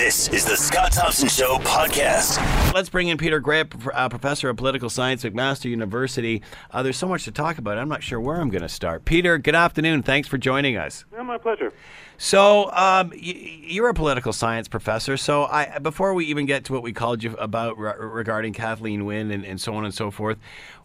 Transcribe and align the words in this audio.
This 0.00 0.28
is 0.30 0.46
the 0.46 0.56
Scott 0.56 0.92
Thompson 0.92 1.28
Show 1.28 1.58
podcast. 1.58 2.38
Let's 2.72 2.88
bring 2.88 3.08
in 3.08 3.18
Peter 3.18 3.38
Graefe, 3.38 3.86
uh, 3.92 4.08
professor 4.08 4.48
of 4.48 4.56
political 4.56 4.88
science 4.88 5.26
at 5.26 5.34
McMaster 5.34 5.66
University. 5.66 6.40
Uh, 6.70 6.82
there's 6.82 6.96
so 6.96 7.06
much 7.06 7.24
to 7.24 7.30
talk 7.30 7.58
about. 7.58 7.76
I'm 7.76 7.90
not 7.90 8.02
sure 8.02 8.18
where 8.18 8.40
I'm 8.40 8.48
going 8.48 8.62
to 8.62 8.68
start. 8.70 9.04
Peter, 9.04 9.36
good 9.36 9.54
afternoon. 9.54 10.02
Thanks 10.02 10.26
for 10.26 10.38
joining 10.38 10.78
us. 10.78 11.04
Yeah, 11.12 11.20
my 11.20 11.36
pleasure. 11.36 11.74
So, 12.16 12.72
um, 12.72 13.12
you're 13.14 13.90
a 13.90 13.94
political 13.94 14.32
science 14.32 14.68
professor. 14.68 15.18
So, 15.18 15.44
I 15.44 15.78
before 15.80 16.14
we 16.14 16.24
even 16.24 16.46
get 16.46 16.64
to 16.64 16.72
what 16.72 16.82
we 16.82 16.94
called 16.94 17.22
you 17.22 17.36
about 17.36 17.76
re- 17.76 17.92
regarding 17.98 18.54
Kathleen 18.54 19.04
Wynne 19.04 19.30
and, 19.30 19.44
and 19.44 19.60
so 19.60 19.74
on 19.74 19.84
and 19.84 19.92
so 19.92 20.10
forth, 20.10 20.38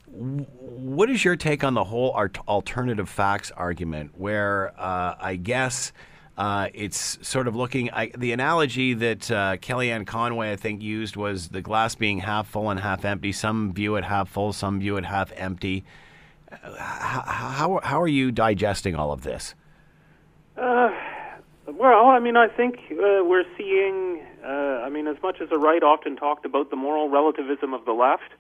what 0.08 1.10
is 1.10 1.24
your 1.24 1.38
take 1.38 1.64
on 1.64 1.74
the 1.74 1.86
whole 1.86 2.12
art- 2.12 2.38
alternative 2.50 3.08
facts 3.08 3.50
argument? 3.52 4.12
Where 4.18 4.74
uh, 4.78 5.16
I 5.18 5.38
guess. 5.38 5.94
Uh, 6.38 6.68
it's 6.74 7.18
sort 7.26 7.48
of 7.48 7.56
looking. 7.56 7.90
I, 7.92 8.08
the 8.18 8.34
analogy 8.34 8.94
that 8.94 9.32
uh, 9.32 9.58
Kellyanne 9.58 10.06
Conway, 10.06 10.52
I 10.52 10.58
think, 10.58 10.82
used 10.82 11.16
was 11.16 11.50
the 11.50 11.62
glass 11.62 11.96
being 11.96 12.20
half 12.20 12.48
full 12.48 12.70
and 12.70 12.80
half 12.80 13.06
empty. 13.06 13.32
Some 13.32 13.74
view 13.74 13.96
it 13.96 14.04
half 14.04 14.30
full, 14.30 14.52
some 14.52 14.80
view 14.80 14.98
it 14.98 15.06
half 15.06 15.32
empty. 15.38 15.86
Uh, 16.52 16.76
how, 16.76 17.80
how, 17.84 18.02
are 18.02 18.08
you 18.08 18.32
digesting 18.32 18.96
all 18.96 19.14
of 19.14 19.24
this? 19.24 19.56
Uh, 20.58 20.90
well, 21.68 22.08
I 22.08 22.20
mean, 22.20 22.36
I 22.36 22.50
think 22.50 22.80
uh, 22.92 23.24
we're 23.24 23.46
seeing. 23.58 24.22
Uh, 24.44 24.84
I 24.84 24.90
mean, 24.90 25.08
as 25.08 25.16
much 25.24 25.40
as 25.42 25.50
the 25.50 25.58
right 25.58 25.82
often 25.84 26.18
talked 26.18 26.46
about 26.46 26.70
the 26.70 26.76
moral 26.76 27.10
relativism 27.10 27.74
of 27.74 27.86
the 27.86 27.94
left, 27.94 28.34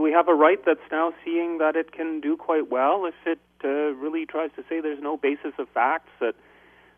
we 0.00 0.12
have 0.12 0.28
a 0.28 0.34
right 0.34 0.64
that's 0.64 0.80
now 0.92 1.12
seeing 1.24 1.58
that 1.58 1.74
it 1.74 1.90
can 1.90 2.20
do 2.20 2.36
quite 2.36 2.70
well 2.70 3.06
if 3.06 3.14
it 3.26 3.40
really 3.64 4.24
tries 4.24 4.50
to 4.56 4.62
say 4.68 4.80
there's 4.80 5.02
no 5.02 5.16
basis 5.16 5.52
of 5.58 5.68
facts 5.68 6.10
that 6.20 6.34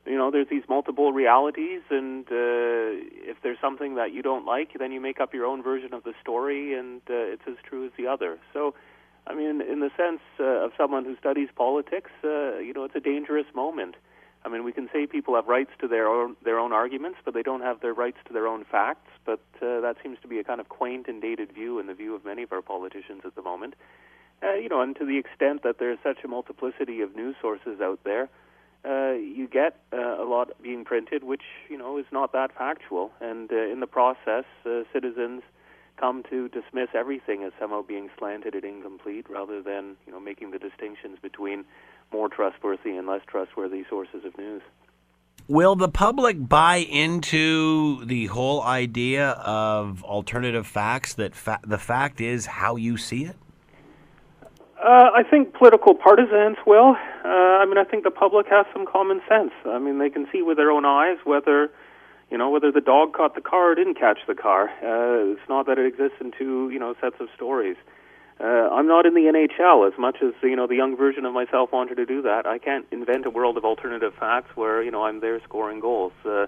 you 0.06 0.18
know 0.18 0.30
there's 0.30 0.48
these 0.48 0.64
multiple 0.68 1.12
realities 1.12 1.80
and 1.90 2.26
uh, 2.26 2.92
if 3.30 3.36
there's 3.42 3.58
something 3.60 3.94
that 3.94 4.12
you 4.12 4.22
don't 4.22 4.44
like 4.44 4.72
then 4.78 4.92
you 4.92 5.00
make 5.00 5.20
up 5.20 5.32
your 5.32 5.46
own 5.46 5.62
version 5.62 5.94
of 5.94 6.04
the 6.04 6.12
story 6.20 6.74
and 6.74 7.00
uh, 7.08 7.14
it's 7.14 7.42
as 7.46 7.56
true 7.62 7.86
as 7.86 7.92
the 7.96 8.06
other. 8.06 8.38
So 8.52 8.74
i 9.26 9.34
mean 9.34 9.62
in 9.62 9.80
the 9.80 9.90
sense 9.96 10.20
uh, 10.38 10.64
of 10.64 10.72
someone 10.76 11.04
who 11.04 11.16
studies 11.16 11.48
politics 11.56 12.10
uh, 12.22 12.58
you 12.58 12.72
know 12.74 12.84
it's 12.84 12.96
a 12.96 13.00
dangerous 13.00 13.46
moment. 13.54 13.96
I 14.44 14.50
mean 14.50 14.62
we 14.62 14.72
can 14.72 14.90
say 14.92 15.06
people 15.06 15.34
have 15.36 15.46
rights 15.46 15.70
to 15.80 15.88
their 15.88 16.06
own 16.06 16.36
their 16.44 16.58
own 16.58 16.72
arguments 16.72 17.18
but 17.24 17.32
they 17.32 17.42
don't 17.42 17.62
have 17.62 17.80
their 17.80 17.94
rights 17.94 18.18
to 18.26 18.32
their 18.32 18.46
own 18.46 18.64
facts 18.64 19.10
but 19.24 19.40
uh, 19.62 19.80
that 19.80 19.96
seems 20.02 20.18
to 20.22 20.28
be 20.28 20.38
a 20.38 20.44
kind 20.44 20.60
of 20.60 20.68
quaint 20.68 21.08
and 21.08 21.22
dated 21.22 21.52
view 21.52 21.78
in 21.78 21.86
the 21.86 21.94
view 21.94 22.14
of 22.14 22.24
many 22.24 22.42
of 22.42 22.52
our 22.52 22.62
politicians 22.62 23.22
at 23.24 23.34
the 23.34 23.42
moment. 23.42 23.74
Uh, 24.42 24.52
you 24.54 24.68
know 24.68 24.82
and 24.82 24.96
to 24.96 25.06
the 25.06 25.16
extent 25.16 25.62
that 25.62 25.78
there's 25.78 25.98
such 26.02 26.18
a 26.24 26.28
multiplicity 26.28 27.00
of 27.00 27.16
news 27.16 27.36
sources 27.40 27.80
out 27.80 28.00
there 28.04 28.28
you 28.90 29.48
get 29.50 29.76
uh, 29.92 30.22
a 30.22 30.26
lot 30.26 30.50
being 30.62 30.84
printed, 30.84 31.24
which 31.24 31.42
you 31.68 31.78
know 31.78 31.98
is 31.98 32.06
not 32.12 32.32
that 32.32 32.54
factual, 32.56 33.10
and 33.20 33.50
uh, 33.52 33.56
in 33.56 33.80
the 33.80 33.86
process, 33.86 34.44
uh, 34.66 34.82
citizens 34.92 35.42
come 35.96 36.22
to 36.28 36.48
dismiss 36.48 36.88
everything 36.94 37.44
as 37.44 37.52
somehow 37.58 37.80
being 37.82 38.10
slanted 38.18 38.54
and 38.54 38.64
incomplete, 38.64 39.26
rather 39.30 39.62
than 39.62 39.96
you 40.06 40.12
know 40.12 40.20
making 40.20 40.50
the 40.50 40.58
distinctions 40.58 41.18
between 41.22 41.64
more 42.12 42.28
trustworthy 42.28 42.96
and 42.96 43.06
less 43.06 43.22
trustworthy 43.26 43.84
sources 43.88 44.24
of 44.24 44.36
news. 44.36 44.62
Will 45.46 45.76
the 45.76 45.90
public 45.90 46.48
buy 46.48 46.76
into 46.76 48.04
the 48.06 48.26
whole 48.26 48.62
idea 48.62 49.30
of 49.30 50.02
alternative 50.02 50.66
facts? 50.66 51.14
That 51.14 51.34
fa- 51.34 51.60
the 51.62 51.78
fact 51.78 52.20
is 52.20 52.46
how 52.46 52.76
you 52.76 52.96
see 52.96 53.24
it. 53.24 53.36
Uh, 54.84 55.08
I 55.14 55.22
think 55.22 55.54
political 55.54 55.94
partisans 55.94 56.58
will. 56.66 56.94
Uh, 57.24 57.28
I 57.28 57.64
mean, 57.64 57.78
I 57.78 57.84
think 57.84 58.04
the 58.04 58.10
public 58.10 58.46
has 58.48 58.66
some 58.70 58.84
common 58.84 59.22
sense. 59.26 59.52
I 59.64 59.78
mean, 59.78 59.98
they 59.98 60.10
can 60.10 60.26
see 60.30 60.42
with 60.42 60.58
their 60.58 60.70
own 60.70 60.84
eyes 60.84 61.16
whether, 61.24 61.70
you 62.30 62.36
know, 62.36 62.50
whether 62.50 62.70
the 62.70 62.82
dog 62.82 63.14
caught 63.14 63.34
the 63.34 63.40
car 63.40 63.72
or 63.72 63.74
didn't 63.74 63.98
catch 63.98 64.18
the 64.26 64.34
car. 64.34 64.68
Uh, 64.82 65.32
it's 65.32 65.48
not 65.48 65.64
that 65.68 65.78
it 65.78 65.86
exists 65.86 66.18
in 66.20 66.32
two, 66.36 66.68
you 66.68 66.78
know, 66.78 66.94
sets 67.00 67.16
of 67.18 67.28
stories. 67.34 67.76
Uh, 68.38 68.68
I'm 68.68 68.86
not 68.86 69.06
in 69.06 69.14
the 69.14 69.22
NHL 69.22 69.90
as 69.90 69.98
much 69.98 70.18
as 70.20 70.34
you 70.42 70.56
know 70.56 70.66
the 70.66 70.74
young 70.74 70.98
version 70.98 71.24
of 71.24 71.32
myself 71.32 71.72
wanted 71.72 71.94
to 71.94 72.04
do 72.04 72.20
that. 72.20 72.46
I 72.46 72.58
can't 72.58 72.84
invent 72.90 73.24
a 73.24 73.30
world 73.30 73.56
of 73.56 73.64
alternative 73.64 74.12
facts 74.20 74.54
where 74.54 74.82
you 74.82 74.90
know 74.90 75.04
I'm 75.04 75.20
there 75.20 75.40
scoring 75.44 75.80
goals. 75.80 76.12
Uh, 76.26 76.46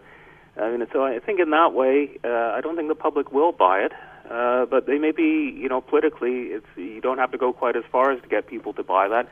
I 0.60 0.76
mean, 0.76 0.86
so 0.92 1.04
I 1.04 1.20
think 1.20 1.38
in 1.40 1.50
that 1.50 1.72
way, 1.72 2.18
uh, 2.24 2.28
I 2.28 2.60
don't 2.60 2.76
think 2.76 2.88
the 2.88 2.96
public 2.96 3.30
will 3.30 3.52
buy 3.52 3.78
it. 3.80 3.92
Uh, 4.30 4.66
but 4.66 4.86
they 4.86 4.98
may 4.98 5.12
be, 5.12 5.54
you 5.56 5.68
know, 5.68 5.80
politically, 5.80 6.46
it's 6.46 6.66
you 6.76 7.00
don't 7.00 7.18
have 7.18 7.32
to 7.32 7.38
go 7.38 7.52
quite 7.52 7.76
as 7.76 7.84
far 7.90 8.10
as 8.10 8.20
to 8.22 8.28
get 8.28 8.46
people 8.46 8.72
to 8.72 8.82
buy 8.82 9.08
that. 9.08 9.28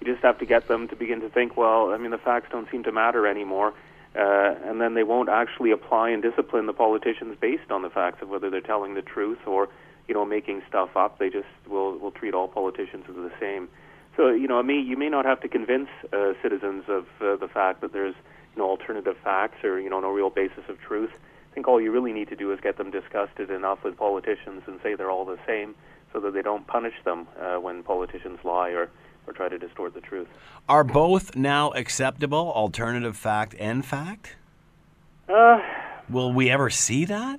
You 0.00 0.12
just 0.12 0.22
have 0.22 0.38
to 0.38 0.46
get 0.46 0.68
them 0.68 0.88
to 0.88 0.96
begin 0.96 1.20
to 1.20 1.28
think, 1.28 1.56
well, 1.56 1.92
I 1.92 1.96
mean, 1.96 2.10
the 2.10 2.18
facts 2.18 2.48
don't 2.50 2.70
seem 2.70 2.82
to 2.84 2.92
matter 2.92 3.26
anymore, 3.26 3.72
uh, 4.14 4.54
and 4.64 4.80
then 4.80 4.94
they 4.94 5.02
won't 5.02 5.28
actually 5.28 5.70
apply 5.70 6.10
and 6.10 6.22
discipline 6.22 6.66
the 6.66 6.72
politicians 6.72 7.36
based 7.40 7.70
on 7.70 7.82
the 7.82 7.90
facts 7.90 8.20
of 8.20 8.28
whether 8.28 8.50
they're 8.50 8.60
telling 8.60 8.94
the 8.94 9.02
truth 9.02 9.38
or, 9.46 9.68
you 10.08 10.14
know, 10.14 10.24
making 10.24 10.62
stuff 10.68 10.96
up. 10.96 11.18
They 11.18 11.30
just 11.30 11.48
will 11.66 11.96
will 11.98 12.10
treat 12.10 12.34
all 12.34 12.48
politicians 12.48 13.04
as 13.08 13.14
the 13.14 13.32
same. 13.40 13.68
So, 14.16 14.30
you 14.30 14.46
know, 14.46 14.58
I 14.58 14.62
mean, 14.62 14.86
you 14.86 14.96
may 14.96 15.08
not 15.08 15.24
have 15.24 15.40
to 15.40 15.48
convince 15.48 15.88
uh, 16.12 16.34
citizens 16.42 16.84
of 16.88 17.06
uh, 17.20 17.36
the 17.36 17.48
fact 17.48 17.80
that 17.80 17.92
there's, 17.92 18.14
know, 18.56 18.68
alternative 18.68 19.16
facts 19.22 19.64
or, 19.64 19.80
you 19.80 19.90
know, 19.90 20.00
no 20.00 20.10
real 20.10 20.30
basis 20.30 20.64
of 20.68 20.80
truth. 20.80 21.10
I 21.54 21.56
think 21.56 21.68
all 21.68 21.80
you 21.80 21.92
really 21.92 22.12
need 22.12 22.28
to 22.30 22.34
do 22.34 22.52
is 22.52 22.58
get 22.60 22.78
them 22.78 22.90
disgusted 22.90 23.48
enough 23.48 23.84
with 23.84 23.96
politicians 23.96 24.64
and 24.66 24.80
say 24.82 24.96
they're 24.96 25.12
all 25.12 25.24
the 25.24 25.38
same 25.46 25.76
so 26.12 26.18
that 26.18 26.34
they 26.34 26.42
don't 26.42 26.66
punish 26.66 26.94
them 27.04 27.28
uh, 27.40 27.60
when 27.60 27.84
politicians 27.84 28.40
lie 28.42 28.70
or, 28.70 28.90
or 29.28 29.32
try 29.32 29.48
to 29.48 29.56
distort 29.56 29.94
the 29.94 30.00
truth. 30.00 30.26
Are 30.68 30.82
both 30.82 31.36
now 31.36 31.70
acceptable, 31.70 32.50
alternative 32.52 33.16
fact 33.16 33.54
and 33.60 33.86
fact? 33.86 34.34
Uh, 35.28 35.60
Will 36.10 36.32
we 36.32 36.50
ever 36.50 36.70
see 36.70 37.04
that? 37.04 37.38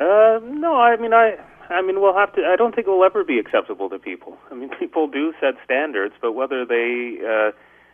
uh, 0.00 0.40
no, 0.42 0.74
I 0.74 0.96
mean, 0.96 1.14
I, 1.14 1.36
I 1.68 1.82
mean, 1.82 2.00
we'll 2.00 2.16
have 2.16 2.34
to. 2.34 2.42
I 2.44 2.56
don't 2.56 2.74
think 2.74 2.88
it 2.88 2.90
will 2.90 3.04
ever 3.04 3.22
be 3.22 3.38
acceptable 3.38 3.88
to 3.90 4.00
people. 4.00 4.38
I 4.50 4.54
mean, 4.54 4.70
people 4.80 5.06
do 5.06 5.34
set 5.40 5.54
standards, 5.64 6.14
but 6.20 6.32
whether 6.32 6.66
they, 6.66 7.18
uh, 7.24 7.52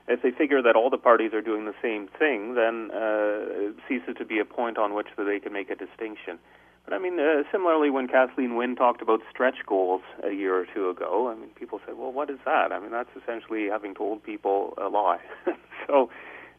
if 0.08 0.22
they 0.22 0.30
figure 0.30 0.62
that 0.62 0.76
all 0.76 0.90
the 0.90 0.98
parties 0.98 1.32
are 1.32 1.40
doing 1.42 1.64
the 1.64 1.74
same 1.82 2.08
thing, 2.18 2.54
then 2.54 2.90
uh, 2.92 3.70
it 3.70 3.76
ceases 3.88 4.14
to 4.18 4.24
be 4.24 4.38
a 4.38 4.44
point 4.44 4.78
on 4.78 4.94
which 4.94 5.08
they 5.16 5.40
can 5.40 5.52
make 5.52 5.70
a 5.70 5.74
distinction. 5.74 6.38
But 6.84 6.94
I 6.94 6.98
mean, 6.98 7.18
uh, 7.18 7.42
similarly, 7.50 7.90
when 7.90 8.06
Kathleen 8.06 8.54
Wynne 8.54 8.76
talked 8.76 9.02
about 9.02 9.20
stretch 9.28 9.66
goals 9.66 10.02
a 10.22 10.30
year 10.30 10.56
or 10.56 10.66
two 10.72 10.88
ago, 10.88 11.28
I 11.28 11.34
mean, 11.34 11.50
people 11.50 11.80
said, 11.84 11.98
"Well, 11.98 12.12
what 12.12 12.30
is 12.30 12.38
that?" 12.44 12.70
I 12.70 12.78
mean, 12.78 12.92
that's 12.92 13.10
essentially 13.20 13.66
having 13.68 13.92
told 13.92 14.22
people 14.22 14.74
a 14.78 14.88
lie. 14.88 15.18
so, 15.88 16.10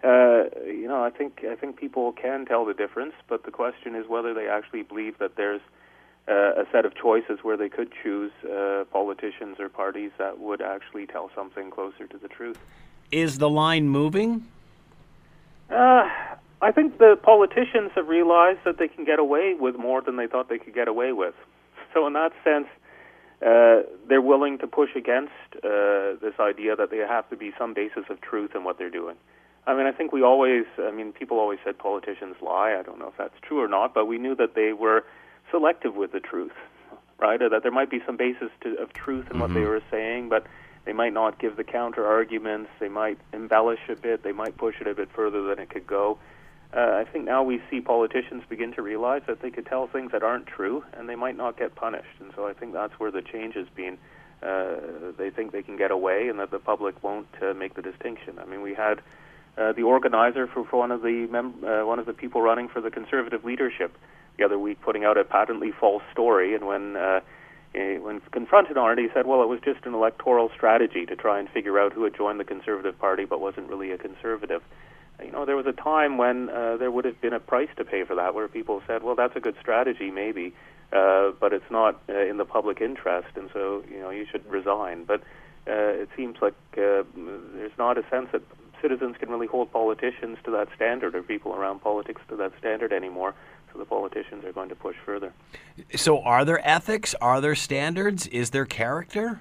uh, 0.04 0.50
you 0.66 0.86
know, 0.90 1.02
I 1.02 1.12
think 1.12 1.46
I 1.50 1.56
think 1.56 1.78
people 1.78 2.12
can 2.12 2.46
tell 2.46 2.66
the 2.66 2.74
difference, 2.74 3.14
but 3.30 3.44
the 3.44 3.52
question 3.52 3.96
is 3.96 4.10
whether 4.10 4.34
they 4.34 4.50
actually 4.50 4.84
believe 4.84 5.18
that 5.20 5.38
there's 5.38 5.62
uh, 6.28 6.62
a 6.62 6.66
set 6.74 6.86
of 6.86 6.94
choices 6.94 7.40
where 7.42 7.56
they 7.56 7.70
could 7.70 7.94
choose 8.04 8.34
uh, 8.44 8.84
politicians 8.92 9.62
or 9.62 9.70
parties 9.70 10.12
that 10.18 10.40
would 10.40 10.62
actually 10.62 11.08
tell 11.08 11.32
something 11.34 11.72
closer 11.72 12.06
to 12.06 12.18
the 12.18 12.28
truth. 12.28 12.60
Is 13.12 13.38
the 13.38 13.50
line 13.50 13.88
moving? 13.90 14.46
Uh, 15.70 16.10
I 16.62 16.72
think 16.72 16.98
the 16.98 17.18
politicians 17.22 17.92
have 17.96 18.08
realized 18.08 18.60
that 18.66 18.78
they 18.78 18.88
can 18.88 19.06
get 19.06 19.20
away 19.20 19.54
with 19.54 19.78
more 19.78 20.02
than 20.02 20.18
they 20.18 20.28
thought 20.28 20.50
they 20.50 20.58
could 20.58 20.74
get 20.74 20.88
away 20.88 21.14
with. 21.14 21.36
So, 21.94 22.06
in 22.08 22.14
that 22.14 22.32
sense, 22.44 22.68
uh, 23.42 23.84
they're 24.10 24.22
willing 24.22 24.58
to 24.60 24.68
push 24.68 24.90
against 24.96 25.32
uh, 25.58 26.18
this 26.22 26.34
idea 26.40 26.76
that 26.76 26.90
there 26.90 27.08
have 27.08 27.30
to 27.30 27.38
be 27.38 27.54
some 27.58 27.74
basis 27.74 28.06
of 28.10 28.20
truth 28.22 28.52
in 28.56 28.64
what 28.64 28.78
they're 28.78 28.90
doing. 28.90 29.16
I 29.68 29.76
mean, 29.76 29.86
I 29.86 29.92
think 29.92 30.12
we 30.12 30.24
always, 30.24 30.66
I 30.80 30.92
mean, 30.92 31.12
people 31.12 31.40
always 31.40 31.60
said 31.64 31.78
politicians 31.78 32.36
lie. 32.42 32.76
I 32.80 32.82
don't 32.82 33.00
know 33.00 33.10
if 33.10 33.18
that's 33.18 33.36
true 33.42 33.62
or 33.62 33.68
not, 33.68 33.94
but 33.94 34.06
we 34.06 34.18
knew 34.18 34.36
that 34.36 34.56
they 34.56 34.74
were 34.74 35.04
selective 35.52 35.96
with 35.96 36.14
the 36.14 36.20
truth, 36.20 36.54
right? 37.20 37.42
Or 37.42 37.50
that 37.50 37.64
there 37.64 37.72
might 37.72 37.90
be 37.90 38.02
some 38.06 38.18
basis 38.18 38.50
to, 38.62 38.76
of 38.78 38.94
truth 38.94 39.28
in 39.30 39.40
what 39.40 39.54
they 39.54 39.62
were 39.62 39.82
saying, 39.92 40.30
but 40.30 40.48
they 40.88 40.94
might 40.94 41.12
not 41.12 41.38
give 41.38 41.58
the 41.58 41.66
counter 41.66 42.08
arguments. 42.08 42.70
They 42.80 42.88
might 42.88 43.20
embellish 43.34 43.82
a 43.90 43.96
bit. 43.96 44.24
They 44.24 44.32
might 44.32 44.56
push 44.58 44.76
it 44.80 44.88
a 44.88 44.96
bit 44.96 45.10
further 45.14 45.44
than 45.44 45.60
it 45.60 45.70
could 45.70 45.86
go. 45.86 46.18
Uh, 46.74 46.80
I 46.80 47.04
think 47.04 47.26
now 47.26 47.44
we 47.44 47.62
see 47.70 47.82
politicians 47.82 48.44
begin 48.48 48.72
to 48.76 48.82
realize 48.82 49.22
that 49.28 49.42
they 49.42 49.52
could 49.52 49.66
tell 49.66 49.88
things 49.88 50.14
that 50.14 50.24
aren't 50.24 50.48
true, 50.48 50.86
and 50.94 51.10
they 51.10 51.16
might 51.16 51.36
not 51.36 51.60
get 51.60 51.76
punished. 51.76 52.22
And 52.22 52.32
so 52.38 52.48
I 52.48 52.54
think 52.54 52.72
that's 52.72 52.94
where 53.02 53.12
the 53.12 53.22
change 53.22 53.56
has 53.56 53.68
been. 53.76 53.98
Uh, 54.42 55.12
they 55.18 55.30
think 55.30 55.52
they 55.52 55.62
can 55.62 55.76
get 55.76 55.92
away, 55.92 56.30
and 56.30 56.40
that 56.40 56.52
the 56.52 56.60
public 56.60 57.04
won't 57.04 57.28
uh, 57.42 57.54
make 57.54 57.74
the 57.74 57.82
distinction. 57.82 58.40
I 58.40 58.46
mean, 58.46 58.62
we 58.62 58.74
had 58.74 59.02
uh, 59.58 59.74
the 59.74 59.84
organizer 59.84 60.48
for, 60.48 60.64
for 60.64 60.80
one 60.80 60.92
of 60.92 61.02
the 61.02 61.28
mem- 61.30 61.66
uh, 61.66 61.86
one 61.86 62.00
of 62.00 62.06
the 62.06 62.14
people 62.14 62.42
running 62.42 62.70
for 62.70 62.80
the 62.80 62.92
conservative 62.92 63.44
leadership 63.44 63.94
the 64.38 64.46
other 64.46 64.58
week 64.58 64.80
putting 64.82 65.04
out 65.04 65.18
a 65.18 65.26
patently 65.26 65.74
false 65.78 66.04
story, 66.14 66.56
and 66.56 66.66
when 66.66 66.96
uh, 66.96 67.20
when 68.00 68.22
confronted 68.32 68.78
on 68.78 68.92
it, 68.92 69.02
he 69.02 69.08
said, 69.14 69.28
"Well, 69.28 69.42
it 69.42 69.48
was 69.48 69.60
just 69.62 69.86
an 69.86 69.94
electoral 69.94 70.50
strategy 70.56 71.06
to 71.06 71.16
try 71.16 71.40
and 71.40 71.50
figure 71.50 71.80
out 71.80 71.94
who 71.94 72.04
had 72.04 72.16
joined 72.16 72.40
the 72.40 72.46
Conservative 72.46 72.98
Party, 73.00 73.26
but 73.26 73.40
wasn't 73.40 73.70
really 73.70 73.92
a 73.92 73.98
conservative." 73.98 74.62
You 75.24 75.32
know, 75.32 75.46
there 75.46 75.56
was 75.56 75.66
a 75.66 75.74
time 75.74 76.18
when 76.18 76.50
uh, 76.50 76.78
there 76.78 76.92
would 76.92 77.06
have 77.06 77.20
been 77.22 77.34
a 77.34 77.40
price 77.40 77.70
to 77.78 77.86
pay 77.86 78.04
for 78.04 78.16
that, 78.16 78.36
where 78.36 78.48
people 78.48 78.82
said, 78.88 79.04
"Well, 79.04 79.16
that's 79.16 79.36
a 79.36 79.40
good 79.40 79.56
strategy, 79.60 80.12
maybe, 80.12 80.54
uh, 80.94 81.32
but 81.40 81.54
it's 81.54 81.70
not 81.72 82.02
uh, 82.10 82.14
in 82.14 82.38
the 82.38 82.46
public 82.46 82.82
interest, 82.82 83.30
and 83.36 83.50
so 83.54 83.84
you 83.90 84.00
know 84.00 84.10
you 84.10 84.26
should 84.32 84.46
resign." 84.50 85.06
But 85.06 85.22
uh, 85.68 86.04
it 86.04 86.10
seems 86.16 86.38
like 86.42 86.56
uh, 86.74 87.04
there's 87.16 87.78
not 87.78 87.98
a 87.98 88.04
sense 88.10 88.30
that 88.32 88.42
citizens 88.82 89.16
can 89.20 89.30
really 89.30 89.48
hold 89.48 89.72
politicians 89.72 90.38
to 90.46 90.52
that 90.52 90.68
standard 90.76 91.16
or 91.16 91.24
people 91.24 91.54
around 91.54 91.82
politics 91.82 92.22
to 92.30 92.36
that 92.38 92.52
standard 92.60 92.94
anymore. 92.94 93.34
The 93.78 93.86
politicians 93.86 94.44
are 94.46 94.52
going 94.52 94.70
to 94.70 94.76
push 94.76 94.96
further. 95.06 95.34
So, 95.96 96.22
are 96.22 96.44
there 96.44 96.66
ethics? 96.68 97.16
Are 97.22 97.40
there 97.42 97.56
standards? 97.56 98.28
Is 98.28 98.50
there 98.50 98.66
character? 98.66 99.40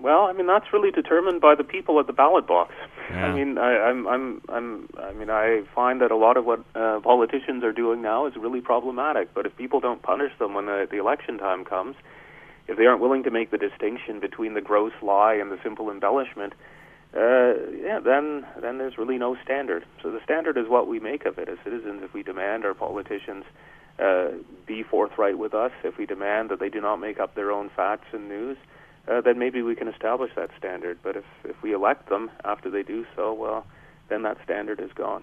Well, 0.00 0.22
I 0.22 0.32
mean 0.32 0.46
that's 0.46 0.66
really 0.72 0.90
determined 0.90 1.40
by 1.40 1.54
the 1.54 1.64
people 1.64 1.98
at 1.98 2.06
the 2.06 2.12
ballot 2.12 2.46
box. 2.46 2.74
Yeah. 3.10 3.26
I 3.26 3.34
mean, 3.34 3.58
I, 3.58 3.76
I'm, 3.88 4.06
I'm, 4.06 4.42
I'm, 4.48 4.88
I 4.98 5.12
mean, 5.12 5.30
I 5.30 5.62
find 5.74 6.00
that 6.00 6.10
a 6.10 6.16
lot 6.16 6.36
of 6.36 6.44
what 6.44 6.64
uh, 6.74 7.00
politicians 7.00 7.62
are 7.64 7.72
doing 7.72 8.02
now 8.02 8.26
is 8.26 8.34
really 8.36 8.60
problematic. 8.60 9.32
But 9.34 9.46
if 9.46 9.56
people 9.56 9.80
don't 9.80 10.02
punish 10.02 10.32
them 10.38 10.54
when 10.54 10.66
the, 10.66 10.88
the 10.90 10.98
election 10.98 11.38
time 11.38 11.64
comes, 11.64 11.96
if 12.66 12.76
they 12.76 12.86
aren't 12.86 13.00
willing 13.00 13.22
to 13.24 13.30
make 13.30 13.50
the 13.50 13.58
distinction 13.58 14.20
between 14.20 14.54
the 14.54 14.60
gross 14.60 14.92
lie 15.02 15.34
and 15.34 15.50
the 15.50 15.58
simple 15.62 15.90
embellishment, 15.90 16.54
uh, 17.16 17.54
yeah, 17.80 18.00
then 18.00 18.44
then 18.60 18.78
there's 18.78 18.98
really 18.98 19.18
no 19.18 19.36
standard. 19.44 19.84
So 20.02 20.10
the 20.10 20.20
standard 20.24 20.56
is 20.56 20.68
what 20.68 20.88
we 20.88 20.98
make 20.98 21.26
of 21.26 21.38
it 21.38 21.48
as 21.48 21.58
citizens. 21.62 22.02
If 22.02 22.12
we 22.12 22.22
demand 22.22 22.64
our 22.64 22.74
politicians 22.74 23.44
uh, 23.98 24.28
be 24.66 24.82
forthright 24.82 25.38
with 25.38 25.54
us, 25.54 25.70
if 25.84 25.96
we 25.96 26.06
demand 26.06 26.50
that 26.50 26.58
they 26.58 26.68
do 26.68 26.80
not 26.80 26.96
make 26.96 27.20
up 27.20 27.34
their 27.34 27.52
own 27.52 27.70
facts 27.76 28.08
and 28.12 28.28
news, 28.28 28.56
uh, 29.06 29.20
then 29.20 29.38
maybe 29.38 29.62
we 29.62 29.76
can 29.76 29.86
establish 29.86 30.32
that 30.34 30.50
standard. 30.58 30.98
But 31.02 31.16
if 31.16 31.24
if 31.44 31.62
we 31.62 31.72
elect 31.72 32.08
them 32.08 32.30
after 32.44 32.68
they 32.68 32.82
do 32.82 33.06
so, 33.14 33.32
well, 33.32 33.64
then 34.08 34.22
that 34.22 34.38
standard 34.42 34.80
is 34.80 34.90
gone. 34.92 35.22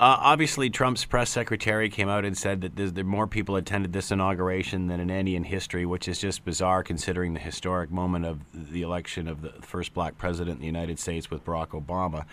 Uh, 0.00 0.16
obviously, 0.20 0.70
Trump's 0.70 1.04
press 1.04 1.28
secretary 1.28 1.90
came 1.90 2.08
out 2.08 2.24
and 2.24 2.38
said 2.38 2.60
that 2.60 2.94
there 2.94 3.04
more 3.04 3.26
people 3.26 3.56
attended 3.56 3.92
this 3.92 4.12
inauguration 4.12 4.86
than 4.86 5.00
in 5.00 5.10
any 5.10 5.34
in 5.34 5.42
history, 5.42 5.84
which 5.84 6.06
is 6.06 6.20
just 6.20 6.44
bizarre 6.44 6.84
considering 6.84 7.34
the 7.34 7.40
historic 7.40 7.90
moment 7.90 8.24
of 8.24 8.38
the 8.54 8.82
election 8.82 9.26
of 9.26 9.42
the 9.42 9.50
first 9.60 9.92
black 9.94 10.16
president 10.16 10.56
in 10.56 10.60
the 10.60 10.66
United 10.66 11.00
States 11.00 11.32
with 11.32 11.44
Barack 11.44 11.70
Obama. 11.70 12.26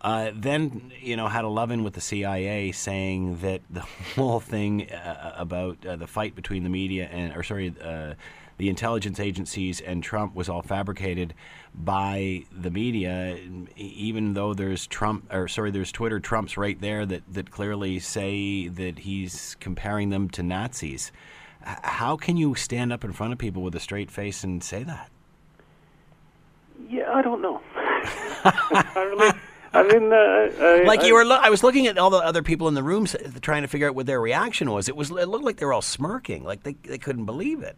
Uh, 0.00 0.30
then, 0.32 0.92
you 1.00 1.16
know, 1.16 1.26
had 1.26 1.44
a 1.44 1.48
love-in 1.48 1.82
with 1.82 1.94
the 1.94 2.00
CIA, 2.00 2.70
saying 2.70 3.38
that 3.38 3.62
the 3.68 3.80
whole 4.14 4.38
thing 4.38 4.88
uh, 4.92 5.34
about 5.36 5.84
uh, 5.84 5.96
the 5.96 6.06
fight 6.06 6.36
between 6.36 6.62
the 6.62 6.70
media 6.70 7.08
and, 7.10 7.36
or 7.36 7.42
sorry, 7.42 7.74
uh, 7.82 8.14
the 8.58 8.68
intelligence 8.68 9.18
agencies 9.20 9.80
and 9.80 10.02
Trump 10.02 10.34
was 10.34 10.48
all 10.48 10.62
fabricated 10.62 11.32
by 11.74 12.42
the 12.52 12.70
media, 12.70 13.38
even 13.76 14.34
though 14.34 14.52
there's 14.52 14.86
Trump 14.86 15.32
or 15.32 15.48
sorry, 15.48 15.70
there's 15.70 15.92
Twitter 15.92 16.18
Trumps 16.20 16.56
right 16.56 16.80
there 16.80 17.06
that, 17.06 17.22
that 17.32 17.50
clearly 17.50 17.98
say 18.00 18.68
that 18.68 19.00
he's 19.00 19.56
comparing 19.60 20.10
them 20.10 20.28
to 20.30 20.42
Nazis. 20.42 21.12
How 21.62 22.16
can 22.16 22.36
you 22.36 22.54
stand 22.54 22.92
up 22.92 23.04
in 23.04 23.12
front 23.12 23.32
of 23.32 23.38
people 23.38 23.62
with 23.62 23.74
a 23.74 23.80
straight 23.80 24.10
face 24.10 24.42
and 24.42 24.62
say 24.62 24.82
that? 24.82 25.10
Yeah, 26.88 27.12
I 27.12 27.22
don't 27.22 27.42
know. 27.42 27.60
I 27.76 29.06
really. 29.10 29.38
I 29.74 29.82
mean, 29.82 30.10
uh, 30.12 30.16
I, 30.64 30.82
Like 30.84 31.02
you 31.04 31.12
were, 31.14 31.26
lo- 31.26 31.40
I 31.42 31.50
was 31.50 31.62
looking 31.62 31.86
at 31.88 31.98
all 31.98 32.08
the 32.08 32.16
other 32.18 32.42
people 32.42 32.68
in 32.68 32.74
the 32.74 32.82
room, 32.82 33.04
s- 33.04 33.16
trying 33.42 33.62
to 33.62 33.68
figure 33.68 33.86
out 33.88 33.94
what 33.94 34.06
their 34.06 34.20
reaction 34.20 34.70
was. 34.70 34.88
It 34.88 34.96
was, 34.96 35.10
it 35.10 35.28
looked 35.28 35.44
like 35.44 35.58
they 35.58 35.66
were 35.66 35.74
all 35.74 35.82
smirking, 35.82 36.42
like 36.42 36.62
they, 36.62 36.72
they 36.84 36.96
couldn't 36.96 37.26
believe 37.26 37.62
it. 37.62 37.76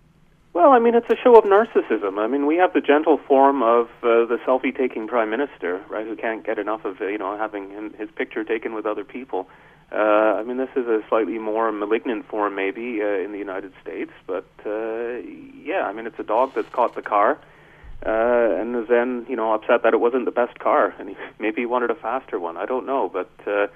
Well, 0.60 0.72
I 0.72 0.78
mean, 0.78 0.94
it's 0.94 1.08
a 1.08 1.16
show 1.16 1.38
of 1.38 1.44
narcissism. 1.44 2.18
I 2.18 2.26
mean, 2.26 2.44
we 2.44 2.56
have 2.56 2.74
the 2.74 2.82
gentle 2.82 3.16
form 3.16 3.62
of 3.62 3.86
uh, 4.02 4.26
the 4.26 4.38
selfie-taking 4.46 5.08
prime 5.08 5.30
minister, 5.30 5.80
right, 5.88 6.06
who 6.06 6.14
can't 6.14 6.44
get 6.44 6.58
enough 6.58 6.84
of 6.84 7.00
you 7.00 7.16
know 7.16 7.34
having 7.38 7.70
him, 7.70 7.94
his 7.94 8.10
picture 8.10 8.44
taken 8.44 8.74
with 8.74 8.84
other 8.84 9.02
people. 9.02 9.48
Uh, 9.90 10.36
I 10.36 10.42
mean, 10.42 10.58
this 10.58 10.68
is 10.76 10.86
a 10.86 11.00
slightly 11.08 11.38
more 11.38 11.72
malignant 11.72 12.28
form, 12.28 12.56
maybe, 12.56 13.00
uh, 13.00 13.06
in 13.06 13.32
the 13.32 13.38
United 13.38 13.72
States. 13.80 14.10
But 14.26 14.50
uh, 14.66 15.22
yeah, 15.64 15.86
I 15.86 15.94
mean, 15.94 16.06
it's 16.06 16.18
a 16.18 16.24
dog 16.24 16.52
that's 16.54 16.68
caught 16.68 16.94
the 16.94 17.00
car, 17.00 17.38
uh, 18.04 18.60
and 18.60 18.76
is 18.76 18.86
then 18.86 19.24
you 19.30 19.36
know 19.36 19.54
upset 19.54 19.82
that 19.84 19.94
it 19.94 20.00
wasn't 20.00 20.26
the 20.26 20.30
best 20.30 20.58
car, 20.58 20.94
and 20.98 21.08
he, 21.08 21.16
maybe 21.38 21.62
he 21.62 21.66
wanted 21.66 21.90
a 21.90 21.94
faster 21.94 22.38
one. 22.38 22.58
I 22.58 22.66
don't 22.66 22.84
know, 22.84 23.08
but. 23.08 23.30
Uh, 23.46 23.68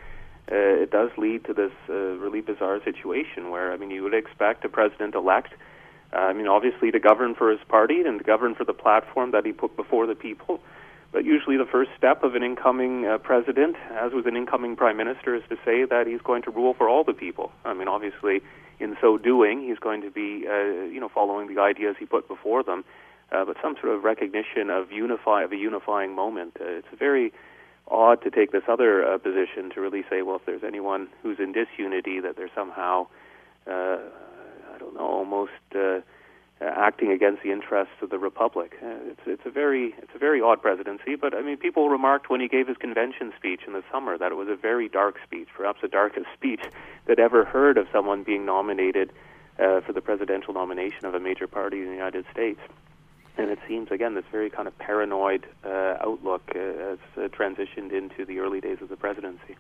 uh, 0.53 0.57
it 0.85 0.91
does 0.91 1.09
lead 1.17 1.43
to 1.47 1.55
this 1.55 1.73
uh, 1.89 1.95
really 1.95 2.43
bizarre 2.43 2.79
situation 2.85 3.49
where, 3.49 3.73
I 3.73 3.79
mean, 3.79 3.91
you 3.91 4.03
would 4.03 4.13
expect 4.13 4.63
a 4.67 4.69
president-elect 4.69 5.55
uh, 5.55 5.57
I 6.15 6.33
mean, 6.33 6.47
obviously 6.47 6.91
to 6.91 7.01
govern 7.01 7.35
for 7.35 7.51
his 7.51 7.61
party 7.69 8.03
and 8.03 8.19
to 8.19 8.25
govern 8.25 8.55
for 8.55 8.65
the 8.65 8.73
platform 8.73 9.33
that 9.33 9.45
he 9.45 9.53
put 9.53 9.77
before 9.77 10.07
the 10.07 10.15
people. 10.15 10.61
But 11.13 11.25
usually, 11.25 11.57
the 11.57 11.65
first 11.65 11.93
step 11.97 12.25
of 12.25 12.35
an 12.35 12.43
incoming 12.43 13.07
uh, 13.07 13.19
president, 13.19 13.77
as 13.93 14.13
with 14.13 14.27
an 14.27 14.37
incoming 14.37 14.75
prime 14.75 14.97
minister, 14.97 15.37
is 15.37 15.45
to 15.49 15.57
say 15.65 15.85
that 15.85 16.09
he's 16.09 16.21
going 16.21 16.43
to 16.43 16.51
rule 16.51 16.75
for 16.75 16.89
all 16.89 17.05
the 17.05 17.13
people. 17.13 17.53
I 17.65 17.73
mean, 17.73 17.87
obviously, 17.87 18.43
in 18.81 18.97
so 19.01 19.17
doing, 19.17 19.63
he's 19.63 19.79
going 19.79 20.03
to 20.03 20.11
be, 20.11 20.45
uh, 20.49 20.87
you 20.91 20.99
know, 20.99 21.09
following 21.09 21.55
the 21.55 21.61
ideas 21.61 21.95
he 22.01 22.05
put 22.05 22.27
before 22.27 22.65
them. 22.65 22.85
Uh, 23.31 23.45
but 23.45 23.57
some 23.63 23.77
sort 23.81 23.95
of 23.95 24.03
recognition 24.03 24.71
of 24.71 24.91
unify 24.91 25.45
of 25.45 25.53
a 25.53 25.57
unifying 25.57 26.17
moment. 26.17 26.57
Uh, 26.61 26.65
it's 26.65 26.89
very 26.99 27.33
odd 27.89 28.21
to 28.23 28.31
take 28.31 28.51
this 28.51 28.65
other 28.69 29.07
uh, 29.07 29.19
position 29.19 29.71
to 29.71 29.81
really 29.81 30.05
say, 30.11 30.23
well, 30.23 30.37
if 30.37 30.47
there's 30.47 30.65
anyone 30.65 31.07
who's 31.23 31.39
in 31.39 31.53
disunity, 31.53 32.19
that 32.21 32.37
they're 32.37 32.51
somehow 32.55 33.07
uh, 33.67 33.99
I 34.75 34.79
don't 34.79 34.95
know, 34.95 35.07
almost 35.07 35.53
uh, 35.75 36.01
acting 36.61 37.11
against 37.11 37.43
the 37.43 37.53
interests 37.53 37.95
of 38.03 38.11
the 38.11 38.19
republic. 38.19 38.77
Uh, 38.83 39.11
it's 39.11 39.21
it's 39.27 39.47
a 39.47 39.51
very 39.51 39.95
it's 39.99 40.15
a 40.15 40.19
very 40.19 40.41
odd 40.41 40.63
presidency. 40.63 41.15
But 41.17 41.35
I 41.35 41.43
mean, 41.43 41.57
people 41.57 41.89
remarked 41.89 42.31
when 42.31 42.41
he 42.41 42.49
gave 42.49 42.69
his 42.69 42.77
convention 42.77 43.33
speech 43.37 43.61
in 43.67 43.73
the 43.73 43.83
summer 43.91 44.17
that 44.19 44.33
it 44.33 44.37
was 44.37 44.49
a 44.49 44.57
very 44.57 44.89
dark 44.89 45.17
speech, 45.25 45.49
perhaps 45.57 45.81
the 45.83 45.89
darkest 45.89 46.27
speech 46.35 46.63
that 47.07 47.19
ever 47.19 47.45
heard 47.45 47.79
of 47.79 47.87
someone 47.93 48.23
being 48.23 48.45
nominated 48.45 49.13
uh, 49.59 49.81
for 49.81 49.93
the 49.93 50.01
presidential 50.01 50.55
nomination 50.55 51.05
of 51.05 51.15
a 51.15 51.21
major 51.21 51.47
party 51.47 51.79
in 51.79 51.87
the 51.87 51.93
United 51.93 52.25
States. 52.33 52.61
And 53.37 53.51
it 53.51 53.59
seems 53.67 53.91
again 53.91 54.15
this 54.15 54.25
very 54.31 54.51
kind 54.51 54.69
of 54.69 54.79
paranoid 54.79 55.47
uh, 55.65 55.97
outlook 56.01 56.43
uh, 56.55 56.59
has 56.59 56.99
uh, 57.17 57.21
transitioned 57.29 57.93
into 57.93 58.25
the 58.25 58.39
early 58.39 58.61
days 58.61 58.79
of 58.81 58.89
the 58.89 58.97
presidency. 58.97 59.57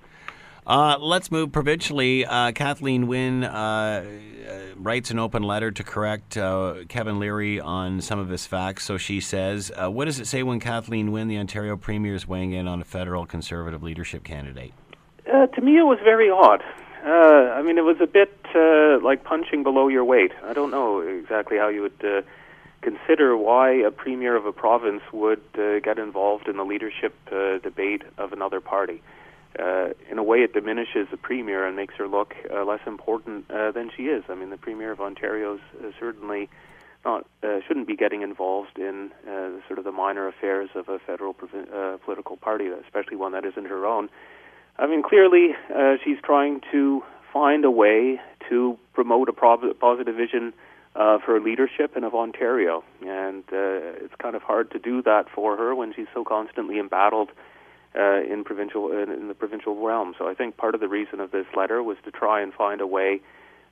Uh, 0.67 0.97
let's 0.99 1.31
move 1.31 1.53
provincially. 1.53 2.25
Uh, 2.25 2.53
Kathleen 2.53 3.07
Wynne 3.07 3.45
uh, 3.45 3.49
uh, 3.49 4.59
writes 4.77 5.11
an 5.11 5.19
open 5.19 5.43
letter 5.43 5.71
to 5.71 5.85
correct 5.85 6.39
uh, 6.39 6.77
Kevin 6.89 7.19
Leary 7.19 7.61
on 7.61 8.01
some 8.01 8.19
of 8.19 8.31
his 8.31 8.47
facts. 8.47 8.85
So 8.85 8.97
she 8.97 9.21
says, 9.21 9.71
uh, 9.77 9.91
What 9.91 10.07
does 10.07 10.21
it 10.21 10.27
say 10.27 10.43
when 10.43 10.61
Kathleen 10.61 11.13
Wynne, 11.13 11.29
the 11.29 11.37
Ontario 11.37 11.77
Premier, 11.77 12.15
is 12.15 12.27
weighing 12.27 12.53
in 12.53 12.67
on 12.67 12.81
a 12.81 12.85
federal 12.85 13.27
Conservative 13.27 13.83
leadership 13.83 14.25
candidate? 14.25 14.73
To 15.27 15.61
me, 15.61 15.79
it 15.79 15.83
was 15.83 15.99
very 16.03 16.31
odd. 16.31 16.63
I 17.05 17.61
mean, 17.63 17.77
it 17.77 17.85
was 17.85 17.97
a 18.01 18.07
bit 18.07 18.33
like 19.03 19.25
punching 19.25 19.63
below 19.63 19.89
your 19.89 20.05
weight. 20.05 20.33
I 20.45 20.55
don't 20.55 20.71
know 20.71 21.01
exactly 21.01 21.59
how 21.59 21.69
you 21.69 21.83
would 21.83 22.25
consider 22.81 23.37
why 23.37 23.73
a 23.73 23.91
premier 23.91 24.37
of 24.37 24.47
a 24.47 24.53
province 24.53 25.03
would 25.13 25.43
get 25.55 25.99
involved 25.99 26.49
in 26.49 26.57
the 26.57 26.65
leadership 26.65 27.15
debate 27.63 28.03
of 28.17 28.33
another 28.33 28.61
party. 28.61 29.03
Uh, 29.59 29.91
in 30.11 30.19
a 30.19 30.23
way, 30.23 30.39
it 30.39 30.53
diminishes 30.53 31.07
the 31.11 31.17
premier 31.17 31.67
and 31.67 31.77
makes 31.77 31.95
her 31.95 32.09
look 32.09 32.35
uh, 32.53 32.65
less 32.65 32.81
important 32.87 33.49
uh, 33.51 33.71
than 33.71 33.91
she 33.97 34.05
is. 34.05 34.25
I 34.29 34.35
mean, 34.35 34.51
the 34.51 34.57
premier 34.57 34.91
of 34.91 35.01
Ontario 35.01 35.55
is 35.55 35.61
uh, 35.81 35.91
certainly 36.01 36.49
not 37.05 37.27
uh, 37.43 37.61
shouldn't 37.67 37.87
be 37.87 37.97
getting 37.97 38.23
involved 38.23 38.79
in 38.79 39.11
uh, 39.29 39.51
sort 39.69 39.79
of 39.79 39.85
the 39.85 39.93
minor 39.93 40.27
affairs 40.27 40.71
of 40.75 40.89
a 40.89 40.99
federal 40.99 41.35
political 41.35 42.37
party, 42.37 42.67
especially 42.67 43.17
one 43.17 43.33
that 43.33 43.45
isn't 43.45 43.67
her 43.67 43.87
own. 43.87 44.09
I 44.79 44.87
mean, 44.87 45.03
clearly, 45.03 45.55
she's 46.03 46.17
trying 46.25 46.63
to 46.73 47.03
find 47.33 47.65
a 47.65 47.71
way 47.71 48.21
to 48.49 48.79
promote 48.95 49.29
a 49.29 49.33
prov- 49.33 49.79
positive 49.79 50.17
vision 50.17 50.53
of 50.95 51.23
her 51.23 51.41
leadership 51.41 51.95
and 51.95 52.05
of 52.07 52.15
Ontario, 52.15 52.83
and 53.03 53.45
it's 53.53 54.15
kind 54.19 54.35
of 54.35 54.43
hard 54.43 54.71
to 54.71 54.79
do 54.79 55.03
that 55.03 55.27
for 55.33 55.59
her 55.59 55.75
when 55.75 55.93
she's 55.95 56.09
so 56.15 56.25
constantly 56.25 56.79
embattled 56.79 57.31
uh, 57.99 58.23
in 58.23 58.45
provincial 58.45 58.91
in, 58.93 59.11
in 59.11 59.29
the 59.29 59.35
provincial 59.35 59.77
realm. 59.85 60.15
So 60.19 60.29
I 60.29 60.35
think 60.35 60.57
part 60.57 60.75
of 60.75 60.81
the 60.81 60.89
reason 60.89 61.21
of 61.21 61.31
this 61.31 61.47
letter 61.57 61.83
was 61.83 61.97
to 62.05 62.11
try 62.11 62.41
and 62.41 62.53
find 62.53 62.81
a 62.81 62.87
way, 62.87 63.21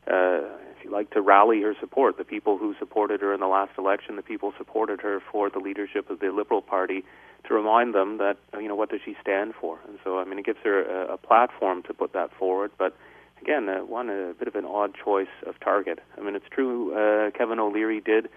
uh, 0.06 0.42
if 0.70 0.84
you 0.84 0.90
like, 0.90 1.10
to 1.10 1.20
rally 1.20 1.60
her 1.62 1.74
support. 1.80 2.18
The 2.18 2.24
people 2.24 2.58
who 2.58 2.74
supported 2.78 3.20
her 3.20 3.34
in 3.34 3.40
the 3.40 3.48
last 3.48 3.72
election, 3.78 4.16
the 4.16 4.22
people 4.22 4.52
supported 4.56 5.00
her 5.00 5.20
for 5.30 5.50
the 5.50 5.58
leadership 5.58 6.08
of 6.10 6.20
the 6.20 6.30
Liberal 6.30 6.62
Party, 6.62 7.04
to 7.48 7.54
remind 7.54 7.94
them 7.94 8.18
that 8.18 8.36
you 8.54 8.68
know 8.68 8.76
what 8.76 8.90
does 8.90 9.00
she 9.04 9.16
stand 9.20 9.54
for. 9.60 9.80
And 9.88 9.98
so 10.04 10.18
I 10.18 10.24
mean 10.24 10.38
it 10.38 10.46
gives 10.46 10.60
her 10.62 10.82
a, 10.82 11.14
a 11.14 11.16
platform 11.16 11.82
to 11.84 11.94
put 11.94 12.12
that 12.12 12.32
forward, 12.38 12.70
but. 12.78 12.96
Again, 13.40 13.68
uh, 13.68 13.80
one 13.80 14.08
a 14.08 14.34
bit 14.38 14.46
of 14.46 14.54
an 14.54 14.64
odd 14.64 14.92
choice 14.94 15.26
of 15.48 15.58
target. 15.58 15.98
I 16.16 16.20
mean, 16.20 16.36
it's 16.36 16.48
true. 16.48 16.94
Uh, 16.94 17.32
Kevin 17.32 17.58
O'Leary 17.58 18.00
did 18.00 18.28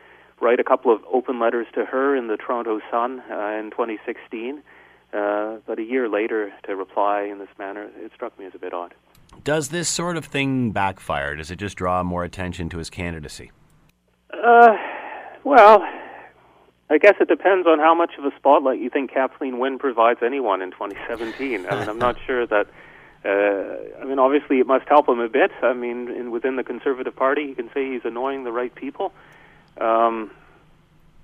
write 0.41 0.59
a 0.59 0.63
couple 0.63 0.91
of 0.91 1.01
open 1.13 1.39
letters 1.39 1.67
to 1.75 1.85
her 1.85 2.15
in 2.15 2.27
the 2.27 2.37
Toronto 2.37 2.79
Sun 2.89 3.21
uh, 3.29 3.59
in 3.59 3.69
2016. 3.69 4.63
Uh, 5.15 5.57
but 5.65 5.79
a 5.79 5.83
year 5.83 6.09
later, 6.09 6.51
to 6.63 6.75
reply 6.75 7.21
in 7.21 7.39
this 7.39 7.47
manner, 7.57 7.89
it 7.97 8.11
struck 8.13 8.37
me 8.37 8.45
as 8.45 8.53
a 8.53 8.59
bit 8.59 8.73
odd. 8.73 8.93
Does 9.43 9.69
this 9.69 9.87
sort 9.87 10.17
of 10.17 10.25
thing 10.25 10.71
backfire? 10.71 11.35
Does 11.35 11.51
it 11.51 11.55
just 11.57 11.77
draw 11.77 12.03
more 12.03 12.23
attention 12.23 12.67
to 12.69 12.77
his 12.79 12.89
candidacy? 12.89 13.51
Uh, 14.31 14.75
well, 15.43 15.85
I 16.89 16.97
guess 16.97 17.15
it 17.21 17.29
depends 17.29 17.65
on 17.65 17.79
how 17.79 17.95
much 17.95 18.11
of 18.17 18.25
a 18.25 18.35
spotlight 18.35 18.79
you 18.79 18.89
think 18.89 19.11
Kathleen 19.11 19.57
Wynne 19.57 19.79
provides 19.79 20.19
anyone 20.21 20.61
in 20.61 20.71
2017. 20.71 21.65
I 21.65 21.79
mean, 21.79 21.89
I'm 21.89 21.99
not 21.99 22.17
sure 22.25 22.45
that. 22.47 22.67
Uh, 23.23 24.01
I 24.01 24.05
mean, 24.05 24.19
obviously, 24.19 24.59
it 24.59 24.67
must 24.67 24.87
help 24.87 25.07
him 25.07 25.19
a 25.19 25.29
bit. 25.29 25.51
I 25.63 25.73
mean, 25.73 26.09
in, 26.09 26.29
within 26.29 26.57
the 26.57 26.63
Conservative 26.63 27.15
Party, 27.15 27.43
you 27.43 27.55
can 27.55 27.71
say 27.73 27.91
he's 27.91 28.03
annoying 28.03 28.43
the 28.43 28.51
right 28.51 28.73
people. 28.73 29.13
Um, 29.79 30.29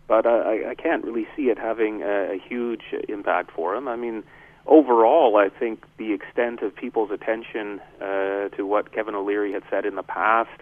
but 0.08 0.26
I, 0.26 0.72
I 0.72 0.76
can't 0.76 1.04
really 1.04 1.28
see 1.36 1.44
it 1.44 1.58
having 1.58 2.02
a, 2.02 2.34
a 2.34 2.40
huge 2.40 2.84
impact 3.08 3.52
for 3.52 3.76
him. 3.76 3.88
I 3.88 3.96
mean, 3.96 4.24
overall, 4.66 5.38
I 5.38 5.50
think 5.50 5.84
the 5.98 6.14
extent 6.14 6.62
of 6.62 6.76
people's 6.76 7.12
attention 7.12 7.80
uh, 8.02 8.50
to 8.50 8.66
what 8.66 8.92
Kevin 8.92 9.16
O'Leary 9.16 9.54
had 9.54 9.64
said 9.70 9.86
in 9.86 9.96
the 9.96 10.04
past, 10.04 10.62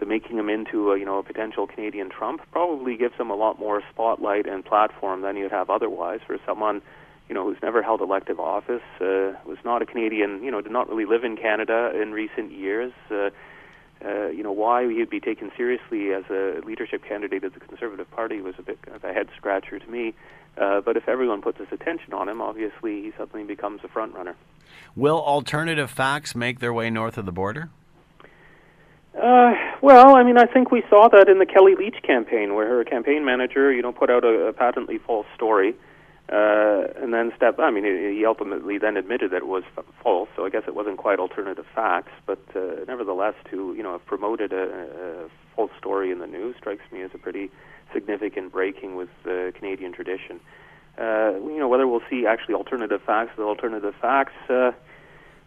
to 0.00 0.06
making 0.06 0.38
him 0.38 0.48
into 0.48 0.92
a, 0.92 0.98
you 0.98 1.04
know 1.04 1.18
a 1.18 1.22
potential 1.22 1.66
Canadian 1.66 2.08
Trump, 2.08 2.40
probably 2.52 2.96
gives 2.96 3.14
him 3.16 3.30
a 3.30 3.34
lot 3.34 3.58
more 3.58 3.82
spotlight 3.90 4.46
and 4.46 4.64
platform 4.64 5.22
than 5.22 5.36
you'd 5.36 5.50
have 5.50 5.70
otherwise 5.70 6.20
for 6.26 6.38
someone 6.46 6.82
you 7.28 7.34
know, 7.34 7.44
who's 7.44 7.58
never 7.62 7.82
held 7.82 8.00
elective 8.00 8.40
office, 8.40 8.82
uh, 9.00 9.36
was 9.44 9.58
not 9.64 9.82
a 9.82 9.86
Canadian, 9.86 10.42
you 10.42 10.50
know, 10.50 10.60
did 10.62 10.72
not 10.72 10.88
really 10.88 11.04
live 11.04 11.24
in 11.24 11.36
Canada 11.36 11.92
in 12.00 12.12
recent 12.12 12.50
years. 12.52 12.92
Uh, 13.10 13.30
uh, 14.04 14.28
you 14.28 14.42
know, 14.42 14.52
why 14.52 14.88
he'd 14.88 15.10
be 15.10 15.20
taken 15.20 15.50
seriously 15.56 16.12
as 16.12 16.24
a 16.30 16.60
leadership 16.64 17.04
candidate 17.04 17.44
of 17.44 17.54
the 17.54 17.60
Conservative 17.60 18.10
Party 18.10 18.40
was 18.40 18.54
a 18.58 18.62
bit 18.62 18.78
of 18.92 19.02
a 19.04 19.12
head 19.12 19.28
scratcher 19.36 19.78
to 19.78 19.90
me. 19.90 20.14
Uh, 20.56 20.80
but 20.80 20.96
if 20.96 21.08
everyone 21.08 21.40
puts 21.42 21.58
his 21.58 21.68
attention 21.70 22.12
on 22.12 22.28
him, 22.28 22.40
obviously 22.40 23.02
he 23.02 23.12
suddenly 23.16 23.44
becomes 23.44 23.80
a 23.84 23.88
front 23.88 24.14
runner. 24.14 24.34
Will 24.96 25.20
alternative 25.20 25.90
facts 25.90 26.34
make 26.34 26.60
their 26.60 26.72
way 26.72 26.90
north 26.90 27.18
of 27.18 27.26
the 27.26 27.32
border? 27.32 27.70
Uh, 29.14 29.52
well, 29.82 30.14
I 30.16 30.22
mean, 30.22 30.38
I 30.38 30.46
think 30.46 30.70
we 30.70 30.82
saw 30.88 31.08
that 31.08 31.28
in 31.28 31.38
the 31.38 31.46
Kellie 31.46 31.74
Leitch 31.74 32.02
campaign, 32.02 32.54
where 32.54 32.68
her 32.68 32.84
campaign 32.84 33.24
manager, 33.24 33.72
you 33.72 33.82
know, 33.82 33.92
put 33.92 34.10
out 34.10 34.24
a, 34.24 34.46
a 34.46 34.52
patently 34.52 34.98
false 34.98 35.26
story, 35.34 35.74
uh, 36.30 36.88
and 36.96 37.14
then 37.14 37.32
step. 37.36 37.58
I 37.58 37.70
mean, 37.70 37.84
he 37.84 38.24
ultimately 38.26 38.78
then 38.78 38.96
admitted 38.96 39.30
that 39.30 39.38
it 39.38 39.46
was 39.46 39.64
false. 40.02 40.28
So 40.36 40.44
I 40.44 40.50
guess 40.50 40.64
it 40.66 40.74
wasn't 40.74 40.98
quite 40.98 41.18
alternative 41.18 41.64
facts, 41.74 42.12
but 42.26 42.40
uh, 42.54 42.84
nevertheless, 42.86 43.34
to 43.50 43.74
you 43.76 43.82
know 43.82 43.92
have 43.92 44.04
promoted 44.06 44.52
a, 44.52 45.26
a 45.26 45.28
false 45.56 45.70
story 45.78 46.10
in 46.10 46.18
the 46.18 46.26
news 46.26 46.56
strikes 46.58 46.82
me 46.92 47.02
as 47.02 47.10
a 47.14 47.18
pretty 47.18 47.50
significant 47.92 48.52
breaking 48.52 48.94
with 48.96 49.08
uh, 49.26 49.52
Canadian 49.54 49.92
tradition. 49.92 50.40
Uh, 50.98 51.32
you 51.46 51.58
know, 51.58 51.68
whether 51.68 51.86
we'll 51.86 52.02
see 52.10 52.26
actually 52.26 52.54
alternative 52.54 53.00
facts 53.06 53.36
with 53.36 53.46
alternative 53.46 53.94
facts. 54.00 54.34
Uh, 54.50 54.72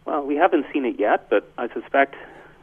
well, 0.05 0.25
we 0.25 0.35
haven't 0.35 0.65
seen 0.73 0.85
it 0.85 0.99
yet, 0.99 1.29
but 1.29 1.51
I 1.57 1.67
suspect 1.73 2.15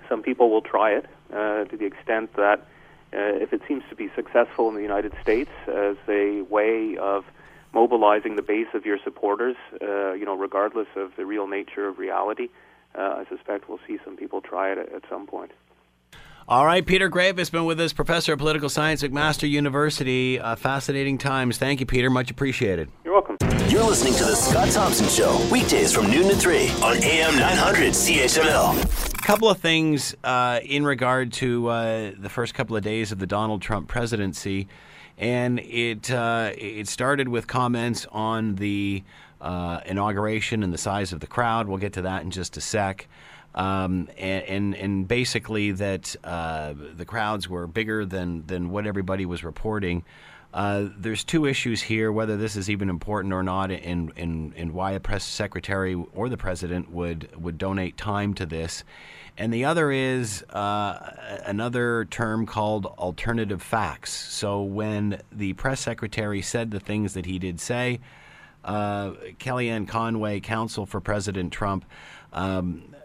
some 0.09 0.23
people 0.23 0.51
will 0.51 0.63
try 0.63 0.93
it 0.93 1.07
uh, 1.33 1.65
to 1.65 1.77
the 1.77 1.85
extent 1.85 2.35
that 2.35 2.67
uh, 3.13 3.17
if 3.41 3.53
it 3.53 3.61
seems 3.69 3.85
to 3.91 3.95
be 3.95 4.11
successful 4.17 4.69
in 4.69 4.75
the 4.75 4.83
United 4.83 5.13
States 5.23 5.51
as 5.69 5.97
a 6.09 6.43
way 6.43 6.97
of 6.97 7.25
mobilizing 7.73 8.37
the 8.37 8.43
base 8.43 8.69
of 8.75 8.87
your 8.87 8.99
supporters, 9.05 9.57
uh, 9.83 10.13
you 10.13 10.25
know, 10.25 10.37
regardless 10.37 10.89
of 10.97 11.13
the 11.17 11.27
real 11.27 11.47
nature 11.47 11.89
of 11.89 11.99
reality. 11.99 12.49
Uh, 12.95 13.23
I 13.23 13.25
suspect 13.29 13.69
we'll 13.69 13.81
see 13.87 13.99
some 14.05 14.17
people 14.17 14.41
try 14.41 14.73
it 14.73 14.79
at, 14.79 14.93
at 14.93 15.03
some 15.09 15.27
point. 15.27 15.53
All 16.51 16.65
right, 16.65 16.85
Peter 16.85 17.11
Graefe 17.11 17.37
has 17.37 17.51
been 17.51 17.67
with 17.67 17.79
us, 17.79 17.93
professor 17.93 18.33
of 18.33 18.39
political 18.39 18.71
science 18.71 19.05
at 19.05 19.11
McMaster 19.11 19.47
University. 19.47 20.41
Uh, 20.41 20.57
fascinating 20.57 21.19
times. 21.19 21.59
Thank 21.59 21.81
you, 21.81 21.85
Peter. 21.85 22.09
Much 22.09 22.31
appreciated. 22.31 22.91
You're 23.05 23.13
welcome. 23.13 23.37
You're 23.69 23.85
listening 23.85 24.15
to 24.15 24.25
The 24.25 24.35
Scott 24.35 24.71
Thompson 24.71 25.09
Show, 25.09 25.47
weekdays 25.53 25.93
from 25.93 26.11
noon 26.11 26.27
to 26.29 26.35
3 26.35 26.71
on 26.83 26.97
AM 27.05 27.37
900 27.37 27.93
CHML. 27.93 29.13
A 29.13 29.23
couple 29.23 29.51
of 29.51 29.59
things 29.59 30.17
uh, 30.25 30.61
in 30.65 30.87
regard 30.87 31.35
to 31.35 31.69
uh, 31.69 32.13
the 32.19 32.31
first 32.31 32.55
couple 32.55 32.77
of 32.77 32.83
days 32.83 33.13
of 33.13 33.19
the 33.19 33.27
Donald 33.27 33.61
Trump 33.61 33.87
presidency 33.87 34.69
and 35.19 35.59
it 35.59 36.11
uh, 36.11 36.53
it 36.57 36.89
started 36.89 37.29
with 37.29 37.47
comments 37.47 38.07
on 38.13 38.55
the 38.55 39.03
uh, 39.41 39.81
inauguration 39.85 40.63
and 40.63 40.73
the 40.73 40.79
size 40.79 41.13
of 41.13 41.21
the 41.21 41.27
crowd. 41.27 41.69
We'll 41.69 41.79
get 41.79 41.93
to 41.95 42.03
that 42.03 42.23
in 42.23 42.31
just 42.31 42.57
a 42.57 42.61
sec. 42.61 43.09
Um, 43.55 44.09
and, 44.17 44.45
and, 44.45 44.75
and 44.77 45.09
basically 45.09 45.73
that 45.73 46.15
uh, 46.23 46.75
the 46.95 47.05
crowds 47.05 47.49
were 47.49 47.67
bigger 47.67 48.05
than 48.05 48.47
than 48.47 48.71
what 48.71 48.87
everybody 48.87 49.27
was 49.27 49.43
reporting. 49.43 50.05
Uh, 50.55 50.87
there's 50.97 51.25
two 51.25 51.45
issues 51.45 51.83
here: 51.83 52.13
whether 52.13 52.37
this 52.37 52.55
is 52.55 52.71
even 52.71 52.89
important 52.89 53.35
or 53.35 53.43
not, 53.43 53.71
and 53.71 54.13
in, 54.17 54.53
in 54.57 54.73
why 54.73 54.93
a 54.93 55.01
press 55.01 55.25
secretary 55.25 55.95
or 56.15 56.29
the 56.29 56.37
president 56.37 56.91
would 56.91 57.29
would 57.37 57.59
donate 57.59 57.97
time 57.97 58.35
to 58.35 58.47
this. 58.47 58.85
And 59.39 59.53
the 59.53 59.65
other 59.65 59.93
is 59.93 60.43
uh, 60.51 61.15
another 61.47 62.07
term 62.07 62.45
called 62.45 62.87
alternative 62.87 63.63
facts. 63.63 64.11
So 64.11 64.63
when 64.63 65.23
the 65.31 65.53
press 65.53 65.79
secretary 65.79 66.43
said 66.43 66.73
the 66.73 66.81
things 66.81 67.15
that 67.15 67.25
he 67.25 67.39
did 67.39 67.61
say, 67.61 68.01
uh, 68.65 69.13
Kellyanne 69.39 69.87
Conway, 69.87 70.41
counsel 70.41 70.87
for 70.87 71.01
President 71.01 71.53
Trump, 71.53 71.85
um, 72.33 72.97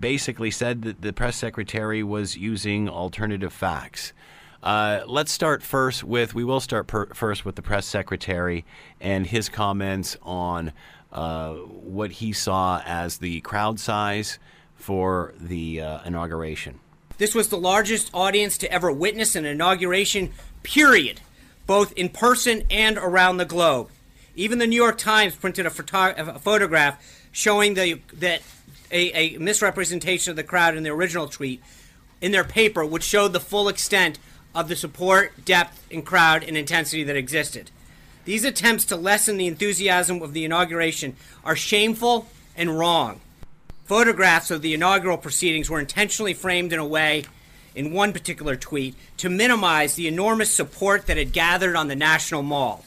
basically 0.00 0.50
said 0.50 0.82
that 0.82 1.02
the 1.02 1.12
press 1.12 1.36
secretary 1.36 2.02
was 2.02 2.36
using 2.36 2.88
alternative 2.88 3.52
facts. 3.52 4.12
Uh, 4.60 5.02
let's 5.06 5.30
start 5.30 5.62
first 5.62 6.02
with, 6.02 6.34
we 6.34 6.42
will 6.42 6.60
start 6.60 6.88
per, 6.88 7.06
first 7.14 7.44
with 7.44 7.54
the 7.54 7.62
press 7.62 7.86
secretary 7.86 8.64
and 9.00 9.28
his 9.28 9.48
comments 9.48 10.16
on 10.22 10.72
uh, 11.12 11.52
what 11.52 12.10
he 12.10 12.32
saw 12.32 12.80
as 12.84 13.18
the 13.18 13.40
crowd 13.42 13.78
size 13.78 14.40
for 14.84 15.32
the 15.40 15.80
uh, 15.80 16.00
inauguration. 16.04 16.78
This 17.16 17.34
was 17.34 17.48
the 17.48 17.56
largest 17.56 18.10
audience 18.12 18.58
to 18.58 18.70
ever 18.70 18.92
witness 18.92 19.34
an 19.34 19.46
inauguration, 19.46 20.32
period, 20.62 21.22
both 21.66 21.94
in 21.94 22.10
person 22.10 22.64
and 22.70 22.98
around 22.98 23.38
the 23.38 23.46
globe. 23.46 23.88
Even 24.36 24.58
the 24.58 24.66
New 24.66 24.76
York 24.76 24.98
Times 24.98 25.34
printed 25.34 25.64
a, 25.64 25.70
photo- 25.70 26.14
a 26.18 26.38
photograph 26.38 27.02
showing 27.32 27.72
the, 27.72 27.98
that 28.12 28.42
a, 28.90 29.36
a 29.36 29.38
misrepresentation 29.38 30.28
of 30.28 30.36
the 30.36 30.42
crowd 30.44 30.76
in 30.76 30.82
the 30.82 30.90
original 30.90 31.28
tweet 31.28 31.62
in 32.20 32.32
their 32.32 32.44
paper, 32.44 32.84
which 32.84 33.04
showed 33.04 33.32
the 33.32 33.40
full 33.40 33.68
extent 33.68 34.18
of 34.54 34.68
the 34.68 34.76
support, 34.76 35.46
depth, 35.46 35.82
and 35.90 36.04
crowd 36.04 36.44
and 36.44 36.58
intensity 36.58 37.04
that 37.04 37.16
existed. 37.16 37.70
These 38.26 38.44
attempts 38.44 38.84
to 38.86 38.96
lessen 38.96 39.38
the 39.38 39.46
enthusiasm 39.46 40.20
of 40.20 40.34
the 40.34 40.44
inauguration 40.44 41.16
are 41.42 41.56
shameful 41.56 42.28
and 42.54 42.78
wrong. 42.78 43.22
Photographs 43.84 44.50
of 44.50 44.62
the 44.62 44.72
inaugural 44.72 45.18
proceedings 45.18 45.68
were 45.68 45.78
intentionally 45.78 46.32
framed 46.32 46.72
in 46.72 46.78
a 46.78 46.86
way, 46.86 47.24
in 47.74 47.92
one 47.92 48.14
particular 48.14 48.56
tweet, 48.56 48.94
to 49.18 49.28
minimize 49.28 49.94
the 49.94 50.08
enormous 50.08 50.50
support 50.50 51.06
that 51.06 51.18
had 51.18 51.32
gathered 51.32 51.76
on 51.76 51.88
the 51.88 51.96
National 51.96 52.42
Mall. 52.42 52.84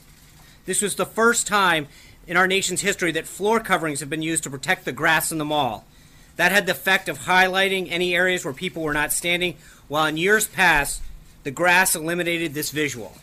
This 0.65 0.81
was 0.81 0.95
the 0.95 1.05
first 1.05 1.45
time 1.45 1.87
in 2.25 2.35
our 2.35 2.47
nation's 2.47 2.81
history 2.81 3.11
that 3.11 3.27
floor 3.27 3.59
coverings 3.59 3.99
have 3.99 4.09
been 4.09 4.23
used 4.23 4.43
to 4.43 4.49
protect 4.49 4.85
the 4.85 4.91
grass 4.91 5.31
in 5.31 5.37
the 5.37 5.45
mall. 5.45 5.85
That 6.35 6.51
had 6.51 6.65
the 6.65 6.71
effect 6.71 7.09
of 7.09 7.19
highlighting 7.19 7.87
any 7.91 8.15
areas 8.15 8.43
where 8.43 8.53
people 8.53 8.81
were 8.81 8.93
not 8.93 9.13
standing, 9.13 9.55
while 9.87 10.07
in 10.07 10.17
years 10.17 10.47
past, 10.47 11.03
the 11.43 11.51
grass 11.51 11.95
eliminated 11.95 12.55
this 12.55 12.71
visual. 12.71 13.13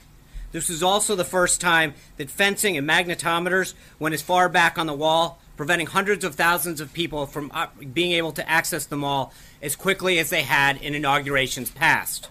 This 0.52 0.68
was 0.68 0.84
also 0.84 1.16
the 1.16 1.24
first 1.24 1.60
time 1.60 1.94
that 2.18 2.30
fencing 2.30 2.76
and 2.76 2.88
magnetometers 2.88 3.74
went 3.98 4.14
as 4.14 4.22
far 4.22 4.48
back 4.48 4.78
on 4.78 4.86
the 4.86 4.94
wall 4.94 5.40
preventing 5.56 5.86
hundreds 5.86 6.24
of 6.24 6.34
thousands 6.34 6.80
of 6.80 6.92
people 6.92 7.26
from 7.26 7.50
uh, 7.54 7.66
being 7.92 8.12
able 8.12 8.32
to 8.32 8.48
access 8.48 8.86
the 8.86 8.96
mall 8.96 9.32
as 9.62 9.76
quickly 9.76 10.18
as 10.18 10.30
they 10.30 10.42
had 10.42 10.76
in 10.82 10.94
inaugurations 10.94 11.70
past. 11.70 12.28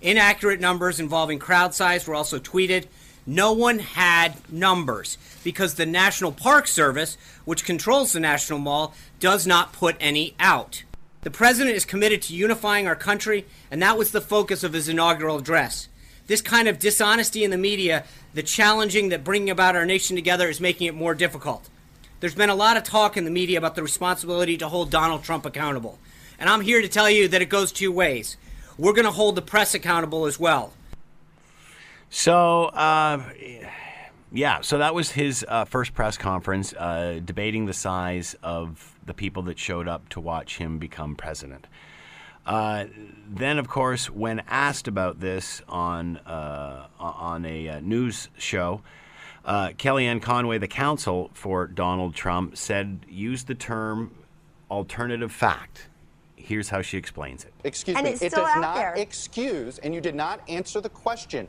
Inaccurate 0.00 0.60
numbers 0.60 1.00
involving 1.00 1.38
crowd 1.38 1.74
size 1.74 2.06
were 2.06 2.14
also 2.14 2.38
tweeted. 2.38 2.86
No 3.26 3.52
one 3.52 3.78
had 3.78 4.36
numbers 4.52 5.16
because 5.42 5.74
the 5.74 5.86
National 5.86 6.30
Park 6.30 6.66
Service, 6.66 7.16
which 7.46 7.64
controls 7.64 8.12
the 8.12 8.20
National 8.20 8.58
Mall, 8.58 8.92
does 9.18 9.46
not 9.46 9.72
put 9.72 9.96
any 9.98 10.34
out. 10.38 10.82
The 11.22 11.30
president 11.30 11.74
is 11.74 11.86
committed 11.86 12.20
to 12.22 12.34
unifying 12.34 12.86
our 12.86 12.94
country, 12.96 13.46
and 13.70 13.80
that 13.80 13.96
was 13.96 14.10
the 14.10 14.20
focus 14.20 14.62
of 14.62 14.74
his 14.74 14.90
inaugural 14.90 15.38
address. 15.38 15.88
This 16.26 16.42
kind 16.42 16.68
of 16.68 16.78
dishonesty 16.78 17.44
in 17.44 17.50
the 17.50 17.56
media, 17.56 18.04
the 18.34 18.42
challenging 18.42 19.08
that 19.08 19.24
bringing 19.24 19.48
about 19.48 19.74
our 19.74 19.86
nation 19.86 20.16
together 20.16 20.50
is 20.50 20.60
making 20.60 20.86
it 20.86 20.94
more 20.94 21.14
difficult. 21.14 21.70
There's 22.24 22.34
been 22.34 22.48
a 22.48 22.54
lot 22.54 22.78
of 22.78 22.84
talk 22.84 23.18
in 23.18 23.26
the 23.26 23.30
media 23.30 23.58
about 23.58 23.74
the 23.74 23.82
responsibility 23.82 24.56
to 24.56 24.66
hold 24.66 24.90
Donald 24.90 25.24
Trump 25.24 25.44
accountable. 25.44 25.98
And 26.38 26.48
I'm 26.48 26.62
here 26.62 26.80
to 26.80 26.88
tell 26.88 27.10
you 27.10 27.28
that 27.28 27.42
it 27.42 27.50
goes 27.50 27.70
two 27.70 27.92
ways. 27.92 28.38
We're 28.78 28.94
going 28.94 29.04
to 29.04 29.10
hold 29.10 29.34
the 29.34 29.42
press 29.42 29.74
accountable 29.74 30.24
as 30.24 30.40
well. 30.40 30.72
So, 32.08 32.64
uh, 32.68 33.22
yeah, 34.32 34.62
so 34.62 34.78
that 34.78 34.94
was 34.94 35.10
his 35.10 35.44
uh, 35.46 35.66
first 35.66 35.92
press 35.92 36.16
conference 36.16 36.72
uh, 36.72 37.20
debating 37.22 37.66
the 37.66 37.74
size 37.74 38.34
of 38.42 38.96
the 39.04 39.12
people 39.12 39.42
that 39.42 39.58
showed 39.58 39.86
up 39.86 40.08
to 40.08 40.18
watch 40.18 40.56
him 40.56 40.78
become 40.78 41.16
president. 41.16 41.66
Uh, 42.46 42.86
then, 43.28 43.58
of 43.58 43.68
course, 43.68 44.08
when 44.08 44.40
asked 44.48 44.88
about 44.88 45.20
this 45.20 45.60
on 45.68 46.16
uh, 46.16 46.86
on 46.98 47.44
a 47.44 47.68
uh, 47.68 47.80
news 47.80 48.30
show, 48.38 48.80
uh, 49.44 49.68
Kellyanne 49.70 50.22
Conway, 50.22 50.58
the 50.58 50.68
counsel 50.68 51.30
for 51.34 51.66
Donald 51.66 52.14
Trump, 52.14 52.56
said 52.56 53.00
use 53.08 53.44
the 53.44 53.54
term 53.54 54.14
alternative 54.70 55.32
fact. 55.32 55.88
Here's 56.36 56.68
how 56.68 56.82
she 56.82 56.98
explains 56.98 57.44
it. 57.44 57.52
Excuse 57.64 57.96
and 57.96 58.06
me. 58.06 58.12
it 58.12 58.32
does 58.32 58.56
not 58.56 58.76
there. 58.76 58.94
excuse, 58.96 59.78
and 59.78 59.94
you 59.94 60.00
did 60.00 60.14
not 60.14 60.40
answer 60.48 60.80
the 60.80 60.88
question. 60.88 61.48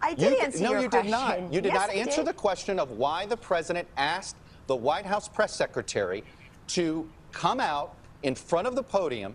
I 0.00 0.14
did 0.14 0.32
you, 0.32 0.38
answer 0.38 0.62
no, 0.62 0.70
your 0.72 0.82
you 0.82 0.88
question. 0.88 1.06
did 1.06 1.10
not. 1.10 1.52
You 1.52 1.60
did 1.60 1.72
yes, 1.72 1.86
not 1.86 1.90
answer 1.94 2.16
did. 2.18 2.26
the 2.26 2.32
question 2.32 2.78
of 2.78 2.92
why 2.92 3.26
the 3.26 3.36
president 3.36 3.88
asked 3.96 4.36
the 4.66 4.76
White 4.76 5.06
House 5.06 5.28
press 5.28 5.54
secretary 5.54 6.22
to 6.68 7.08
come 7.32 7.60
out 7.60 7.94
in 8.22 8.34
front 8.34 8.66
of 8.66 8.74
the 8.74 8.82
podium 8.82 9.34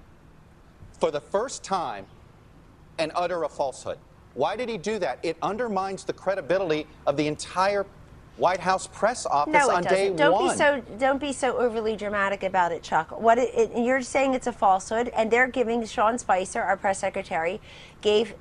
for 1.00 1.12
the 1.12 1.22
first 1.22 1.64
time 1.64 2.06
and 3.00 3.12
utter 3.16 3.44
a 3.44 3.50
falsehood. 3.50 3.98
Why 4.34 4.56
did 4.56 4.70
he 4.70 4.78
do 4.78 4.98
that? 5.00 5.20
It 5.24 5.38
undermines 5.42 6.04
the 6.04 6.14
credibility 6.14 6.88
of 7.06 7.18
the 7.18 7.28
entire 7.28 7.86
White 8.38 8.62
House 8.62 8.88
press 8.88 9.26
office 9.26 9.54
No, 9.54 9.70
it 9.70 9.74
on 9.74 9.84
doesn't. 9.84 10.16
Don't 10.16 10.32
one. 10.34 10.50
be 10.50 10.56
so 10.58 10.82
don't 10.98 11.20
be 11.20 11.34
so 11.34 11.58
overly 11.58 11.96
dramatic 11.96 12.44
about 12.44 12.72
it, 12.72 12.82
Chuck. 12.82 13.20
What 13.20 13.38
it, 13.38 13.54
it, 13.54 13.78
you're 13.84 14.02
saying 14.02 14.34
it's 14.34 14.48
a 14.48 14.54
falsehood, 14.54 15.10
and 15.10 15.30
they're 15.30 15.48
giving 15.50 15.86
Sean 15.86 16.18
Spicer, 16.18 16.62
our 16.62 16.78
press 16.78 17.00
secretary, 17.00 17.60
gave 18.00 18.34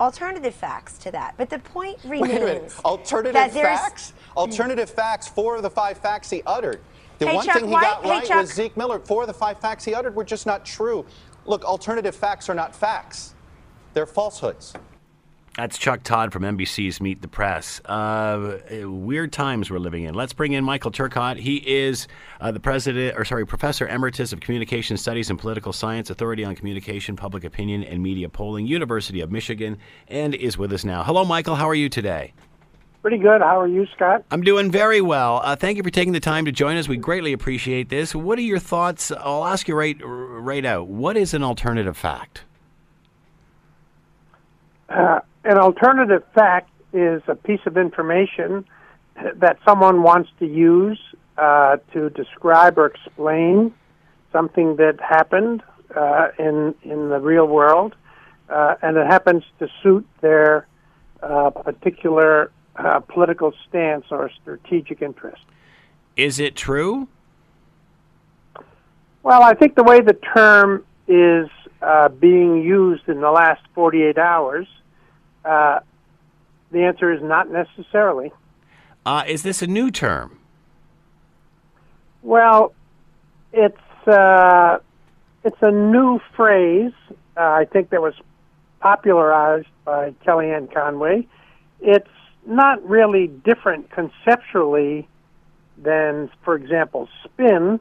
alternative 0.00 0.54
facts 0.54 0.98
to 0.98 1.12
that. 1.12 1.34
But 1.38 1.50
the 1.50 1.60
point 1.60 1.98
remains 2.04 2.22
Wait 2.32 2.42
a 2.42 2.44
minute. 2.44 2.74
Alternative 2.84 3.52
facts? 3.52 4.12
Alternative 4.36 4.90
facts. 4.90 5.28
Four 5.28 5.56
of 5.56 5.62
the 5.62 5.70
five 5.70 5.98
facts 5.98 6.28
he 6.28 6.42
uttered. 6.44 6.80
The 7.18 7.28
Hey, 7.28 7.34
one 7.36 7.46
Chuck, 7.46 7.54
thing 7.58 7.66
he 7.68 7.72
why- 7.72 7.82
got 7.82 8.02
hey, 8.02 8.10
right 8.10 8.26
Chuck. 8.26 8.40
was 8.40 8.52
Zeke 8.52 8.76
Miller. 8.76 8.98
Four 8.98 9.22
of 9.22 9.28
the 9.28 9.34
five 9.34 9.58
facts 9.60 9.84
he 9.84 9.94
uttered 9.94 10.16
were 10.16 10.24
just 10.24 10.46
not 10.46 10.66
true. 10.66 11.06
Look, 11.46 11.64
alternative 11.64 12.16
facts 12.16 12.48
are 12.50 12.54
not 12.54 12.74
facts. 12.74 13.34
They're 13.94 14.06
falsehoods. 14.06 14.74
That's 15.56 15.76
Chuck 15.76 16.02
Todd 16.02 16.32
from 16.32 16.44
NBC's 16.44 16.98
Meet 16.98 17.20
the 17.20 17.28
Press. 17.28 17.78
Uh, 17.84 18.56
weird 18.84 19.34
times 19.34 19.70
we're 19.70 19.78
living 19.78 20.04
in. 20.04 20.14
Let's 20.14 20.32
bring 20.32 20.54
in 20.54 20.64
Michael 20.64 20.90
Traugott. 20.90 21.36
He 21.36 21.56
is 21.56 22.08
uh, 22.40 22.52
the 22.52 22.60
president, 22.60 23.18
or 23.18 23.26
sorry, 23.26 23.46
professor 23.46 23.86
emeritus 23.86 24.32
of 24.32 24.40
communication 24.40 24.96
studies 24.96 25.28
and 25.28 25.38
political 25.38 25.74
science, 25.74 26.08
authority 26.08 26.42
on 26.42 26.54
communication, 26.54 27.16
public 27.16 27.44
opinion, 27.44 27.84
and 27.84 28.02
media 28.02 28.30
polling, 28.30 28.66
University 28.66 29.20
of 29.20 29.30
Michigan, 29.30 29.76
and 30.08 30.34
is 30.34 30.56
with 30.56 30.72
us 30.72 30.86
now. 30.86 31.02
Hello, 31.02 31.22
Michael. 31.22 31.54
How 31.54 31.68
are 31.68 31.74
you 31.74 31.90
today? 31.90 32.32
Pretty 33.02 33.18
good. 33.18 33.42
How 33.42 33.60
are 33.60 33.68
you, 33.68 33.86
Scott? 33.94 34.24
I'm 34.30 34.40
doing 34.40 34.70
very 34.70 35.02
well. 35.02 35.42
Uh, 35.44 35.54
thank 35.54 35.76
you 35.76 35.82
for 35.82 35.90
taking 35.90 36.14
the 36.14 36.20
time 36.20 36.46
to 36.46 36.52
join 36.52 36.78
us. 36.78 36.88
We 36.88 36.96
greatly 36.96 37.34
appreciate 37.34 37.90
this. 37.90 38.14
What 38.14 38.38
are 38.38 38.42
your 38.42 38.58
thoughts? 38.58 39.12
I'll 39.12 39.44
ask 39.44 39.68
you 39.68 39.74
right, 39.74 39.98
right 40.02 40.64
out. 40.64 40.86
What 40.86 41.18
is 41.18 41.34
an 41.34 41.42
alternative 41.42 41.96
fact? 41.98 42.44
An 45.44 45.58
alternative 45.58 46.22
fact 46.34 46.70
is 46.92 47.22
a 47.26 47.34
piece 47.34 47.60
of 47.66 47.76
information 47.76 48.64
that 49.36 49.58
someone 49.64 50.02
wants 50.02 50.30
to 50.38 50.46
use 50.46 50.98
uh, 51.36 51.78
to 51.92 52.10
describe 52.10 52.78
or 52.78 52.86
explain 52.86 53.74
something 54.30 54.76
that 54.76 55.00
happened 55.00 55.62
uh, 55.96 56.28
in 56.38 56.74
in 56.82 57.08
the 57.08 57.18
real 57.18 57.46
world, 57.46 57.94
uh, 58.48 58.74
and 58.82 58.96
it 58.96 59.06
happens 59.06 59.42
to 59.58 59.68
suit 59.82 60.06
their 60.20 60.66
uh, 61.22 61.50
particular 61.50 62.50
uh, 62.76 63.00
political 63.00 63.52
stance 63.68 64.06
or 64.10 64.30
strategic 64.40 65.02
interest. 65.02 65.42
Is 66.16 66.38
it 66.38 66.56
true? 66.56 67.08
Well, 69.22 69.42
I 69.42 69.54
think 69.54 69.76
the 69.76 69.84
way 69.84 70.00
the 70.00 70.18
term 70.34 70.84
is 71.06 71.48
uh, 71.80 72.08
being 72.08 72.62
used 72.62 73.08
in 73.08 73.20
the 73.20 73.30
last 73.30 73.62
48 73.74 74.18
hours, 74.18 74.66
uh, 75.44 75.80
the 76.70 76.84
answer 76.84 77.12
is 77.12 77.22
not 77.22 77.50
necessarily. 77.50 78.32
Uh, 79.04 79.24
is 79.26 79.42
this 79.42 79.62
a 79.62 79.66
new 79.66 79.90
term? 79.90 80.38
Well, 82.22 82.72
it's 83.52 83.76
uh, 84.06 84.78
it's 85.44 85.60
a 85.60 85.70
new 85.70 86.20
phrase. 86.36 86.92
Uh, 87.36 87.40
I 87.40 87.64
think 87.64 87.90
that 87.90 88.00
was 88.00 88.14
popularized 88.80 89.68
by 89.84 90.14
Kellyanne 90.24 90.72
Conway. 90.72 91.26
It's 91.80 92.08
not 92.46 92.86
really 92.88 93.28
different 93.28 93.90
conceptually 93.90 95.08
than, 95.78 96.30
for 96.44 96.54
example, 96.54 97.08
spin, 97.24 97.80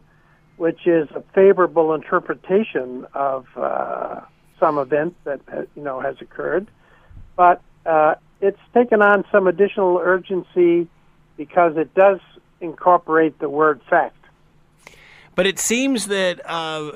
which 0.57 0.87
is 0.87 1.09
a 1.11 1.23
favorable 1.33 1.93
interpretation 1.93 3.05
of 3.13 3.45
uh, 3.55 4.21
some 4.59 4.77
event 4.77 5.15
that 5.23 5.41
you 5.75 5.83
know 5.83 5.99
has 5.99 6.15
occurred, 6.21 6.67
but 7.35 7.61
uh, 7.85 8.15
it's 8.41 8.59
taken 8.73 9.01
on 9.01 9.25
some 9.31 9.47
additional 9.47 9.97
urgency 9.97 10.87
because 11.37 11.77
it 11.77 11.93
does 11.93 12.19
incorporate 12.59 13.39
the 13.39 13.49
word 13.49 13.81
fact. 13.89 14.15
But 15.35 15.47
it 15.47 15.59
seems 15.59 16.07
that 16.07 16.41
uh, 16.45 16.91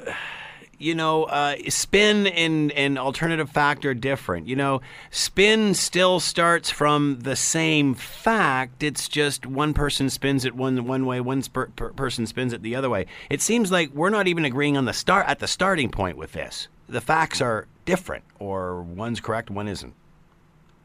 you 0.78 0.94
know, 0.94 1.24
uh, 1.24 1.56
spin 1.70 2.28
and, 2.28 2.72
and 2.74 3.00
alternative 3.00 3.50
fact 3.50 3.86
are 3.86 3.94
different. 3.94 4.48
You 4.48 4.56
know, 4.56 4.82
spin 5.10 5.74
still 5.74 6.20
starts 6.20 6.70
from 6.70 7.20
the 7.22 7.36
same 7.36 7.94
fact. 7.94 8.84
It's 8.84 9.08
just 9.08 9.46
one 9.46 9.74
person 9.74 10.10
spins 10.10 10.46
it 10.46 10.56
one 10.56 10.86
one 10.86 11.06
way, 11.06 11.22
one 11.22 11.42
per- 11.44 11.68
person 11.68 12.26
spins 12.28 12.54
it 12.54 12.62
the 12.62 12.76
other 12.76 12.90
way. 12.90 13.06
It 13.30 13.42
seems 13.42 13.72
like 13.72 13.92
we're 13.92 14.10
not 14.10 14.28
even 14.28 14.46
agreeing 14.46 14.78
on 14.78 14.86
the 14.86 14.94
start 14.94 15.28
at 15.28 15.40
the 15.40 15.48
starting 15.48 15.90
point 15.90 16.18
with 16.18 16.34
this. 16.34 16.68
The 16.88 17.02
facts 17.02 17.42
are 17.42 17.68
different, 17.86 18.24
or 18.40 18.82
one's 18.82 19.20
correct, 19.20 19.50
one 19.50 19.68
isn't. 19.68 19.94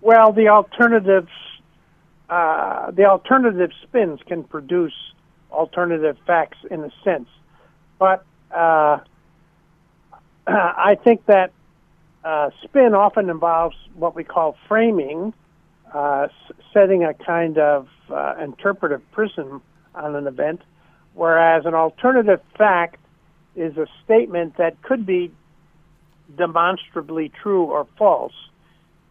Well, 0.03 0.33
the 0.33 0.49
alternatives, 0.49 1.31
uh, 2.29 2.91
the 2.93 3.05
alternative 3.07 3.71
spins 3.83 4.21
can 4.27 4.45
produce 4.45 4.95
alternative 5.51 6.17
facts 6.27 6.59
in 6.71 6.85
a 6.85 6.91
sense, 7.05 7.29
but 7.99 8.25
uh, 8.55 8.99
I 10.47 10.97
think 11.03 11.27
that 11.27 11.53
uh, 12.25 12.51
spin 12.65 12.95
often 12.95 13.31
involves 13.31 13.77
what 13.95 14.15
we 14.15 14.25
call 14.25 14.57
framing, 14.69 15.35
uh, 15.95 16.29
s- 16.31 16.57
setting 16.73 17.05
a 17.05 17.15
kind 17.15 17.59
of 17.59 17.89
uh, 18.11 18.35
interpretive 18.43 19.03
prism 19.13 19.63
on 19.95 20.15
an 20.17 20.27
event, 20.27 20.63
whereas 21.15 21.67
an 21.67 21.75
alternative 21.75 22.41
fact 22.57 22.97
is 23.57 23.77
a 23.77 23.87
statement 24.05 24.57
that 24.59 24.81
could 24.83 25.05
be 25.05 25.33
demonstrably 26.37 27.31
true 27.43 27.65
or 27.65 27.87
false. 27.99 28.33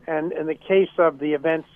And 0.09 0.31
in 0.31 0.47
the 0.47 0.55
case 0.55 0.89
of 0.97 1.19
the 1.19 1.33
events 1.33 1.69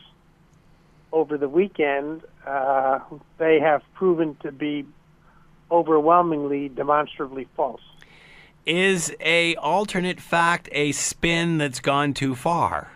over 1.12 1.38
the 1.38 1.48
weekend, 1.48 2.24
uh, 2.48 2.98
they 3.38 3.60
have 3.60 3.84
proven 3.94 4.36
to 4.42 4.52
be 4.52 4.88
overwhelmingly 5.70 6.68
demonstrably 6.68 7.48
false. 7.56 7.84
Is 8.66 9.16
a 9.20 9.54
alternate 9.58 10.20
fact 10.20 10.68
a 10.72 10.94
spin 10.94 11.60
that's 11.60 11.80
gone 11.80 12.16
too 12.16 12.34
far? 12.34 12.92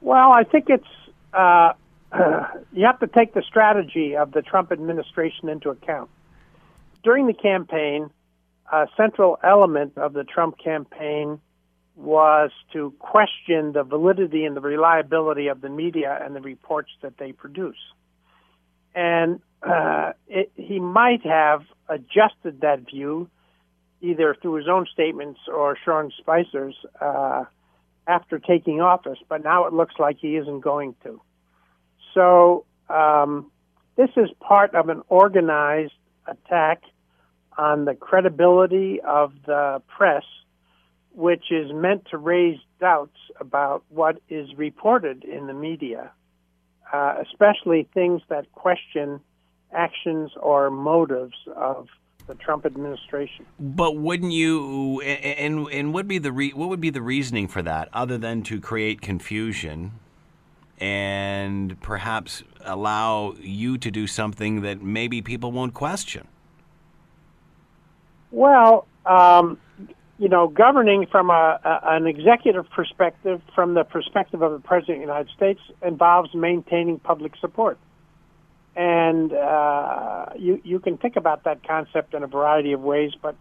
Well, 0.00 0.32
I 0.32 0.42
think 0.42 0.68
it's 0.68 0.84
uh, 1.32 1.74
you 2.72 2.86
have 2.86 2.98
to 2.98 3.06
take 3.06 3.34
the 3.34 3.42
strategy 3.42 4.16
of 4.16 4.32
the 4.32 4.42
Trump 4.42 4.72
administration 4.72 5.48
into 5.48 5.70
account. 5.70 6.10
During 7.04 7.28
the 7.28 7.34
campaign, 7.34 8.10
a 8.72 8.88
central 8.96 9.38
element 9.44 9.96
of 9.96 10.12
the 10.12 10.24
Trump 10.24 10.58
campaign 10.58 11.40
was 11.96 12.50
to 12.74 12.92
question 12.98 13.72
the 13.72 13.82
validity 13.82 14.44
and 14.44 14.54
the 14.54 14.60
reliability 14.60 15.48
of 15.48 15.62
the 15.62 15.70
media 15.70 16.18
and 16.22 16.36
the 16.36 16.40
reports 16.40 16.90
that 17.02 17.16
they 17.18 17.32
produce. 17.32 17.78
And 18.94 19.40
uh, 19.62 20.12
it, 20.28 20.52
he 20.54 20.78
might 20.78 21.24
have 21.24 21.62
adjusted 21.88 22.60
that 22.60 22.80
view 22.90 23.28
either 24.00 24.36
through 24.40 24.54
his 24.54 24.68
own 24.68 24.86
statements 24.92 25.40
or 25.48 25.76
Sean 25.84 26.12
Spicer's 26.18 26.76
uh, 27.00 27.44
after 28.06 28.38
taking 28.38 28.80
office, 28.80 29.18
but 29.28 29.42
now 29.42 29.66
it 29.66 29.72
looks 29.72 29.94
like 29.98 30.18
he 30.20 30.36
isn't 30.36 30.60
going 30.60 30.94
to. 31.02 31.20
So 32.14 32.64
um, 32.88 33.50
this 33.96 34.10
is 34.16 34.28
part 34.40 34.74
of 34.74 34.88
an 34.88 35.02
organized 35.08 35.92
attack 36.26 36.82
on 37.58 37.84
the 37.84 37.94
credibility 37.94 39.00
of 39.00 39.32
the 39.46 39.82
press, 39.88 40.24
which 41.16 41.50
is 41.50 41.72
meant 41.72 42.06
to 42.10 42.18
raise 42.18 42.58
doubts 42.78 43.16
about 43.40 43.82
what 43.88 44.20
is 44.28 44.54
reported 44.56 45.24
in 45.24 45.46
the 45.46 45.54
media, 45.54 46.12
uh, 46.92 47.14
especially 47.22 47.88
things 47.94 48.20
that 48.28 48.52
question 48.52 49.20
actions 49.72 50.30
or 50.40 50.70
motives 50.70 51.34
of 51.56 51.88
the 52.26 52.34
Trump 52.34 52.66
administration. 52.66 53.46
But 53.58 53.96
wouldn't 53.96 54.32
you? 54.32 55.00
And 55.00 55.66
and 55.68 55.94
would 55.94 56.06
be 56.06 56.18
the 56.18 56.32
re, 56.32 56.50
what 56.50 56.68
would 56.68 56.80
be 56.80 56.90
the 56.90 57.02
reasoning 57.02 57.48
for 57.48 57.62
that, 57.62 57.88
other 57.94 58.18
than 58.18 58.42
to 58.44 58.60
create 58.60 59.00
confusion, 59.00 59.92
and 60.78 61.80
perhaps 61.80 62.42
allow 62.62 63.34
you 63.40 63.78
to 63.78 63.90
do 63.90 64.06
something 64.06 64.60
that 64.60 64.82
maybe 64.82 65.22
people 65.22 65.50
won't 65.50 65.72
question? 65.72 66.28
Well, 68.32 68.86
um, 69.06 69.58
you 70.18 70.28
know, 70.28 70.48
governing 70.48 71.06
from 71.06 71.30
a, 71.30 71.60
a, 71.62 71.80
an 71.94 72.06
executive 72.06 72.68
perspective, 72.70 73.42
from 73.54 73.74
the 73.74 73.84
perspective 73.84 74.42
of 74.42 74.52
the 74.52 74.60
President 74.60 74.96
of 74.96 75.00
the 75.00 75.06
United 75.06 75.30
States, 75.36 75.60
involves 75.82 76.34
maintaining 76.34 76.98
public 76.98 77.32
support. 77.40 77.78
And 78.74 79.32
uh, 79.32 80.26
you, 80.36 80.60
you 80.64 80.78
can 80.80 80.98
think 80.98 81.16
about 81.16 81.44
that 81.44 81.66
concept 81.66 82.14
in 82.14 82.22
a 82.22 82.26
variety 82.26 82.72
of 82.72 82.80
ways, 82.80 83.12
but, 83.20 83.36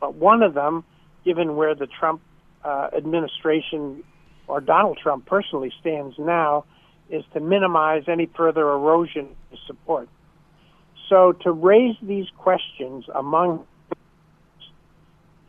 but 0.00 0.14
one 0.14 0.42
of 0.42 0.54
them, 0.54 0.84
given 1.24 1.56
where 1.56 1.74
the 1.74 1.86
Trump 1.86 2.20
uh, 2.64 2.88
administration 2.96 4.02
or 4.46 4.60
Donald 4.60 4.98
Trump 5.02 5.26
personally 5.26 5.72
stands 5.80 6.16
now, 6.18 6.64
is 7.08 7.24
to 7.34 7.40
minimize 7.40 8.04
any 8.06 8.26
further 8.36 8.68
erosion 8.70 9.28
of 9.52 9.58
support. 9.66 10.08
So 11.08 11.32
to 11.42 11.50
raise 11.50 11.96
these 12.02 12.26
questions 12.36 13.04
among 13.12 13.66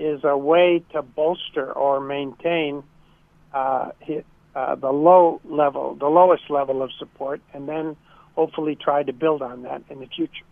is 0.02 0.22
a 0.24 0.38
way 0.38 0.84
to 0.92 1.02
bolster 1.02 1.72
or 1.72 2.00
maintain 2.00 2.84
uh, 3.54 3.92
uh, 4.56 4.76
the 4.76 4.92
low 4.92 5.40
level, 5.46 5.96
the 5.96 6.08
lowest 6.08 6.50
level 6.50 6.82
of 6.82 6.92
support, 6.98 7.42
and 7.54 7.68
then 7.70 7.96
hopefully 8.36 8.76
try 8.76 9.04
to 9.04 9.14
build 9.14 9.42
on 9.42 9.64
that 9.64 9.84
in 9.90 10.00
the 10.00 10.08
future. 10.08 10.44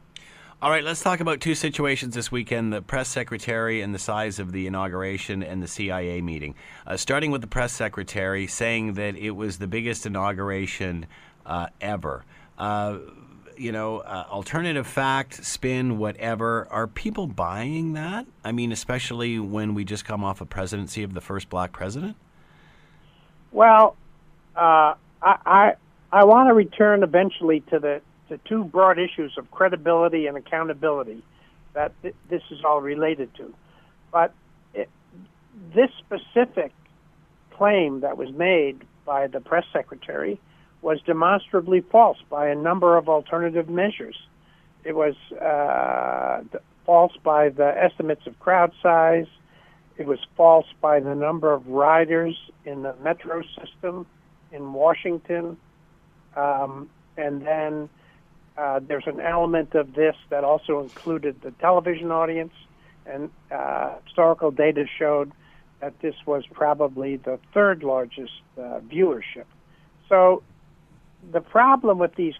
All 0.62 0.70
right, 0.70 0.84
let's 0.84 1.02
talk 1.02 1.22
about 1.22 1.40
two 1.40 1.56
situations 1.56 2.16
this 2.16 2.32
weekend 2.34 2.74
the 2.74 2.82
press 2.82 3.08
secretary 3.08 3.82
and 3.82 3.96
the 3.96 4.00
size 4.00 4.40
of 4.40 4.52
the 4.52 4.68
inauguration 4.68 5.42
and 5.42 5.64
the 5.64 5.70
CIA 5.70 6.22
meeting. 6.22 6.54
Uh, 6.86 6.98
starting 6.98 7.32
with 7.32 7.40
the 7.40 7.48
press 7.48 7.72
secretary 7.72 8.46
saying 8.46 8.96
that 8.96 9.16
it 9.16 9.32
was 9.32 9.58
the 9.58 9.68
biggest 9.68 10.06
inauguration 10.06 11.06
uh, 11.46 11.68
ever. 11.80 12.26
Uh, 12.58 12.98
you 13.60 13.72
know, 13.72 14.00
uh, 14.00 14.26
alternative 14.30 14.88
fact, 14.88 15.44
spin, 15.46 15.98
whatever. 15.98 16.68
Are 16.72 16.88
people 16.88 17.28
buying 17.28 17.94
that? 17.94 18.26
I 18.44 18.52
mean, 18.52 18.72
especially 18.72 19.38
when 19.40 19.74
we 19.74 19.84
just 19.84 20.06
come 20.06 20.24
off 20.24 20.42
a 20.42 20.46
presidency 20.46 21.04
of 21.04 21.14
the 21.14 21.22
first 21.22 21.50
black 21.50 21.72
president? 21.72 22.16
Well, 23.52 23.98
uh, 24.56 24.94
I, 25.22 25.36
I, 25.46 25.74
I 26.12 26.26
want 26.26 26.50
to 26.50 26.54
return 26.54 27.04
eventually 27.04 27.62
to 27.72 27.80
the 27.80 28.02
the 28.30 28.38
two 28.46 28.64
broad 28.64 29.00
issues 29.00 29.34
of 29.40 29.50
credibility 29.50 30.28
and 30.28 30.38
accountability 30.38 31.24
that 31.74 31.92
th- 32.04 32.14
this 32.30 32.44
is 32.52 32.64
all 32.64 32.80
related 32.80 33.34
to. 33.36 33.52
But 34.12 34.34
it, 34.76 34.88
this 35.74 35.90
specific 35.98 36.72
claim 37.50 38.02
that 38.02 38.18
was 38.18 38.32
made 38.32 38.86
by 39.04 39.26
the 39.26 39.42
press 39.42 39.66
secretary 39.74 40.40
was 40.82 41.02
demonstrably 41.02 41.82
false 41.82 42.18
by 42.30 42.48
a 42.50 42.56
number 42.56 42.98
of 42.98 43.10
alternative 43.10 43.70
measures. 43.70 44.16
It 44.84 44.96
was 44.96 45.16
uh, 45.34 46.42
false 46.86 47.14
by 47.24 47.50
the 47.50 47.68
estimates 47.84 48.26
of 48.26 48.40
crowd 48.40 48.72
size. 48.82 49.28
It 49.98 50.08
was 50.08 50.20
false 50.38 50.68
by 50.80 51.02
the 51.02 51.14
number 51.14 51.52
of 51.52 51.68
riders 51.68 52.38
in 52.66 52.84
the 52.84 52.96
metro 53.04 53.42
system 53.60 54.06
in 54.52 54.74
Washington. 54.74 55.58
Um, 56.36 56.90
and 57.18 57.46
then 57.46 57.90
uh, 58.58 58.80
there's 58.88 59.08
an 59.08 59.20
element 59.20 59.76
of 59.76 59.94
this 59.94 60.16
that 60.30 60.44
also 60.44 60.82
included 60.82 61.42
the 61.42 61.52
television 61.52 62.12
audience, 62.12 62.54
and 63.06 63.30
uh, 63.52 63.96
historical 64.06 64.52
data 64.52 64.86
showed 64.98 65.32
that 65.82 66.00
this 66.02 66.16
was 66.26 66.46
probably 66.48 67.18
the 67.18 67.40
third 67.54 67.84
largest 67.84 68.42
uh, 68.58 68.80
viewership. 68.90 69.46
So 70.08 70.44
the 71.32 71.42
problem 71.42 72.00
with 72.00 72.16
these 72.16 72.36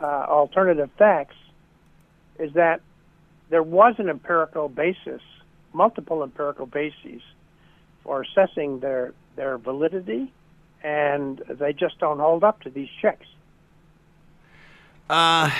uh, 0.00 0.04
alternative 0.04 0.90
facts 0.98 1.36
is 2.38 2.52
that 2.54 2.80
there 3.50 3.62
was 3.62 3.94
an 3.98 4.08
empirical 4.08 4.68
basis, 4.68 5.22
multiple 5.72 6.22
empirical 6.22 6.66
bases, 6.66 7.22
for 8.02 8.22
assessing 8.22 8.80
their 8.80 9.12
their 9.36 9.58
validity, 9.58 10.32
and 10.82 11.38
they 11.48 11.72
just 11.72 11.98
don't 11.98 12.18
hold 12.18 12.44
up 12.44 12.60
to 12.62 12.70
these 12.70 12.88
checks. 13.00 13.26
Uh, 15.10 15.50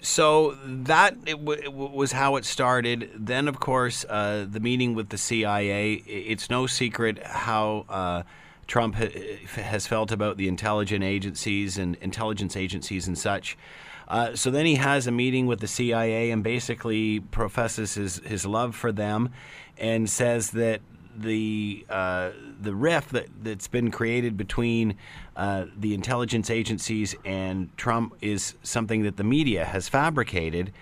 so 0.00 0.56
that 0.64 1.16
it, 1.26 1.38
w- 1.44 1.60
it 1.60 1.72
was 1.72 2.12
how 2.12 2.36
it 2.36 2.44
started. 2.44 3.10
Then, 3.14 3.48
of 3.48 3.60
course, 3.60 4.04
uh, 4.08 4.46
the 4.48 4.60
meeting 4.60 4.94
with 4.94 5.08
the 5.08 5.18
CIA. 5.18 5.94
It's 5.94 6.50
no 6.50 6.66
secret 6.66 7.22
how 7.24 7.84
uh, 7.88 8.22
Trump 8.68 8.94
ha- 8.94 9.62
has 9.62 9.86
felt 9.86 10.12
about 10.12 10.36
the 10.36 10.46
intelligence 10.46 11.04
agencies 11.04 11.78
and 11.78 11.96
intelligence 11.96 12.56
agencies 12.56 13.08
and 13.08 13.18
such. 13.18 13.58
Uh, 14.06 14.34
so 14.34 14.50
then 14.50 14.64
he 14.64 14.76
has 14.76 15.06
a 15.06 15.10
meeting 15.10 15.46
with 15.46 15.60
the 15.60 15.66
CIA 15.66 16.30
and 16.30 16.44
basically 16.44 17.20
professes 17.20 17.94
his, 17.94 18.16
his 18.18 18.46
love 18.46 18.76
for 18.76 18.92
them 18.92 19.30
and 19.76 20.08
says 20.08 20.52
that 20.52 20.80
the 21.16 21.84
uh, 21.90 22.30
the 22.60 22.74
rift 22.74 23.10
that, 23.10 23.26
that's 23.42 23.66
been 23.66 23.90
created 23.90 24.36
between 24.36 24.96
uh, 25.36 25.64
the 25.76 25.92
intelligence 25.92 26.48
agencies 26.48 27.14
and 27.24 27.76
Trump 27.76 28.14
is 28.20 28.54
something 28.62 29.02
that 29.02 29.16
the 29.16 29.24
media 29.24 29.64
has 29.64 29.88
fabricated. 29.88 30.72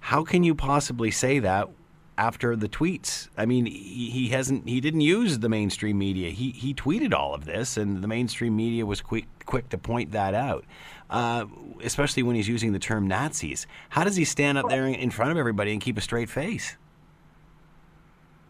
How 0.00 0.22
can 0.22 0.44
you 0.44 0.54
possibly 0.54 1.10
say 1.10 1.38
that 1.38 1.70
after 2.18 2.56
the 2.56 2.68
tweets? 2.68 3.28
I 3.36 3.46
mean, 3.46 3.66
he, 3.66 4.28
hasn't 4.28 4.68
he 4.68 4.80
didn't 4.80 5.02
use 5.02 5.38
the 5.38 5.48
mainstream 5.48 5.98
media. 5.98 6.30
He 6.30 6.50
he 6.50 6.74
tweeted 6.74 7.12
all 7.12 7.34
of 7.34 7.44
this, 7.44 7.76
and 7.76 8.02
the 8.02 8.08
mainstream 8.08 8.56
media 8.56 8.86
was 8.86 9.00
quick 9.00 9.26
quick 9.44 9.68
to 9.70 9.78
point 9.78 10.12
that 10.12 10.34
out. 10.34 10.64
Uh, 11.08 11.46
especially 11.84 12.24
when 12.24 12.34
he's 12.34 12.48
using 12.48 12.72
the 12.72 12.80
term 12.80 13.06
Nazis. 13.06 13.66
How 13.90 14.02
does 14.02 14.16
he 14.16 14.24
stand 14.24 14.58
up 14.58 14.68
there 14.68 14.86
in 14.86 15.10
front 15.10 15.30
of 15.30 15.36
everybody 15.38 15.72
and 15.72 15.80
keep 15.80 15.96
a 15.96 16.00
straight 16.00 16.28
face? 16.28 16.76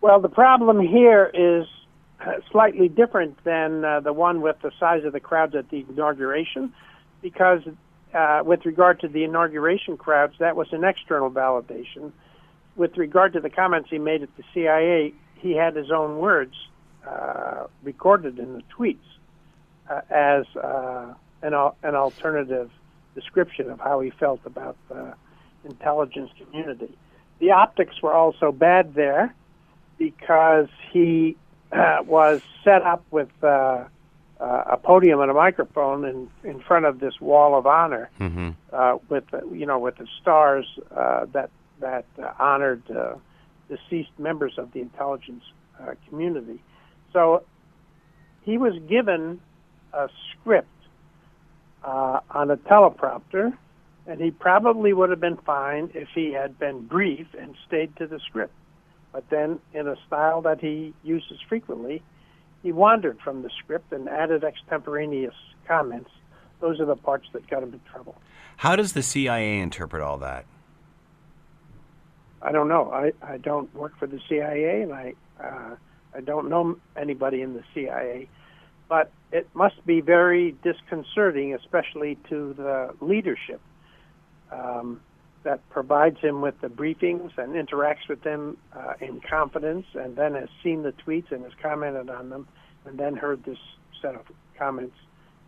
Well, 0.00 0.20
the 0.20 0.30
problem 0.30 0.80
here 0.80 1.30
is 1.34 1.66
slightly 2.50 2.88
different 2.88 3.42
than 3.44 3.84
uh, 3.84 4.00
the 4.00 4.12
one 4.12 4.40
with 4.40 4.56
the 4.62 4.70
size 4.80 5.04
of 5.04 5.12
the 5.12 5.20
crowds 5.20 5.54
at 5.54 5.68
the 5.68 5.84
inauguration, 5.88 6.72
because 7.20 7.60
uh, 8.14 8.42
with 8.44 8.64
regard 8.64 9.00
to 9.00 9.08
the 9.08 9.24
inauguration 9.24 9.96
crowds, 9.96 10.34
that 10.38 10.56
was 10.56 10.68
an 10.72 10.84
external 10.84 11.30
validation. 11.30 12.12
With 12.76 12.96
regard 12.96 13.32
to 13.32 13.40
the 13.40 13.50
comments 13.50 13.88
he 13.90 13.98
made 13.98 14.22
at 14.22 14.28
the 14.36 14.44
CIA, 14.52 15.14
he 15.36 15.52
had 15.52 15.76
his 15.76 15.90
own 15.90 16.18
words 16.18 16.54
uh, 17.06 17.66
recorded 17.82 18.38
in 18.38 18.54
the 18.54 18.62
tweets 18.76 18.98
uh, 19.88 20.00
as 20.10 20.44
uh, 20.56 21.14
an, 21.42 21.54
an 21.82 21.94
alternative 21.94 22.70
description 23.14 23.70
of 23.70 23.80
how 23.80 24.00
he 24.00 24.10
felt 24.10 24.40
about 24.44 24.76
the 24.88 25.14
intelligence 25.64 26.30
community. 26.38 26.96
The 27.38 27.52
optics 27.52 28.00
were 28.02 28.12
also 28.12 28.52
bad 28.52 28.94
there 28.94 29.34
because 29.98 30.68
he 30.92 31.36
uh, 31.72 31.98
was 32.04 32.42
set 32.62 32.82
up 32.82 33.04
with 33.10 33.30
uh, 33.42 33.84
uh, 34.40 34.62
a 34.66 34.76
podium 34.76 35.20
and 35.20 35.30
a 35.30 35.34
microphone 35.34 36.04
in 36.04 36.28
in 36.48 36.60
front 36.60 36.84
of 36.84 37.00
this 37.00 37.20
wall 37.20 37.58
of 37.58 37.66
honor 37.66 38.10
mm-hmm. 38.20 38.50
uh, 38.72 38.96
with 39.08 39.24
you 39.52 39.66
know 39.66 39.78
with 39.78 39.96
the 39.96 40.06
stars 40.20 40.66
uh, 40.94 41.26
that 41.32 41.50
that 41.80 42.06
uh, 42.22 42.32
honored 42.38 42.82
uh, 42.90 43.14
deceased 43.68 44.10
members 44.18 44.54
of 44.58 44.72
the 44.72 44.80
intelligence 44.80 45.44
uh, 45.80 45.94
community. 46.08 46.62
So 47.12 47.44
he 48.42 48.58
was 48.58 48.74
given 48.88 49.40
a 49.92 50.08
script 50.32 50.68
on 51.84 52.50
a 52.50 52.56
teleprompter, 52.56 53.56
and 54.08 54.20
he 54.20 54.30
probably 54.32 54.92
would 54.92 55.10
have 55.10 55.20
been 55.20 55.36
fine 55.36 55.90
if 55.94 56.08
he 56.14 56.32
had 56.32 56.58
been 56.58 56.84
brief 56.84 57.28
and 57.38 57.54
stayed 57.66 57.94
to 57.96 58.06
the 58.06 58.18
script. 58.18 58.52
But 59.12 59.30
then, 59.30 59.60
in 59.72 59.86
a 59.86 59.96
style 60.06 60.42
that 60.42 60.60
he 60.60 60.92
uses 61.04 61.38
frequently, 61.48 62.02
he 62.62 62.72
wandered 62.72 63.18
from 63.20 63.42
the 63.42 63.50
script 63.58 63.92
and 63.92 64.08
added 64.08 64.44
extemporaneous 64.44 65.34
comments. 65.66 66.10
Those 66.60 66.80
are 66.80 66.84
the 66.84 66.96
parts 66.96 67.28
that 67.32 67.48
got 67.48 67.62
him 67.62 67.72
in 67.72 67.80
trouble. 67.90 68.16
How 68.56 68.76
does 68.76 68.92
the 68.92 69.02
CIA 69.02 69.58
interpret 69.60 70.02
all 70.02 70.18
that? 70.18 70.46
I 72.46 72.52
don't 72.52 72.68
know. 72.68 72.92
I, 72.92 73.12
I 73.22 73.38
don't 73.38 73.74
work 73.74 73.98
for 73.98 74.06
the 74.06 74.20
CIA, 74.28 74.82
and 74.82 74.92
I 74.92 75.14
uh, 75.42 75.74
I 76.14 76.20
don't 76.20 76.48
know 76.48 76.78
anybody 76.96 77.42
in 77.42 77.54
the 77.54 77.64
CIA, 77.74 78.28
but 78.88 79.10
it 79.32 79.48
must 79.52 79.84
be 79.84 80.00
very 80.00 80.54
disconcerting, 80.62 81.54
especially 81.54 82.16
to 82.28 82.54
the 82.54 82.94
leadership. 83.04 83.60
Um, 84.52 85.00
that 85.42 85.60
provides 85.70 86.18
him 86.20 86.40
with 86.40 86.60
the 86.60 86.66
briefings 86.66 87.38
and 87.38 87.54
interacts 87.54 88.08
with 88.08 88.20
them 88.22 88.56
uh, 88.72 88.94
in 89.00 89.20
confidence, 89.20 89.86
and 89.94 90.16
then 90.16 90.34
has 90.34 90.48
seen 90.62 90.82
the 90.82 90.92
tweets 90.92 91.30
and 91.30 91.44
has 91.44 91.52
commented 91.62 92.10
on 92.10 92.30
them, 92.30 92.48
and 92.84 92.98
then 92.98 93.14
heard 93.14 93.44
this 93.44 93.58
set 94.02 94.16
of 94.16 94.22
comments 94.58 94.96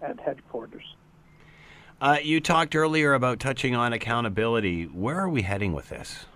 at 0.00 0.20
headquarters. 0.20 0.84
Uh, 2.00 2.18
you 2.22 2.40
talked 2.40 2.76
earlier 2.76 3.12
about 3.12 3.40
touching 3.40 3.74
on 3.74 3.92
accountability. 3.92 4.84
Where 4.84 5.18
are 5.18 5.28
we 5.28 5.42
heading 5.42 5.72
with 5.72 5.88
this? 5.88 6.26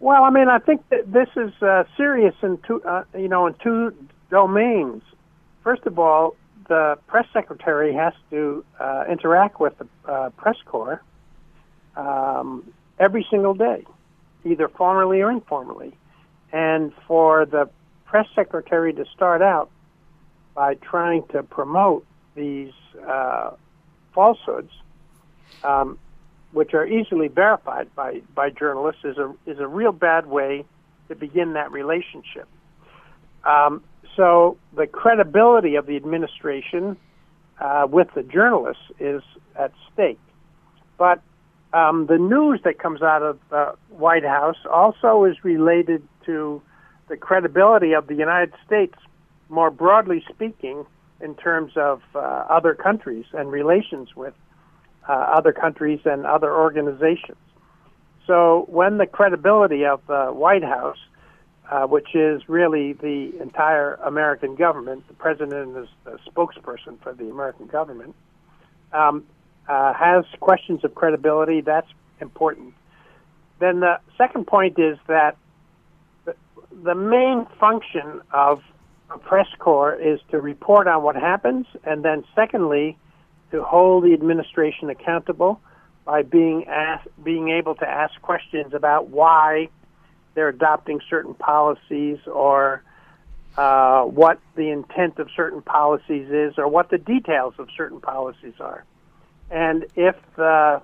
Well, 0.00 0.24
I 0.24 0.30
mean, 0.30 0.48
I 0.48 0.58
think 0.58 0.88
that 0.88 1.12
this 1.12 1.28
is 1.36 1.52
uh, 1.62 1.84
serious 1.96 2.34
in 2.42 2.58
two, 2.66 2.82
uh, 2.82 3.04
you 3.16 3.28
know, 3.28 3.46
in 3.46 3.54
two 3.62 3.94
domains. 4.30 5.02
First 5.62 5.82
of 5.84 5.98
all, 5.98 6.36
the 6.68 6.98
press 7.06 7.26
secretary 7.34 7.92
has 7.94 8.14
to 8.30 8.64
uh, 8.80 9.04
interact 9.10 9.60
with 9.60 9.74
the 9.76 9.86
uh, 10.10 10.30
press 10.30 10.56
corps 10.64 11.02
um, 11.96 12.72
every 12.98 13.26
single 13.30 13.52
day, 13.52 13.84
either 14.44 14.68
formally 14.68 15.20
or 15.20 15.30
informally. 15.30 15.94
And 16.50 16.92
for 17.06 17.44
the 17.44 17.68
press 18.06 18.26
secretary 18.34 18.94
to 18.94 19.04
start 19.14 19.42
out 19.42 19.70
by 20.54 20.74
trying 20.76 21.26
to 21.28 21.42
promote 21.42 22.06
these 22.34 22.72
uh, 23.06 23.50
falsehoods, 24.14 24.72
um, 25.62 25.98
which 26.52 26.74
are 26.74 26.86
easily 26.86 27.28
verified 27.28 27.94
by, 27.94 28.22
by 28.34 28.50
journalists, 28.50 29.02
is 29.04 29.16
a, 29.18 29.32
is 29.46 29.58
a 29.58 29.66
real 29.66 29.92
bad 29.92 30.26
way 30.26 30.64
to 31.08 31.14
begin 31.14 31.54
that 31.54 31.70
relationship. 31.70 32.48
Um, 33.44 33.82
so 34.16 34.58
the 34.74 34.86
credibility 34.86 35.76
of 35.76 35.86
the 35.86 35.96
administration 35.96 36.96
uh, 37.60 37.86
with 37.90 38.08
the 38.14 38.22
journalists 38.22 38.82
is 38.98 39.22
at 39.56 39.72
stake. 39.92 40.18
But 40.98 41.22
um, 41.72 42.06
the 42.06 42.18
news 42.18 42.60
that 42.64 42.78
comes 42.78 43.02
out 43.02 43.22
of 43.22 43.38
the 43.50 43.74
White 43.90 44.24
House 44.24 44.56
also 44.70 45.24
is 45.24 45.36
related 45.44 46.02
to 46.26 46.60
the 47.08 47.16
credibility 47.16 47.92
of 47.92 48.06
the 48.06 48.14
United 48.14 48.54
States, 48.66 48.94
more 49.48 49.70
broadly 49.70 50.24
speaking, 50.28 50.84
in 51.20 51.34
terms 51.34 51.72
of 51.76 52.00
uh, 52.14 52.18
other 52.18 52.74
countries 52.74 53.26
and 53.32 53.52
relations 53.52 54.16
with 54.16 54.34
uh, 55.10 55.12
other 55.38 55.52
countries 55.52 56.00
and 56.04 56.24
other 56.24 56.54
organizations. 56.54 57.42
So 58.28 58.64
when 58.68 58.98
the 58.98 59.06
credibility 59.06 59.84
of 59.84 60.00
the 60.06 60.26
White 60.26 60.62
House, 60.62 60.98
uh, 61.68 61.86
which 61.86 62.14
is 62.14 62.48
really 62.48 62.92
the 62.92 63.32
entire 63.40 63.94
American 64.04 64.54
government, 64.54 65.08
the 65.08 65.14
president 65.14 65.76
is 65.76 65.88
the 66.04 66.16
spokesperson 66.30 67.02
for 67.02 67.12
the 67.12 67.28
American 67.28 67.66
government, 67.66 68.14
um, 68.92 69.24
uh, 69.68 69.92
has 69.94 70.24
questions 70.38 70.84
of 70.84 70.94
credibility, 70.94 71.60
that's 71.60 71.90
important. 72.20 72.72
Then 73.58 73.80
the 73.80 73.98
second 74.16 74.46
point 74.46 74.78
is 74.78 74.96
that 75.08 75.36
the, 76.24 76.36
the 76.84 76.94
main 76.94 77.46
function 77.58 78.20
of 78.32 78.62
a 79.10 79.18
press 79.18 79.48
corps 79.58 79.94
is 79.94 80.20
to 80.30 80.40
report 80.40 80.86
on 80.86 81.02
what 81.02 81.16
happens, 81.16 81.66
and 81.82 82.04
then 82.04 82.24
secondly, 82.36 82.96
to 83.50 83.62
hold 83.62 84.04
the 84.04 84.12
administration 84.12 84.90
accountable 84.90 85.60
by 86.04 86.22
being 86.22 86.66
asked, 86.66 87.08
being 87.22 87.50
able 87.50 87.74
to 87.76 87.88
ask 87.88 88.20
questions 88.22 88.74
about 88.74 89.08
why 89.08 89.68
they're 90.34 90.48
adopting 90.48 91.00
certain 91.08 91.34
policies 91.34 92.18
or 92.26 92.82
uh, 93.56 94.02
what 94.04 94.38
the 94.54 94.70
intent 94.70 95.18
of 95.18 95.28
certain 95.34 95.60
policies 95.62 96.28
is 96.30 96.54
or 96.56 96.68
what 96.68 96.88
the 96.90 96.98
details 96.98 97.54
of 97.58 97.68
certain 97.76 98.00
policies 98.00 98.54
are. 98.60 98.84
And 99.50 99.86
if 99.96 100.16
the 100.36 100.80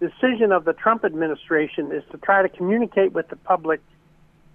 decision 0.00 0.50
of 0.50 0.64
the 0.64 0.72
Trump 0.72 1.04
administration 1.04 1.92
is 1.92 2.02
to 2.10 2.18
try 2.18 2.42
to 2.42 2.48
communicate 2.48 3.12
with 3.12 3.28
the 3.28 3.36
public 3.36 3.80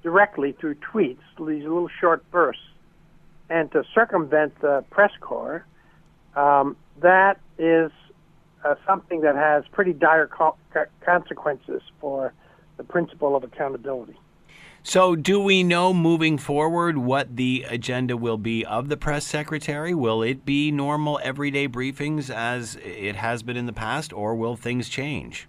directly 0.04 0.51
through 0.51 0.75
tweets, 0.75 1.19
these 1.38 1.63
little 1.63 1.89
short 1.99 2.30
bursts, 2.32 2.62
and 3.49 3.71
to 3.71 3.84
circumvent 3.93 4.60
the 4.60 4.84
press 4.89 5.12
corps, 5.21 5.65
um, 6.36 6.76
that 7.02 7.39
is 7.58 7.91
uh, 8.63 8.76
something 8.86 9.21
that 9.21 9.36
has 9.36 9.63
pretty 9.71 9.93
dire 9.93 10.28
co- 10.28 10.58
consequences 11.06 11.82
for 12.00 12.34
the 12.78 12.84
principle 12.84 13.36
of 13.36 13.43
accountability. 13.43 14.17
So, 14.84 15.15
do 15.15 15.39
we 15.39 15.63
know 15.63 15.95
moving 15.95 16.38
forward 16.38 17.00
what 17.00 17.38
the 17.38 17.65
agenda 17.67 18.15
will 18.15 18.38
be 18.38 18.63
of 18.63 18.88
the 18.88 18.95
press 18.95 19.26
secretary? 19.26 19.95
Will 19.95 20.21
it 20.21 20.45
be 20.45 20.69
normal 20.69 21.19
everyday 21.24 21.67
briefings 21.67 22.30
as 22.30 22.78
it 22.84 23.15
has 23.15 23.41
been 23.41 23.58
in 23.58 23.65
the 23.65 23.74
past, 23.74 24.13
or 24.13 24.36
will 24.36 24.56
things 24.56 24.88
change? 24.88 25.48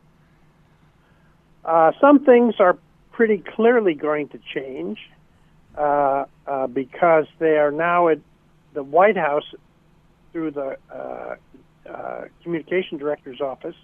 Uh, 1.67 1.93
some 2.01 2.25
things 2.25 2.55
are 2.61 2.79
pretty 3.13 3.39
clearly 3.39 3.93
going 3.93 4.29
to 4.29 4.39
change 4.55 4.99
uh, 5.77 6.25
uh, 6.47 6.67
because 6.67 7.27
they 7.39 7.59
are 7.59 7.71
now 7.71 8.09
at 8.09 8.21
the 8.73 8.83
White 8.83 9.19
House 9.19 9.55
through 10.37 10.51
the 10.51 10.77
uh, 10.95 11.37
uh, 11.91 12.25
communication 12.43 12.99
director's 12.99 13.41
office 13.41 13.75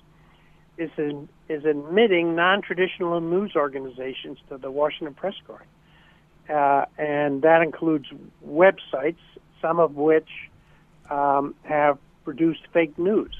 is 0.77 0.91
in, 0.99 1.27
is 1.49 1.65
admitting 1.65 2.37
non-traditional 2.37 3.23
news 3.23 3.53
organizations 3.57 4.37
to 4.51 4.59
the 4.59 4.71
Washington 4.71 5.15
Press 5.15 5.33
Corps, 5.47 5.65
uh, 6.51 6.85
and 6.99 7.41
that 7.41 7.62
includes 7.62 8.05
websites, 8.47 9.17
some 9.62 9.81
of 9.81 9.95
which 9.95 10.29
um, 11.09 11.55
have 11.62 11.97
produced 12.23 12.61
fake 12.75 12.99
news. 12.99 13.35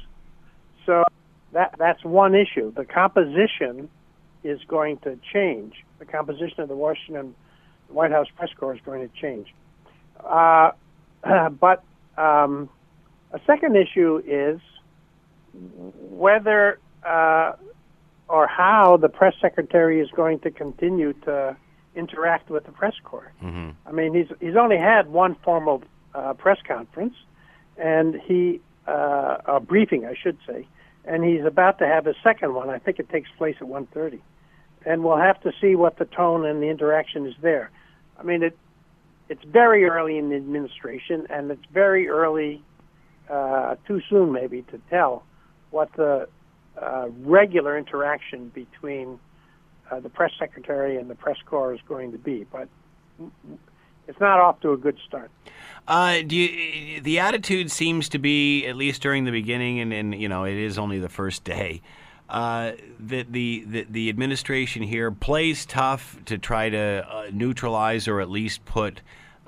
So 0.87 1.05
that 1.53 1.75
that's 1.79 2.03
one 2.03 2.35
issue. 2.35 2.73
The 2.73 2.87
composition 2.87 3.91
is 4.43 4.59
going 4.67 4.97
to 5.01 5.19
change. 5.35 5.75
The 5.99 6.07
composition 6.07 6.61
of 6.61 6.69
the 6.71 6.77
Washington 6.77 7.35
White 7.89 8.11
House 8.11 8.29
press 8.35 8.49
corps 8.59 8.75
is 8.75 8.81
going 8.87 9.07
to 9.07 9.15
change. 9.21 9.53
Uh, 10.19 10.71
but 11.61 11.85
um, 12.17 12.71
a 13.33 13.41
second 13.47 13.77
issue 13.77 14.23
is 14.27 14.61
whether 15.55 16.79
uh, 17.07 17.53
or 18.29 18.47
how 18.47 18.97
the 18.97 19.09
press 19.09 19.35
secretary 19.41 20.01
is 20.01 20.11
going 20.11 20.39
to 20.41 20.51
continue 20.51 21.13
to 21.25 21.57
interact 21.95 22.49
with 22.49 22.65
the 22.65 22.73
press 22.73 22.95
corps. 23.05 23.33
Mm-hmm. 23.43 23.71
I 23.87 23.93
mean, 23.93 24.15
he's 24.15 24.29
he's 24.41 24.57
only 24.57 24.79
had 24.79 25.09
one 25.09 25.37
formal 25.45 25.83
uh, 26.15 26.35
press 26.35 26.59
conference, 26.67 27.15
and 27.77 28.21
he 28.21 28.61
uh, 28.87 29.39
a 29.47 29.61
briefing, 29.61 30.07
I 30.07 30.15
should 30.21 30.39
say, 30.47 30.67
and 31.05 31.25
he's 31.25 31.45
about 31.45 31.79
to 31.79 31.87
have 31.87 32.07
a 32.07 32.15
second 32.23 32.55
one. 32.55 32.71
I 32.71 32.79
think 32.79 32.99
it 32.99 33.09
takes 33.09 33.31
place 33.37 33.57
at 33.61 33.67
1:30, 33.67 34.21
and 34.87 35.05
we'll 35.05 35.19
have 35.19 35.41
to 35.43 35.53
see 35.61 35.75
what 35.75 35.99
the 35.99 36.05
tone 36.05 36.47
and 36.47 36.63
the 36.63 36.69
interaction 36.69 37.27
is 37.27 37.35
there. 37.41 37.71
I 38.19 38.23
mean, 38.23 38.43
it 38.43 38.57
it's 39.29 39.45
very 39.45 39.85
early 39.85 40.19
in 40.19 40.29
the 40.31 40.37
administration, 40.37 41.27
and 41.31 41.51
it's 41.51 41.65
very 41.73 42.09
early, 42.09 42.63
uh, 43.33 43.77
too 43.87 44.01
soon 44.09 44.33
maybe 44.33 44.63
to 44.63 44.79
tell 44.91 45.25
what 45.71 45.91
the 45.97 46.29
uh, 46.81 47.09
regular 47.23 47.79
interaction 47.79 48.51
between 48.51 49.19
uh, 49.91 50.01
the 50.01 50.09
press 50.09 50.33
secretary 50.39 50.99
and 50.99 51.09
the 51.09 51.15
press 51.15 51.39
corps 51.47 51.75
is 51.75 51.81
going 51.89 52.13
to 52.13 52.19
be. 52.19 52.47
But 52.53 52.69
it's 54.07 54.21
not 54.21 54.39
off 54.39 54.61
to 54.61 54.73
a 54.73 54.77
good 54.77 54.99
start. 55.07 55.31
Uh, 55.89 56.19
you, 56.29 57.01
the 57.01 57.19
attitude 57.19 57.71
seems 57.71 58.09
to 58.11 58.19
be, 58.19 58.67
at 58.67 58.77
least 58.77 59.03
during 59.03 59.25
the 59.25 59.31
beginning, 59.31 59.81
and, 59.81 59.93
and 59.93 60.15
you 60.15 60.29
know 60.29 60.45
it 60.45 60.57
is 60.57 60.79
only 60.79 60.99
the 60.99 61.09
first 61.09 61.45
day, 61.45 61.81
uh, 62.29 62.73
that 63.01 63.33
the, 63.33 63.65
the, 63.67 63.87
the 63.91 64.09
administration 64.09 64.83
here 64.83 65.11
plays 65.11 65.67
tough 65.67 66.19
to 66.27 66.39
try 66.39 66.69
to 66.69 67.07
uh, 67.09 67.27
neutralize 67.33 68.09
or 68.09 68.21
at 68.21 68.31
least 68.31 68.65
put 68.65 69.03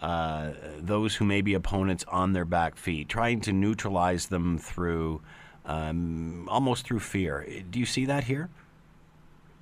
uh, 0.05 0.53
those 0.79 1.17
who 1.17 1.25
may 1.25 1.41
be 1.41 1.55
opponents 1.55 2.05
on 2.09 2.35
their 2.35 2.45
back 2.45 2.77
feet, 2.77 3.09
trying 3.09 3.41
to 3.41 3.55
neutralize 3.55 4.27
them 4.27 4.59
through 4.59 5.23
um, 5.65 6.47
almost 6.51 6.85
through 6.85 7.01
fear. 7.01 7.47
Do 7.71 7.79
you 7.79 7.87
see 7.87 8.05
that 8.05 8.25
here? 8.25 8.51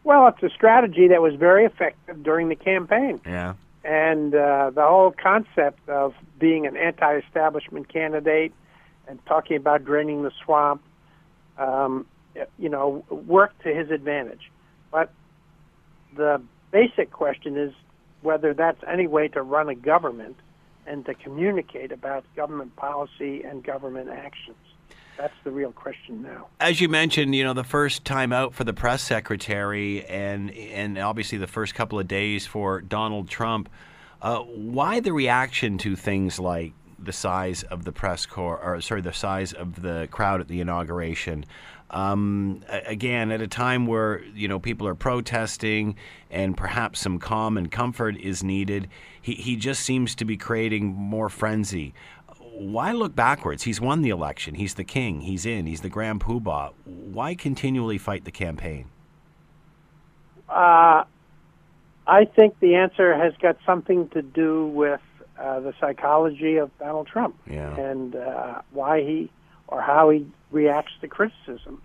Well, 0.03 0.27
it's 0.27 0.43
a 0.43 0.51
strategy 0.51 1.07
that 1.07 1.23
was 1.23 1.37
very 1.37 1.65
effective 1.65 2.25
during 2.25 2.49
the 2.49 2.57
campaign. 2.57 3.21
Yeah. 3.25 3.55
And 3.85 4.35
uh, 4.35 4.73
the 4.75 4.83
whole 4.83 5.13
concept 5.13 5.89
of 5.89 6.13
being 6.41 6.67
an 6.67 6.77
anti 6.77 7.19
establishment 7.19 7.89
candidate 7.89 8.53
and 9.07 9.25
talking 9.27 9.57
about 9.57 9.85
draining 9.85 10.25
the 10.25 10.33
swamp, 10.45 10.83
um, 11.57 12.05
you 12.59 12.69
know, 12.69 13.05
worked 13.11 13.63
to 13.63 13.73
his 13.73 13.93
advantage. 13.93 14.51
But 14.91 15.13
the 16.17 16.43
basic 16.73 17.13
question 17.13 17.57
is 17.57 17.73
whether 18.23 18.55
that's 18.55 18.81
any 18.87 19.07
way 19.07 19.29
to 19.29 19.43
run 19.43 19.69
a 19.69 19.75
government 19.75 20.37
and 20.87 21.05
to 21.07 21.15
communicate 21.15 21.93
about 21.93 22.25
government 22.35 22.75
policy 22.77 23.43
and 23.43 23.63
government 23.63 24.09
actions. 24.09 24.57
That's 25.19 25.35
the 25.45 25.51
real 25.51 25.73
question 25.73 26.23
now. 26.23 26.49
As 26.59 26.81
you 26.81 26.89
mentioned, 26.89 27.35
you 27.35 27.45
know, 27.45 27.53
the 27.53 27.65
first 27.65 28.05
time 28.05 28.33
out 28.33 28.55
for 28.55 28.65
the 28.65 28.73
press 28.73 29.03
secretary 29.03 30.05
and 30.07 30.51
and 30.51 30.99
obviously 30.99 31.39
the 31.39 31.47
first 31.47 31.75
couple 31.75 31.99
of 31.99 32.09
days 32.09 32.47
for 32.47 32.81
Donald 32.81 33.29
Trump, 33.29 33.69
uh, 34.23 34.39
why 34.39 35.01
the 35.01 35.13
reaction 35.13 35.79
to 35.79 35.97
things 35.97 36.39
like 36.39 36.73
the 37.05 37.13
size 37.13 37.63
of 37.65 37.85
the 37.85 37.93
press 37.93 38.27
corps, 38.27 38.59
or 38.59 38.81
sorry, 38.81 39.01
the 39.01 39.13
size 39.13 39.53
of 39.53 39.83
the 39.83 40.09
crowd 40.11 40.41
at 40.41 40.49
the 40.49 40.61
inauguration. 40.61 41.45
Um, 41.91 42.65
again, 42.87 43.31
at 43.31 43.43
a 43.43 43.47
time 43.47 43.87
where 43.87 44.25
you 44.35 44.49
know 44.49 44.59
people 44.59 44.89
are 44.89 44.95
protesting 44.95 45.97
and 46.31 46.57
perhaps 46.57 47.01
some 47.01 47.19
calm 47.19 47.59
and 47.59 47.71
comfort 47.71 48.17
is 48.17 48.43
needed, 48.43 48.89
he 49.21 49.35
he 49.35 49.57
just 49.57 49.83
seems 49.83 50.15
to 50.17 50.25
be 50.25 50.37
creating 50.37 50.87
more 50.87 51.29
frenzy. 51.29 51.93
Why 52.55 52.93
look 52.93 53.15
backwards? 53.15 53.63
He's 53.65 53.81
won 53.81 54.03
the 54.03 54.11
election. 54.11 54.55
He's 54.55 54.75
the 54.75 54.85
king. 54.85 55.23
He's 55.23 55.45
in. 55.47 55.67
He's 55.67 55.81
the 55.81 55.89
grand 55.89 56.21
poobah. 56.21 56.73
Why 56.85 57.35
continually 57.35 57.99
fight 57.99 58.25
the 58.25 58.31
campaign? 58.31 58.87
Uh, 60.49 61.05
I 62.07 62.25
think 62.25 62.59
the 62.61 62.75
answer 62.75 63.15
has 63.17 63.33
got 63.41 63.57
something 63.65 64.09
to 64.11 64.23
do 64.23 64.67
with 64.67 65.01
uh, 65.39 65.61
the 65.61 65.75
psychology 65.81 66.57
of 66.57 66.71
Donald 66.79 67.07
Trump 67.07 67.37
yeah. 67.49 67.75
and 67.77 68.15
uh, 68.15 68.63
why 68.73 69.01
he 69.01 69.31
or 69.69 69.81
how 69.81 70.11
he 70.11 70.27
reacts 70.51 70.93
to 71.01 71.09
criticism. 71.09 71.81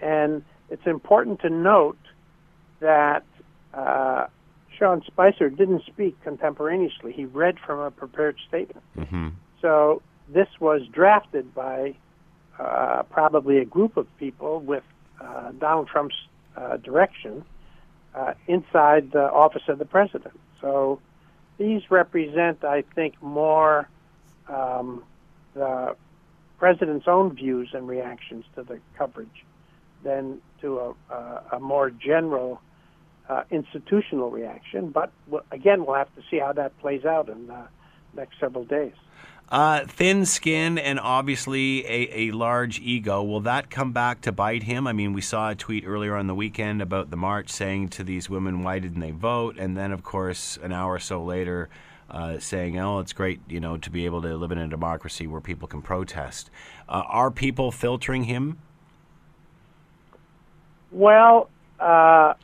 And 0.00 0.44
it's 0.70 0.86
important 0.86 1.40
to 1.40 1.50
note 1.50 1.98
that 2.80 3.24
uh, 3.74 4.26
Sean 4.78 5.02
Spicer 5.06 5.50
didn't 5.50 5.84
speak 5.84 6.20
contemporaneously. 6.22 7.12
He 7.12 7.24
read 7.24 7.58
from 7.58 7.80
a 7.80 7.90
prepared 7.90 8.36
statement. 8.46 8.84
Mm-hmm. 8.96 9.28
So 9.60 10.02
this 10.28 10.48
was 10.60 10.82
drafted 10.92 11.54
by 11.54 11.94
uh, 12.58 13.02
probably 13.10 13.58
a 13.58 13.64
group 13.64 13.96
of 13.96 14.06
people 14.18 14.60
with 14.60 14.84
uh, 15.20 15.52
Donald 15.52 15.88
Trump's 15.88 16.16
uh, 16.56 16.76
direction 16.78 17.44
uh, 18.14 18.34
inside 18.46 19.12
the 19.12 19.30
office 19.30 19.62
of 19.68 19.78
the 19.78 19.84
president. 19.84 20.38
So 20.60 21.00
these 21.58 21.90
represent, 21.90 22.64
I 22.64 22.82
think, 22.94 23.20
more 23.22 23.88
um, 24.48 25.02
the 25.54 25.96
president's 26.58 27.06
own 27.06 27.34
views 27.34 27.70
and 27.72 27.86
reactions 27.86 28.44
to 28.54 28.62
the 28.62 28.80
coverage 28.96 29.44
than 30.02 30.40
to 30.60 30.78
a, 30.78 31.14
a, 31.14 31.42
a 31.52 31.60
more 31.60 31.90
general 31.90 32.60
uh, 33.28 33.44
institutional 33.50 34.30
reaction. 34.30 34.90
But 34.90 35.12
again, 35.50 35.84
we'll 35.84 35.96
have 35.96 36.14
to 36.16 36.22
see 36.30 36.38
how 36.38 36.52
that 36.54 36.78
plays 36.78 37.04
out 37.04 37.28
in 37.28 37.46
the 37.46 37.68
next 38.14 38.40
several 38.40 38.64
days. 38.64 38.94
Uh, 39.50 39.86
thin 39.86 40.26
skin 40.26 40.76
and 40.76 41.00
obviously 41.00 41.84
a, 41.86 42.28
a 42.28 42.30
large 42.32 42.80
ego. 42.80 43.22
Will 43.22 43.40
that 43.40 43.70
come 43.70 43.92
back 43.92 44.20
to 44.22 44.32
bite 44.32 44.64
him? 44.64 44.86
I 44.86 44.92
mean, 44.92 45.14
we 45.14 45.22
saw 45.22 45.50
a 45.50 45.54
tweet 45.54 45.84
earlier 45.86 46.14
on 46.16 46.26
the 46.26 46.34
weekend 46.34 46.82
about 46.82 47.08
the 47.08 47.16
march 47.16 47.48
saying 47.48 47.88
to 47.90 48.04
these 48.04 48.28
women, 48.28 48.62
why 48.62 48.78
didn't 48.78 49.00
they 49.00 49.10
vote? 49.10 49.56
And 49.58 49.74
then, 49.74 49.90
of 49.90 50.02
course, 50.02 50.58
an 50.62 50.72
hour 50.72 50.94
or 50.94 50.98
so 50.98 51.22
later, 51.24 51.70
uh, 52.10 52.38
saying, 52.38 52.78
"Oh, 52.78 52.98
it's 53.00 53.12
great, 53.12 53.40
you 53.48 53.60
know, 53.60 53.76
to 53.78 53.90
be 53.90 54.04
able 54.04 54.22
to 54.22 54.36
live 54.36 54.52
in 54.52 54.58
a 54.58 54.68
democracy 54.68 55.26
where 55.26 55.40
people 55.40 55.68
can 55.68 55.82
protest." 55.82 56.50
Uh, 56.88 57.02
are 57.06 57.30
people 57.30 57.70
filtering 57.70 58.24
him? 58.24 58.58
Well, 60.90 61.48
uh, 61.80 62.34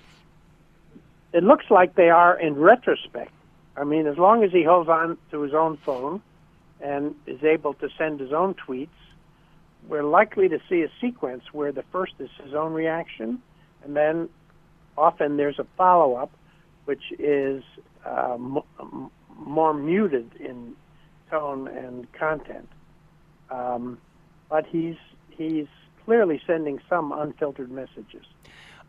it 1.33 1.45
looks 1.45 1.71
like 1.71 1.95
they 1.95 2.11
are 2.11 2.39
in 2.39 2.55
retrospect. 2.57 3.31
I 3.77 3.85
mean, 3.85 4.07
as 4.07 4.19
long 4.19 4.45
as 4.45 4.53
he 4.53 4.63
holds 4.63 4.89
on 4.89 5.19
to 5.31 5.41
his 5.41 5.55
own 5.55 5.79
phone 5.79 6.23
and 6.85 7.15
is 7.27 7.43
able 7.43 7.73
to 7.75 7.89
send 7.97 8.21
his 8.21 8.33
own 8.33 8.55
tweets, 8.55 8.89
we're 9.89 10.05
likely 10.05 10.49
to 10.51 10.59
see 10.69 10.83
a 10.83 10.91
sequence 11.01 11.43
where 11.53 11.73
the 11.73 11.83
first 11.91 12.13
is 12.19 12.29
his 12.43 12.55
own 12.55 12.73
reaction, 12.75 13.43
and 13.83 13.97
then 13.97 14.29
often 14.97 15.39
there's 15.39 15.59
a 15.59 15.67
follow 15.77 16.15
up, 16.15 16.31
which 16.85 17.03
is 17.19 17.63
uh, 18.05 18.35
m- 18.35 19.11
more 19.37 19.73
muted 19.73 20.31
in 20.39 20.77
tone 21.31 21.69
and 21.69 22.11
content. 22.13 22.69
Um, 23.51 23.99
but 24.51 24.67
he's 24.67 24.97
he's 25.31 25.67
clearly 26.05 26.41
sending 26.47 26.81
some 26.89 27.13
unfiltered 27.13 27.71
messages. 27.71 28.27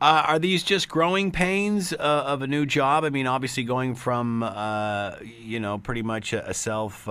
Uh, 0.01 0.23
are 0.27 0.39
these 0.39 0.63
just 0.63 0.89
growing 0.89 1.31
pains 1.31 1.93
uh, 1.93 1.95
of 1.97 2.41
a 2.41 2.47
new 2.47 2.65
job? 2.65 3.05
I 3.05 3.09
mean, 3.09 3.27
obviously 3.27 3.63
going 3.63 3.95
from 3.95 4.43
uh, 4.43 5.15
you 5.23 5.61
know 5.61 5.77
pretty 5.77 6.01
much 6.01 6.33
a, 6.33 6.49
a 6.49 6.53
self. 6.53 7.07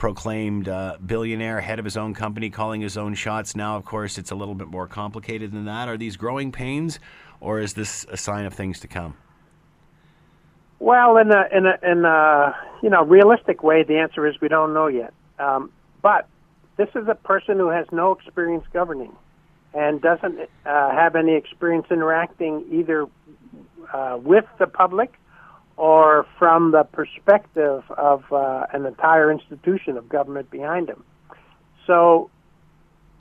Proclaimed 0.00 0.66
uh, 0.66 0.96
billionaire, 1.04 1.60
head 1.60 1.78
of 1.78 1.84
his 1.84 1.94
own 1.94 2.14
company, 2.14 2.48
calling 2.48 2.80
his 2.80 2.96
own 2.96 3.12
shots. 3.12 3.54
Now, 3.54 3.76
of 3.76 3.84
course, 3.84 4.16
it's 4.16 4.30
a 4.30 4.34
little 4.34 4.54
bit 4.54 4.68
more 4.68 4.86
complicated 4.86 5.52
than 5.52 5.66
that. 5.66 5.88
Are 5.88 5.98
these 5.98 6.16
growing 6.16 6.52
pains, 6.52 6.98
or 7.38 7.60
is 7.60 7.74
this 7.74 8.06
a 8.08 8.16
sign 8.16 8.46
of 8.46 8.54
things 8.54 8.80
to 8.80 8.88
come? 8.88 9.14
Well, 10.78 11.18
in 11.18 11.30
a 11.30 11.44
in 11.52 11.66
a 11.66 11.78
in 11.82 12.06
a 12.06 12.56
you 12.82 12.88
know 12.88 13.04
realistic 13.04 13.62
way, 13.62 13.82
the 13.82 13.98
answer 13.98 14.26
is 14.26 14.40
we 14.40 14.48
don't 14.48 14.72
know 14.72 14.86
yet. 14.86 15.12
Um, 15.38 15.70
but 16.00 16.26
this 16.78 16.88
is 16.94 17.06
a 17.06 17.14
person 17.14 17.58
who 17.58 17.68
has 17.68 17.84
no 17.92 18.12
experience 18.12 18.64
governing 18.72 19.14
and 19.74 20.00
doesn't 20.00 20.40
uh, 20.64 20.90
have 20.92 21.14
any 21.14 21.34
experience 21.34 21.88
interacting 21.90 22.64
either 22.72 23.06
uh, 23.92 24.18
with 24.22 24.46
the 24.58 24.66
public 24.66 25.12
or 25.80 26.26
from 26.38 26.72
the 26.72 26.84
perspective 26.84 27.82
of 27.96 28.30
uh, 28.30 28.66
an 28.74 28.84
entire 28.84 29.32
institution 29.32 29.96
of 29.96 30.10
government 30.10 30.50
behind 30.50 30.90
him. 30.90 31.02
So 31.86 32.28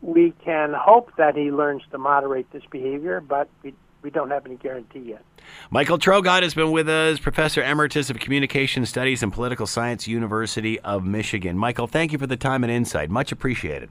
we 0.01 0.33
can 0.43 0.73
hope 0.73 1.09
that 1.17 1.37
he 1.37 1.51
learns 1.51 1.83
to 1.91 1.97
moderate 1.97 2.51
this 2.51 2.63
behavior, 2.69 3.21
but 3.21 3.47
we, 3.63 3.73
we 4.01 4.09
don't 4.09 4.29
have 4.29 4.45
any 4.45 4.57
guarantee 4.57 4.99
yet. 4.99 5.23
Michael 5.71 5.97
Traugott 5.97 6.43
has 6.43 6.53
been 6.53 6.73
with 6.73 6.89
us, 6.89 7.17
Professor 7.17 7.63
Emeritus 7.63 8.09
of 8.09 8.19
Communication 8.19 8.85
Studies 8.85 9.23
and 9.23 9.31
Political 9.31 9.65
Science, 9.65 10.05
University 10.05 10.81
of 10.81 11.05
Michigan. 11.05 11.57
Michael, 11.57 11.87
thank 11.87 12.11
you 12.11 12.17
for 12.17 12.27
the 12.27 12.35
time 12.35 12.65
and 12.65 12.71
insight. 12.73 13.09
Much 13.09 13.31
appreciated. 13.31 13.89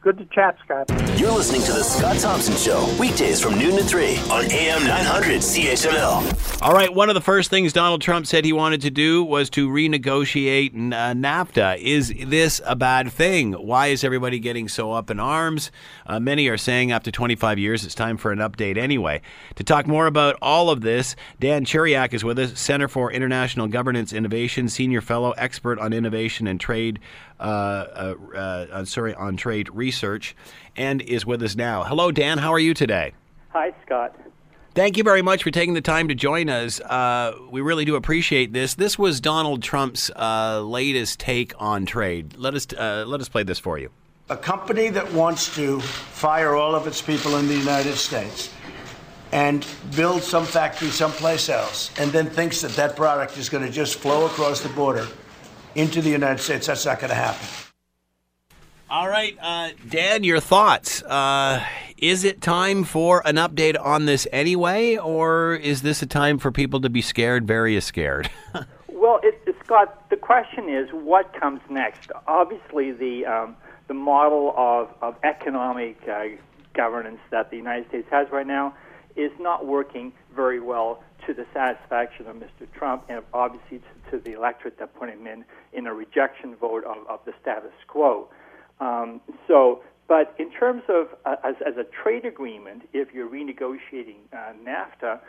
Good 0.00 0.18
to 0.18 0.24
chat, 0.26 0.56
Scott. 0.64 0.88
You're 1.18 1.32
listening 1.32 1.62
to 1.62 1.72
The 1.72 1.82
Scott 1.82 2.18
Thompson 2.18 2.54
Show, 2.56 2.86
weekdays 3.00 3.40
from 3.40 3.58
noon 3.58 3.76
to 3.76 3.82
3 3.82 4.16
on 4.30 4.44
AM 4.52 4.86
900 4.86 5.40
CHML. 5.40 6.62
All 6.62 6.72
right, 6.72 6.94
one 6.94 7.08
of 7.08 7.14
the 7.14 7.20
first 7.20 7.50
things 7.50 7.72
Donald 7.72 8.02
Trump 8.02 8.26
said 8.26 8.44
he 8.44 8.52
wanted 8.52 8.82
to 8.82 8.90
do 8.90 9.24
was 9.24 9.50
to 9.50 9.68
renegotiate 9.68 10.72
uh, 10.74 11.12
NAFTA. 11.12 11.78
Is 11.78 12.14
this 12.26 12.60
a 12.64 12.76
bad 12.76 13.10
thing? 13.10 13.54
Why 13.54 13.88
is 13.88 14.04
everybody 14.04 14.38
getting 14.38 14.68
so 14.68 14.92
up 14.92 15.10
in 15.10 15.18
arms? 15.18 15.72
Uh, 16.06 16.20
many 16.20 16.46
are 16.48 16.56
saying 16.56 16.92
after 16.92 17.10
25 17.10 17.58
years 17.58 17.84
it's 17.84 17.94
time 17.94 18.16
for 18.16 18.30
an 18.30 18.38
update 18.38 18.76
anyway. 18.76 19.20
To 19.56 19.64
talk 19.64 19.88
more 19.88 20.06
about 20.06 20.36
all 20.40 20.70
of 20.70 20.82
this, 20.82 21.16
Dan 21.40 21.64
Ciuriak 21.64 22.14
is 22.14 22.22
with 22.22 22.38
us, 22.38 22.58
Center 22.58 22.86
for 22.86 23.10
International 23.10 23.66
Governance 23.66 24.12
Innovation, 24.12 24.68
Senior 24.68 25.00
Fellow, 25.00 25.32
Expert 25.32 25.80
on 25.80 25.92
Innovation 25.92 26.46
and 26.46 26.60
Trade 26.60 27.00
uh, 27.38 27.42
uh, 27.42 28.36
uh, 28.36 28.84
sorry, 28.84 29.14
on 29.14 29.36
trade 29.36 29.68
research, 29.70 30.36
and 30.76 31.02
is 31.02 31.26
with 31.26 31.42
us 31.42 31.56
now. 31.56 31.84
Hello, 31.84 32.10
Dan. 32.10 32.38
How 32.38 32.52
are 32.52 32.58
you 32.58 32.74
today? 32.74 33.12
Hi, 33.50 33.72
Scott. 33.84 34.14
Thank 34.74 34.98
you 34.98 35.04
very 35.04 35.22
much 35.22 35.42
for 35.42 35.50
taking 35.50 35.72
the 35.72 35.80
time 35.80 36.08
to 36.08 36.14
join 36.14 36.50
us. 36.50 36.80
Uh, 36.80 37.32
we 37.50 37.62
really 37.62 37.86
do 37.86 37.96
appreciate 37.96 38.52
this. 38.52 38.74
This 38.74 38.98
was 38.98 39.22
Donald 39.22 39.62
Trump's 39.62 40.10
uh, 40.10 40.60
latest 40.60 41.18
take 41.18 41.54
on 41.58 41.86
trade. 41.86 42.36
Let 42.36 42.54
us 42.54 42.66
uh, 42.74 43.04
let 43.06 43.22
us 43.22 43.28
play 43.30 43.42
this 43.42 43.58
for 43.58 43.78
you. 43.78 43.90
A 44.28 44.36
company 44.36 44.90
that 44.90 45.10
wants 45.14 45.54
to 45.54 45.80
fire 45.80 46.54
all 46.54 46.74
of 46.74 46.86
its 46.86 47.00
people 47.00 47.36
in 47.36 47.48
the 47.48 47.56
United 47.56 47.96
States 47.96 48.52
and 49.32 49.66
build 49.94 50.22
some 50.22 50.44
factory 50.44 50.90
someplace 50.90 51.48
else, 51.48 51.90
and 51.98 52.12
then 52.12 52.26
thinks 52.26 52.60
that 52.60 52.72
that 52.72 52.96
product 52.96 53.38
is 53.38 53.48
going 53.48 53.64
to 53.64 53.72
just 53.72 53.98
flow 53.98 54.26
across 54.26 54.60
the 54.60 54.68
border 54.68 55.06
into 55.76 56.00
the 56.02 56.10
United 56.10 56.42
States. 56.42 56.66
That's 56.66 56.84
not 56.84 56.98
going 56.98 57.10
to 57.10 57.16
happen. 57.16 57.46
All 58.88 59.08
right, 59.08 59.36
uh, 59.40 59.70
Dan, 59.88 60.22
your 60.22 60.38
thoughts. 60.40 61.02
Uh, 61.02 61.64
is 61.98 62.24
it 62.24 62.40
time 62.40 62.84
for 62.84 63.20
an 63.26 63.36
update 63.36 63.76
on 63.80 64.06
this 64.06 64.28
anyway, 64.32 64.96
or 64.96 65.54
is 65.54 65.82
this 65.82 66.02
a 66.02 66.06
time 66.06 66.38
for 66.38 66.52
people 66.52 66.80
to 66.82 66.90
be 66.90 67.02
scared, 67.02 67.46
very 67.46 67.80
scared? 67.80 68.30
well, 68.88 69.18
it, 69.22 69.56
Scott, 69.64 70.08
the 70.08 70.16
question 70.16 70.68
is 70.68 70.88
what 70.92 71.32
comes 71.38 71.60
next? 71.68 72.12
Obviously, 72.28 72.92
the 72.92 73.26
um, 73.26 73.56
the 73.88 73.94
model 73.94 74.54
of, 74.56 74.88
of 75.02 75.16
economic 75.24 76.00
uh, 76.08 76.24
governance 76.74 77.20
that 77.30 77.50
the 77.50 77.56
United 77.56 77.88
States 77.88 78.06
has 78.10 78.28
right 78.30 78.46
now 78.46 78.74
is 79.16 79.32
not 79.40 79.66
working 79.66 80.12
very 80.34 80.60
well 80.60 81.02
to 81.26 81.34
the 81.34 81.46
satisfaction 81.52 82.26
of 82.26 82.36
Mr. 82.36 82.66
Trump 82.76 83.04
and 83.08 83.22
obviously 83.32 83.78
to, 83.78 84.10
to 84.10 84.24
the 84.24 84.32
electorate 84.32 84.78
that 84.78 84.94
put 84.94 85.08
him 85.08 85.26
in 85.26 85.44
in 85.72 85.86
a 85.86 85.94
rejection 85.94 86.54
vote 86.56 86.84
of, 86.84 87.06
of 87.08 87.20
the 87.24 87.32
status 87.40 87.72
quo. 87.86 88.28
Um, 88.80 89.20
so, 89.48 89.82
but 90.08 90.34
in 90.38 90.50
terms 90.52 90.82
of 90.88 91.08
uh, 91.24 91.36
as, 91.44 91.56
as 91.66 91.76
a 91.76 91.84
trade 91.84 92.24
agreement, 92.24 92.82
if 92.92 93.12
you're 93.12 93.28
renegotiating 93.28 94.18
uh, 94.32 94.52
NAFTA, 94.64 95.20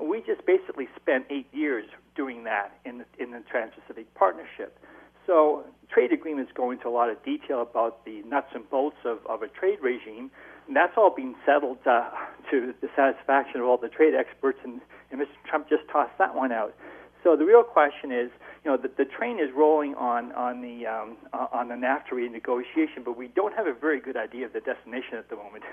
we 0.00 0.20
just 0.20 0.44
basically 0.44 0.88
spent 1.00 1.24
eight 1.30 1.48
years 1.52 1.86
doing 2.14 2.44
that 2.44 2.78
in 2.84 2.98
the, 2.98 3.04
in 3.18 3.30
the 3.30 3.42
Trans-Pacific 3.50 4.12
Partnership. 4.14 4.78
So, 5.26 5.64
trade 5.90 6.12
agreements 6.12 6.52
go 6.54 6.70
into 6.70 6.88
a 6.88 6.90
lot 6.90 7.10
of 7.10 7.22
detail 7.24 7.62
about 7.62 8.04
the 8.04 8.22
nuts 8.22 8.48
and 8.54 8.68
bolts 8.70 8.98
of, 9.04 9.18
of 9.26 9.42
a 9.42 9.48
trade 9.48 9.78
regime. 9.82 10.30
And 10.66 10.76
that's 10.76 10.96
all 10.96 11.10
been 11.14 11.34
settled 11.44 11.78
uh, 11.86 12.10
to 12.50 12.74
the 12.80 12.88
satisfaction 12.96 13.60
of 13.60 13.66
all 13.66 13.78
the 13.78 13.88
trade 13.88 14.14
experts, 14.14 14.58
and, 14.64 14.80
and 15.10 15.20
Mr. 15.20 15.26
Trump 15.48 15.68
just 15.68 15.82
tossed 15.90 16.16
that 16.18 16.34
one 16.34 16.52
out. 16.52 16.74
So 17.22 17.36
the 17.36 17.44
real 17.44 17.64
question 17.64 18.12
is, 18.12 18.30
you 18.64 18.70
know, 18.70 18.76
the, 18.76 18.88
the 18.96 19.04
train 19.04 19.40
is 19.40 19.50
rolling 19.52 19.96
on 19.96 20.30
on 20.32 20.60
the 20.62 20.86
um, 20.86 21.16
on 21.32 21.68
the 21.68 21.74
NAFTA 21.74 22.12
renegotiation, 22.12 23.04
but 23.04 23.16
we 23.16 23.26
don't 23.28 23.54
have 23.54 23.66
a 23.66 23.72
very 23.72 24.00
good 24.00 24.16
idea 24.16 24.46
of 24.46 24.52
the 24.52 24.60
destination 24.60 25.14
at 25.18 25.28
the 25.28 25.34
moment. 25.34 25.64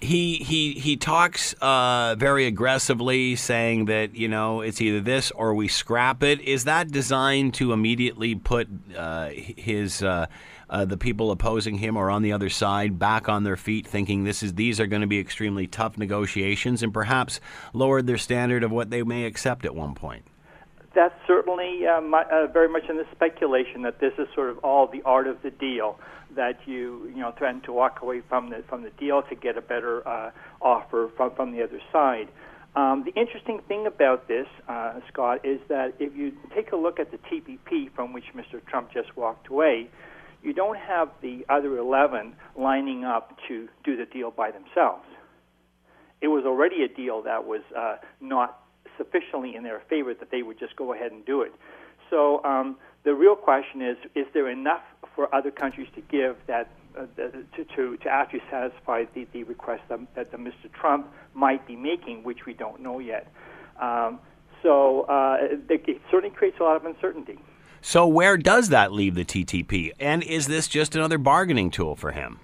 He 0.00 0.36
he 0.36 0.72
he 0.72 0.96
talks 0.96 1.54
uh, 1.60 2.14
very 2.18 2.46
aggressively, 2.46 3.36
saying 3.36 3.86
that 3.86 4.14
you 4.14 4.28
know 4.28 4.62
it's 4.62 4.80
either 4.80 5.00
this 5.00 5.30
or 5.32 5.54
we 5.54 5.68
scrap 5.68 6.22
it. 6.22 6.40
Is 6.40 6.64
that 6.64 6.90
designed 6.90 7.54
to 7.54 7.72
immediately 7.72 8.34
put 8.34 8.68
uh, 8.96 9.28
his 9.28 10.02
uh, 10.02 10.26
uh, 10.68 10.84
the 10.84 10.96
people 10.96 11.30
opposing 11.30 11.78
him 11.78 11.96
or 11.96 12.10
on 12.10 12.22
the 12.22 12.32
other 12.32 12.50
side 12.50 12.98
back 12.98 13.28
on 13.28 13.44
their 13.44 13.56
feet, 13.56 13.86
thinking 13.86 14.24
this 14.24 14.42
is 14.42 14.54
these 14.54 14.80
are 14.80 14.86
going 14.86 15.02
to 15.02 15.06
be 15.06 15.18
extremely 15.18 15.66
tough 15.66 15.96
negotiations, 15.96 16.82
and 16.82 16.92
perhaps 16.92 17.40
lowered 17.72 18.06
their 18.06 18.18
standard 18.18 18.62
of 18.62 18.70
what 18.70 18.90
they 18.90 19.02
may 19.02 19.24
accept 19.24 19.64
at 19.64 19.74
one 19.74 19.94
point. 19.94 20.24
That's 20.94 21.14
certainly 21.26 21.86
uh, 21.86 22.00
my, 22.00 22.24
uh, 22.24 22.46
very 22.46 22.68
much 22.68 22.88
in 22.88 22.96
the 22.96 23.06
speculation 23.12 23.82
that 23.82 24.00
this 24.00 24.14
is 24.18 24.26
sort 24.34 24.50
of 24.50 24.58
all 24.58 24.86
the 24.86 25.02
art 25.02 25.26
of 25.26 25.42
the 25.42 25.50
deal. 25.50 25.98
That 26.34 26.58
you 26.66 27.10
you 27.14 27.20
know 27.20 27.32
threaten 27.38 27.60
to 27.62 27.72
walk 27.72 28.02
away 28.02 28.20
from 28.28 28.50
the 28.50 28.64
from 28.68 28.82
the 28.82 28.90
deal 28.90 29.22
to 29.22 29.34
get 29.34 29.56
a 29.56 29.62
better 29.62 30.06
uh, 30.06 30.30
offer 30.60 31.10
from 31.16 31.34
from 31.34 31.52
the 31.52 31.62
other 31.62 31.80
side. 31.92 32.28
Um, 32.74 33.04
the 33.04 33.18
interesting 33.18 33.62
thing 33.66 33.86
about 33.86 34.28
this, 34.28 34.46
uh, 34.68 35.00
Scott, 35.08 35.46
is 35.46 35.60
that 35.68 35.94
if 35.98 36.14
you 36.14 36.32
take 36.54 36.72
a 36.72 36.76
look 36.76 37.00
at 37.00 37.10
the 37.10 37.16
TPP 37.16 37.90
from 37.94 38.12
which 38.12 38.26
Mr. 38.34 38.62
Trump 38.66 38.92
just 38.92 39.16
walked 39.16 39.48
away, 39.48 39.88
you 40.46 40.54
don't 40.54 40.78
have 40.78 41.08
the 41.22 41.44
other 41.48 41.76
11 41.76 42.34
lining 42.56 43.04
up 43.04 43.36
to 43.48 43.68
do 43.84 43.96
the 43.96 44.06
deal 44.06 44.30
by 44.30 44.52
themselves. 44.52 45.04
It 46.20 46.28
was 46.28 46.44
already 46.46 46.84
a 46.84 46.88
deal 46.88 47.20
that 47.22 47.44
was 47.44 47.62
uh, 47.76 47.96
not 48.20 48.60
sufficiently 48.96 49.56
in 49.56 49.64
their 49.64 49.82
favor 49.90 50.14
that 50.14 50.30
they 50.30 50.42
would 50.42 50.58
just 50.58 50.76
go 50.76 50.94
ahead 50.94 51.10
and 51.10 51.26
do 51.26 51.42
it. 51.42 51.52
So 52.10 52.42
um, 52.44 52.76
the 53.04 53.12
real 53.12 53.34
question 53.34 53.82
is: 53.82 53.96
Is 54.14 54.26
there 54.32 54.48
enough 54.48 54.82
for 55.16 55.34
other 55.34 55.50
countries 55.50 55.88
to 55.96 56.00
give 56.00 56.36
that 56.46 56.70
uh, 56.96 57.06
to, 57.16 57.64
to 57.74 57.96
to 57.96 58.08
actually 58.08 58.42
satisfy 58.48 59.04
the, 59.14 59.26
the 59.32 59.42
request 59.42 59.82
that, 59.88 59.98
that 60.14 60.30
the 60.30 60.38
Mr. 60.38 60.72
Trump 60.72 61.08
might 61.34 61.66
be 61.66 61.74
making, 61.74 62.22
which 62.22 62.46
we 62.46 62.54
don't 62.54 62.80
know 62.80 63.00
yet? 63.00 63.26
Um, 63.82 64.20
so 64.62 65.02
uh, 65.02 65.38
it, 65.40 65.60
it 65.68 66.00
certainly 66.10 66.34
creates 66.34 66.58
a 66.60 66.62
lot 66.62 66.76
of 66.76 66.84
uncertainty. 66.86 67.38
So 67.86 68.04
where 68.04 68.36
does 68.36 68.70
that 68.70 68.90
leave 68.90 69.14
the 69.14 69.24
TTP? 69.24 69.92
And 70.00 70.24
is 70.24 70.48
this 70.48 70.66
just 70.66 70.96
another 70.96 71.18
bargaining 71.18 71.70
tool 71.70 71.94
for 71.94 72.10
him? 72.10 72.40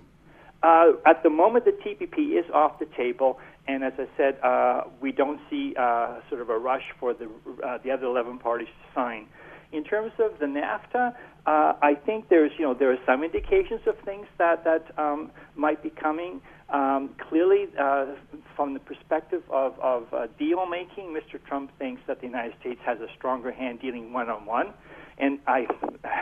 Uh, 0.62 0.92
at 1.04 1.24
the 1.24 1.30
moment, 1.30 1.64
the 1.64 1.72
TPP 1.72 2.38
is 2.38 2.48
off 2.54 2.78
the 2.78 2.86
table, 2.96 3.40
and 3.66 3.82
as 3.82 3.92
I 3.98 4.06
said, 4.16 4.38
uh, 4.44 4.82
we 5.00 5.10
don't 5.10 5.40
see 5.50 5.74
uh, 5.76 6.20
sort 6.28 6.42
of 6.42 6.48
a 6.48 6.56
rush 6.56 6.84
for 7.00 7.12
the 7.12 7.28
uh, 7.66 7.78
the 7.82 7.90
other 7.90 8.06
11 8.06 8.38
parties 8.38 8.68
to 8.68 8.94
sign. 8.94 9.26
In 9.72 9.82
terms 9.82 10.12
of 10.20 10.38
the 10.38 10.46
NAFTA, 10.46 11.12
uh, 11.44 11.72
I 11.82 11.96
think 12.06 12.28
there's 12.28 12.52
you 12.56 12.64
know 12.64 12.74
there 12.74 12.92
are 12.92 13.04
some 13.04 13.24
indications 13.24 13.80
of 13.88 13.98
things 14.04 14.28
that 14.38 14.62
that 14.62 14.96
um, 14.96 15.32
might 15.56 15.82
be 15.82 15.90
coming. 15.90 16.40
Um, 16.68 17.10
clearly, 17.28 17.66
uh, 17.76 18.06
from 18.54 18.74
the 18.74 18.80
perspective 18.80 19.42
of, 19.50 19.78
of 19.80 20.06
uh, 20.14 20.28
deal 20.38 20.64
making, 20.66 21.12
Mr. 21.12 21.44
Trump 21.44 21.76
thinks 21.80 22.00
that 22.06 22.20
the 22.20 22.26
United 22.28 22.54
States 22.60 22.80
has 22.86 23.00
a 23.00 23.08
stronger 23.18 23.50
hand 23.50 23.80
dealing 23.80 24.12
one 24.12 24.30
on 24.30 24.46
one, 24.46 24.72
and 25.18 25.38
I, 25.46 25.66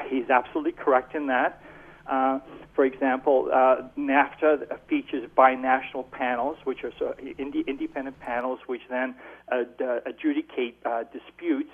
he's 0.08 0.28
absolutely 0.30 0.72
correct 0.72 1.14
in 1.14 1.26
that. 1.28 1.62
Uh, 2.10 2.40
for 2.74 2.84
example, 2.84 3.48
uh, 3.52 3.82
NAFTA 3.98 4.78
features 4.88 5.28
binational 5.36 6.10
panels, 6.10 6.56
which 6.64 6.82
are 6.82 6.92
so 6.98 7.14
ind- 7.38 7.54
independent 7.66 8.18
panels, 8.20 8.58
which 8.66 8.80
then 8.90 9.14
uh, 9.52 9.64
adjudicate 10.06 10.78
uh, 10.84 11.04
disputes. 11.12 11.70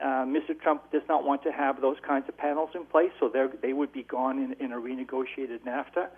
Uh, 0.00 0.26
Mr. 0.26 0.58
Trump 0.60 0.90
does 0.92 1.02
not 1.08 1.24
want 1.24 1.42
to 1.44 1.52
have 1.52 1.80
those 1.80 1.96
kinds 2.06 2.28
of 2.28 2.36
panels 2.36 2.70
in 2.74 2.84
place, 2.84 3.10
so 3.18 3.30
they 3.62 3.72
would 3.72 3.92
be 3.92 4.02
gone 4.02 4.38
in, 4.38 4.52
in 4.64 4.72
a 4.72 4.76
renegotiated 4.76 5.60
NAFTA. 5.66 6.08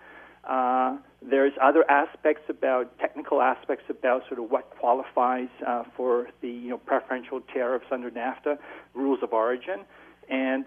There's 1.21 1.53
other 1.61 1.89
aspects 1.89 2.43
about 2.49 2.97
technical 2.99 3.41
aspects 3.41 3.85
about 3.89 4.23
sort 4.27 4.39
of 4.39 4.51
what 4.51 4.69
qualifies 4.79 5.49
for 5.95 6.27
the 6.41 6.49
you 6.49 6.69
know 6.69 6.77
preferential 6.77 7.41
tariffs 7.53 7.85
under 7.91 8.11
NAFTA, 8.11 8.57
rules 8.93 9.19
of 9.23 9.31
origin, 9.31 9.85
and 10.29 10.65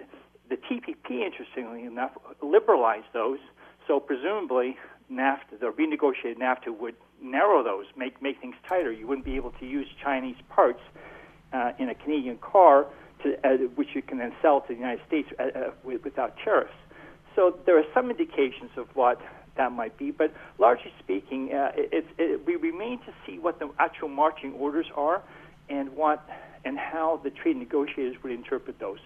the 0.48 0.56
TPP, 0.56 1.24
interestingly 1.24 1.84
enough, 1.84 2.12
liberalized 2.42 3.06
those. 3.12 3.38
So 3.86 4.00
presumably, 4.00 4.76
NAFTA, 5.10 5.60
the 5.60 5.66
renegotiated 5.66 6.38
NAFTA, 6.38 6.76
would 6.78 6.96
narrow 7.22 7.62
those, 7.62 7.86
make 7.96 8.20
make 8.22 8.40
things 8.40 8.56
tighter. 8.68 8.92
You 8.92 9.06
wouldn't 9.06 9.24
be 9.24 9.36
able 9.36 9.52
to 9.52 9.66
use 9.66 9.86
Chinese 10.02 10.36
parts 10.48 10.80
uh, 11.52 11.72
in 11.78 11.88
a 11.88 11.94
Canadian 11.94 12.38
car, 12.38 12.86
to, 13.22 13.36
uh, 13.46 13.56
which 13.74 13.88
you 13.94 14.02
can 14.02 14.18
then 14.18 14.32
sell 14.40 14.60
to 14.62 14.68
the 14.68 14.74
United 14.74 15.00
States 15.06 15.28
uh, 15.38 15.42
uh 15.42 15.70
without 15.82 16.36
tariffs. 16.38 16.72
So 17.36 17.58
there 17.66 17.78
are 17.78 17.84
some 17.94 18.10
indications 18.10 18.70
of 18.76 18.88
what 18.94 19.20
that 19.56 19.72
might 19.72 19.96
be, 19.98 20.10
but 20.10 20.32
largely 20.58 20.92
speaking, 20.98 21.52
uh, 21.52 21.72
it, 21.74 22.06
it, 22.18 22.46
we 22.46 22.56
remain 22.56 22.98
to 23.00 23.12
see 23.26 23.38
what 23.38 23.58
the 23.58 23.70
actual 23.78 24.08
marching 24.08 24.52
orders 24.54 24.86
are, 24.96 25.22
and 25.68 25.94
what 25.94 26.28
and 26.64 26.78
how 26.78 27.20
the 27.22 27.30
trade 27.30 27.56
negotiators 27.56 28.16
would 28.22 28.32
interpret 28.32 28.78
those. 28.78 28.98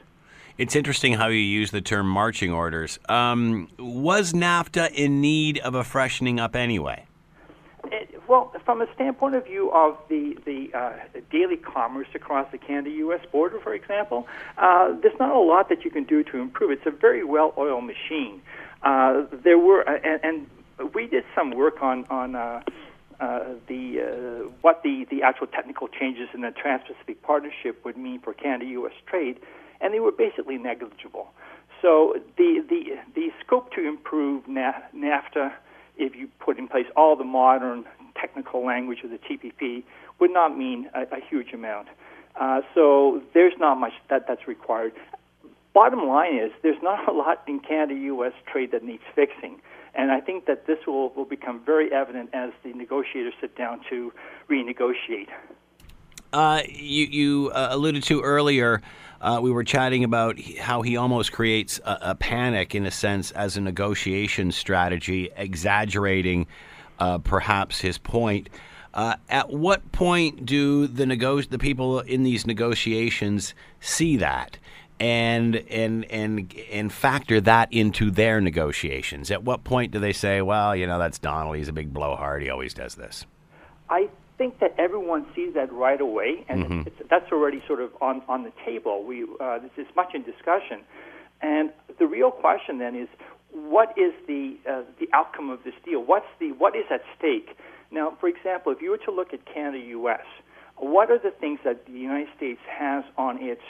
It's 0.56 0.76
interesting 0.76 1.14
how 1.14 1.26
you 1.28 1.40
use 1.40 1.72
the 1.72 1.80
term 1.80 2.08
marching 2.08 2.52
orders. 2.52 3.00
Um, 3.08 3.68
was 3.76 4.32
NAFTA 4.32 4.92
in 4.92 5.20
need 5.20 5.58
of 5.58 5.74
a 5.74 5.82
freshening 5.82 6.38
up 6.38 6.54
anyway? 6.54 7.06
It, 7.86 8.22
well, 8.28 8.52
from 8.64 8.80
a 8.80 8.86
standpoint 8.94 9.34
of 9.34 9.44
view 9.44 9.72
of 9.72 9.98
the 10.08 10.38
the 10.44 10.70
uh, 10.72 10.92
daily 11.32 11.56
commerce 11.56 12.06
across 12.14 12.50
the 12.52 12.58
Canada-U.S. 12.58 13.20
border, 13.32 13.58
for 13.58 13.74
example, 13.74 14.28
uh, 14.56 14.94
there's 15.02 15.18
not 15.18 15.34
a 15.34 15.40
lot 15.40 15.68
that 15.70 15.84
you 15.84 15.90
can 15.90 16.04
do 16.04 16.22
to 16.22 16.38
improve. 16.38 16.70
It's 16.70 16.86
a 16.86 16.90
very 16.90 17.24
well-oiled 17.24 17.84
machine. 17.84 18.40
Uh, 18.82 19.24
there 19.32 19.58
were, 19.58 19.86
uh, 19.88 19.98
and, 20.04 20.48
and 20.78 20.94
we 20.94 21.08
did 21.08 21.24
some 21.34 21.50
work 21.50 21.82
on 21.82 22.04
on. 22.06 22.36
Uh, 22.36 22.62
uh, 23.20 23.54
the 23.68 24.00
uh, 24.00 24.48
what 24.60 24.82
the, 24.82 25.06
the 25.08 25.22
actual 25.22 25.46
technical 25.46 25.86
changes 25.86 26.28
in 26.34 26.40
the 26.40 26.50
Trans-Pacific 26.50 27.22
Partnership 27.22 27.84
would 27.84 27.96
mean 27.96 28.20
for 28.20 28.34
Canada-U.S. 28.34 28.92
trade, 29.06 29.38
and 29.84 29.92
they 29.92 30.00
were 30.00 30.10
basically 30.10 30.56
negligible. 30.56 31.28
So 31.82 32.14
the 32.38 32.64
the 32.68 32.96
the 33.14 33.28
scope 33.44 33.70
to 33.74 33.86
improve 33.86 34.44
NAFTA, 34.46 35.52
if 35.98 36.16
you 36.16 36.28
put 36.40 36.58
in 36.58 36.66
place 36.66 36.86
all 36.96 37.14
the 37.14 37.24
modern 37.24 37.84
technical 38.18 38.64
language 38.64 39.00
of 39.04 39.10
the 39.10 39.18
TPP, 39.18 39.84
would 40.18 40.32
not 40.32 40.56
mean 40.56 40.88
a, 40.94 41.02
a 41.02 41.20
huge 41.28 41.52
amount. 41.52 41.88
Uh, 42.40 42.62
so 42.74 43.22
there's 43.34 43.52
not 43.58 43.78
much 43.78 43.92
that 44.08 44.26
that's 44.26 44.48
required. 44.48 44.92
Bottom 45.74 46.06
line 46.08 46.36
is 46.36 46.50
there's 46.62 46.82
not 46.82 47.06
a 47.08 47.12
lot 47.12 47.42
in 47.46 47.60
Canada-U.S. 47.60 48.32
trade 48.50 48.72
that 48.72 48.82
needs 48.82 49.02
fixing. 49.14 49.60
And 49.96 50.10
I 50.10 50.20
think 50.20 50.46
that 50.46 50.66
this 50.66 50.78
will, 50.86 51.10
will 51.10 51.24
become 51.24 51.60
very 51.64 51.92
evident 51.92 52.30
as 52.32 52.50
the 52.64 52.72
negotiators 52.72 53.34
sit 53.40 53.56
down 53.56 53.80
to 53.90 54.12
renegotiate. 54.50 55.28
Uh, 56.32 56.62
you 56.68 57.06
you 57.06 57.50
uh, 57.54 57.68
alluded 57.70 58.02
to 58.04 58.20
earlier 58.20 58.82
uh, 59.24 59.40
we 59.40 59.50
were 59.50 59.64
chatting 59.64 60.04
about 60.04 60.38
how 60.60 60.82
he 60.82 60.98
almost 60.98 61.32
creates 61.32 61.80
a, 61.86 61.98
a, 62.02 62.14
panic, 62.14 62.74
in 62.74 62.84
a 62.84 62.90
sense, 62.90 63.30
as 63.30 63.56
a 63.56 63.60
negotiation 63.60 64.52
strategy, 64.52 65.30
exaggerating 65.34 66.46
uh, 66.98 67.16
perhaps 67.16 67.80
his 67.80 67.96
point. 67.96 68.50
Uh, 68.92 69.16
at 69.30 69.48
what 69.48 69.90
point 69.92 70.44
do 70.44 70.86
the 70.86 71.06
nego- 71.06 71.40
the 71.40 71.58
people 71.58 72.00
in 72.00 72.22
these 72.22 72.46
negotiations 72.46 73.54
see 73.80 74.18
that 74.18 74.58
and 75.00 75.56
and 75.56 76.04
and 76.04 76.54
and 76.70 76.92
factor 76.92 77.40
that 77.40 77.72
into 77.72 78.10
their 78.10 78.42
negotiations? 78.42 79.30
At 79.30 79.42
what 79.42 79.64
point 79.64 79.90
do 79.90 80.00
they 80.00 80.12
say, 80.12 80.42
"Well, 80.42 80.76
you 80.76 80.86
know, 80.86 80.98
that's 80.98 81.18
Donald. 81.18 81.56
He's 81.56 81.68
a 81.68 81.72
big 81.72 81.94
blowhard. 81.94 82.42
He 82.42 82.50
always 82.50 82.74
does 82.74 82.94
this." 82.94 83.24
I 83.88 84.10
think 84.36 84.58
that 84.60 84.74
everyone 84.78 85.26
sees 85.34 85.54
that 85.54 85.72
right 85.72 86.00
away, 86.00 86.44
and 86.48 86.64
mm-hmm. 86.64 86.80
it's, 86.86 86.96
that's 87.10 87.30
already 87.32 87.62
sort 87.66 87.80
of 87.80 87.90
on, 88.00 88.22
on 88.28 88.42
the 88.42 88.52
table. 88.64 89.04
We 89.04 89.26
uh, 89.40 89.58
this 89.58 89.70
is 89.76 89.86
much 89.96 90.14
in 90.14 90.22
discussion, 90.22 90.82
and 91.40 91.70
the 91.98 92.06
real 92.06 92.30
question 92.30 92.78
then 92.78 92.96
is, 92.96 93.08
what 93.52 93.96
is 93.96 94.12
the 94.26 94.56
uh, 94.68 94.82
the 94.98 95.08
outcome 95.12 95.50
of 95.50 95.64
this 95.64 95.74
deal? 95.84 96.00
What's 96.00 96.26
the 96.40 96.52
what 96.52 96.74
is 96.76 96.84
at 96.90 97.02
stake? 97.18 97.56
Now, 97.90 98.16
for 98.20 98.28
example, 98.28 98.72
if 98.72 98.82
you 98.82 98.90
were 98.90 98.98
to 98.98 99.12
look 99.12 99.32
at 99.32 99.44
Canada-U.S., 99.46 100.26
what 100.76 101.10
are 101.10 101.18
the 101.18 101.30
things 101.30 101.60
that 101.64 101.86
the 101.86 101.92
United 101.92 102.28
States 102.36 102.60
has 102.68 103.04
on 103.16 103.38
its 103.40 103.60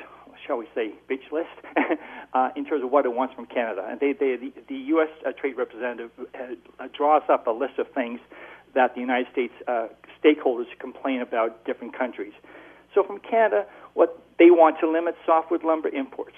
shall 0.47 0.57
we 0.57 0.67
say, 0.75 0.93
bitch 1.09 1.31
list 1.33 1.49
uh, 2.35 2.51
in 2.57 2.65
terms 2.65 2.85
of 2.85 2.91
what 2.91 3.07
it 3.07 3.13
wants 3.13 3.35
from 3.35 3.47
Canada. 3.47 3.87
And 3.89 4.01
they, 4.01 4.13
they, 4.13 4.37
the, 4.37 4.53
the 4.69 4.75
U.S. 4.75 5.09
Uh, 5.27 5.33
Trade 5.33 5.57
Representative 5.57 6.11
uh, 6.19 6.89
draws 6.97 7.23
up 7.29 7.47
a 7.47 7.51
list 7.51 7.79
of 7.79 7.87
things 7.95 8.21
that 8.75 8.95
the 8.95 9.01
United 9.01 9.31
States 9.33 9.55
uh, 9.67 9.89
stakeholders 10.23 10.67
complain 10.79 11.21
about 11.21 11.65
different 11.65 11.97
countries. 11.97 12.33
So 12.95 13.03
from 13.03 13.19
Canada, 13.19 13.67
what 13.95 14.21
they 14.39 14.51
want 14.51 14.79
to 14.81 14.91
limit 14.91 15.17
softwood 15.25 15.65
lumber 15.65 15.89
imports. 15.89 16.37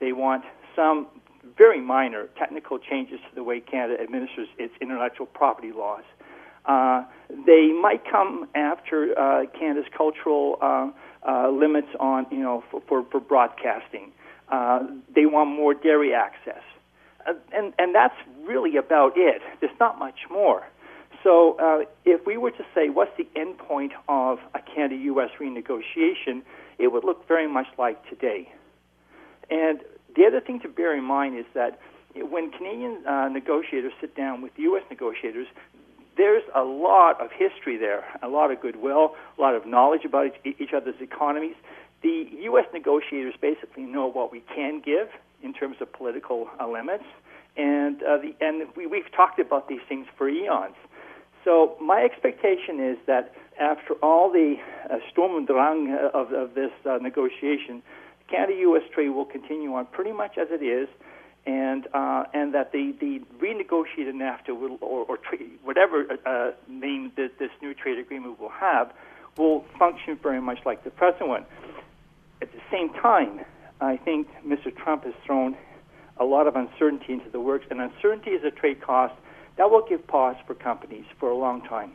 They 0.00 0.12
want 0.12 0.44
some 0.74 1.06
very 1.56 1.80
minor 1.80 2.28
technical 2.38 2.78
changes 2.78 3.20
to 3.28 3.34
the 3.34 3.42
way 3.42 3.60
Canada 3.60 4.00
administers 4.00 4.48
its 4.58 4.74
intellectual 4.80 5.26
property 5.26 5.72
laws. 5.72 6.04
Uh, 6.64 7.04
they 7.46 7.68
might 7.72 8.02
come 8.08 8.48
after 8.54 9.18
uh, 9.18 9.46
Canada's 9.58 9.90
cultural 9.96 10.58
uh, 10.60 10.90
uh 11.24 11.48
limits 11.50 11.88
on, 12.00 12.26
you 12.30 12.38
know, 12.38 12.62
for, 12.70 12.80
for, 12.88 13.04
for 13.10 13.20
broadcasting. 13.20 14.12
Uh, 14.48 14.80
they 15.14 15.26
want 15.26 15.48
more 15.50 15.74
dairy 15.74 16.14
access. 16.14 16.62
Uh, 17.26 17.32
and, 17.52 17.72
and 17.78 17.94
that's 17.94 18.14
really 18.44 18.76
about 18.76 19.12
it. 19.16 19.42
There's 19.60 19.78
not 19.80 19.98
much 19.98 20.20
more. 20.30 20.64
So, 21.22 21.56
uh, 21.58 21.84
if 22.04 22.26
we 22.26 22.36
were 22.36 22.50
to 22.50 22.64
say 22.74 22.88
what's 22.88 23.16
the 23.16 23.28
end 23.36 23.58
point 23.58 23.92
of 24.08 24.38
a 24.54 24.60
Canada 24.60 24.96
US 24.96 25.30
renegotiation, 25.40 26.42
it 26.78 26.92
would 26.92 27.04
look 27.04 27.26
very 27.28 27.46
much 27.46 27.66
like 27.78 28.08
today. 28.08 28.52
And 29.50 29.80
the 30.16 30.26
other 30.26 30.40
thing 30.40 30.60
to 30.60 30.68
bear 30.68 30.96
in 30.96 31.04
mind 31.04 31.38
is 31.38 31.46
that 31.54 31.78
when 32.14 32.50
Canadian 32.50 33.06
uh, 33.06 33.28
negotiators 33.28 33.92
sit 34.00 34.16
down 34.16 34.42
with 34.42 34.52
U.S. 34.56 34.82
negotiators, 34.90 35.46
there's 36.16 36.42
a 36.54 36.62
lot 36.62 37.20
of 37.20 37.30
history 37.32 37.78
there, 37.78 38.04
a 38.22 38.28
lot 38.28 38.50
of 38.50 38.60
goodwill, 38.60 39.14
a 39.38 39.40
lot 39.40 39.54
of 39.54 39.66
knowledge 39.66 40.04
about 40.04 40.32
each, 40.44 40.72
other's 40.74 41.00
economies. 41.00 41.54
The 42.02 42.28
U.S. 42.42 42.66
negotiators 42.72 43.34
basically 43.40 43.84
know 43.84 44.06
what 44.06 44.30
we 44.30 44.42
can 44.54 44.80
give 44.84 45.08
in 45.42 45.54
terms 45.54 45.76
of 45.80 45.92
political 45.92 46.48
uh, 46.60 46.68
limits, 46.68 47.04
and 47.56 48.02
uh, 48.02 48.18
the, 48.18 48.34
and 48.40 48.68
we, 48.76 48.86
we've 48.86 49.10
talked 49.14 49.38
about 49.38 49.68
these 49.68 49.80
things 49.88 50.06
for 50.16 50.28
eons. 50.28 50.74
So 51.44 51.76
my 51.80 52.02
expectation 52.02 52.80
is 52.80 52.98
that 53.06 53.34
after 53.60 53.94
all 54.02 54.30
the 54.30 54.56
uh, 54.90 54.96
Sturm 55.10 55.32
und 55.32 55.46
Drang 55.46 55.96
of, 56.14 56.32
of 56.32 56.54
this 56.54 56.70
uh, 56.88 56.98
negotiation, 56.98 57.82
Canada-U.S. 58.28 58.82
trade 58.94 59.10
will 59.10 59.24
continue 59.24 59.74
on 59.74 59.86
pretty 59.86 60.12
much 60.12 60.38
as 60.38 60.48
it 60.50 60.62
is, 60.62 60.88
and 61.44 61.86
uh, 61.92 62.24
and 62.32 62.54
that 62.54 62.72
the, 62.72 62.94
the 63.00 63.20
renegotiated 63.42 64.14
NAFTA 64.14 64.58
will, 64.58 64.78
or, 64.80 65.04
or 65.04 65.18
whatever 65.64 66.06
uh, 66.24 66.52
name 66.68 67.12
that 67.16 67.38
this 67.38 67.50
new 67.60 67.74
trade 67.74 67.98
agreement 67.98 68.40
will 68.40 68.48
have 68.48 68.92
will 69.36 69.64
function 69.78 70.18
very 70.22 70.40
much 70.40 70.58
like 70.64 70.84
the 70.84 70.90
present 70.90 71.28
one. 71.28 71.44
At 72.40 72.52
the 72.52 72.60
same 72.70 72.92
time, 72.94 73.40
I 73.80 73.96
think 73.96 74.28
Mr. 74.46 74.74
Trump 74.74 75.04
has 75.04 75.14
thrown 75.26 75.56
a 76.18 76.24
lot 76.24 76.46
of 76.46 76.54
uncertainty 76.54 77.14
into 77.14 77.30
the 77.30 77.40
works, 77.40 77.66
and 77.70 77.80
uncertainty 77.80 78.30
is 78.30 78.44
a 78.44 78.50
trade 78.50 78.80
cost 78.80 79.14
that 79.56 79.70
will 79.70 79.84
give 79.86 80.06
pause 80.06 80.36
for 80.46 80.54
companies 80.54 81.04
for 81.18 81.30
a 81.30 81.34
long 81.34 81.62
time. 81.62 81.92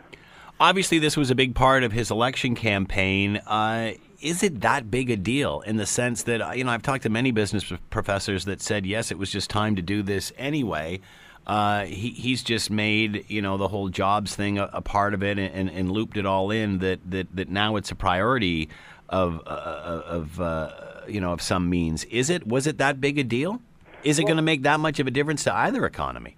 Obviously, 0.60 0.98
this 0.98 1.16
was 1.16 1.30
a 1.30 1.36
big 1.36 1.54
part 1.54 1.84
of 1.84 1.92
his 1.92 2.10
election 2.10 2.56
campaign. 2.56 3.38
Uh, 3.46 3.92
is 4.22 4.42
it 4.42 4.62
that 4.62 4.90
big 4.90 5.12
a 5.12 5.16
deal 5.16 5.62
in 5.62 5.78
the 5.78 5.86
sense 5.86 6.24
that 6.24 6.42
uh, 6.42 6.52
you 6.52 6.64
know 6.64 6.72
I've 6.72 6.82
talked 6.82 7.04
to 7.04 7.10
many 7.10 7.32
business 7.32 7.72
professors 7.90 8.46
that 8.46 8.62
said 8.62 8.86
yes, 8.86 9.12
it 9.12 9.20
was 9.20 9.32
just 9.32 9.50
time 9.50 9.76
to 9.76 9.82
do 9.82 10.02
this 10.02 10.32
anyway. 10.38 11.00
Uh, 11.46 11.86
he, 11.86 12.10
he's 12.10 12.44
just 12.44 12.70
made 12.70 13.24
you 13.28 13.42
know 13.42 13.58
the 13.58 13.68
whole 13.68 13.90
jobs 13.90 14.36
thing 14.36 14.58
a, 14.58 14.70
a 14.74 14.82
part 14.82 15.14
of 15.14 15.24
it 15.24 15.38
and, 15.38 15.54
and, 15.54 15.70
and, 15.70 15.92
looped 15.92 16.18
it 16.18 16.26
all 16.26 16.52
in 16.52 16.80
that, 16.80 17.00
that, 17.10 17.34
that 17.34 17.48
now 17.48 17.78
it's 17.78 17.90
a 17.90 17.96
priority 17.96 18.68
of 19.08 19.42
uh, 19.46 20.02
of 20.06 20.42
uh, 20.42 20.72
you 21.08 21.22
know 21.22 21.34
of 21.34 21.42
some 21.42 21.70
means. 21.70 22.04
Is 22.06 22.30
it 22.30 22.48
was 22.48 22.68
it 22.68 22.80
that 22.80 23.00
big 23.00 23.20
a 23.20 23.24
deal? 23.24 23.62
Is 24.04 24.18
it 24.18 24.24
well, 24.24 24.30
going 24.30 24.38
to 24.38 24.44
make 24.44 24.64
that 24.64 24.80
much 24.80 25.00
of 25.00 25.08
a 25.08 25.12
difference 25.12 25.44
to 25.44 25.56
either 25.56 25.86
economy? 25.86 26.37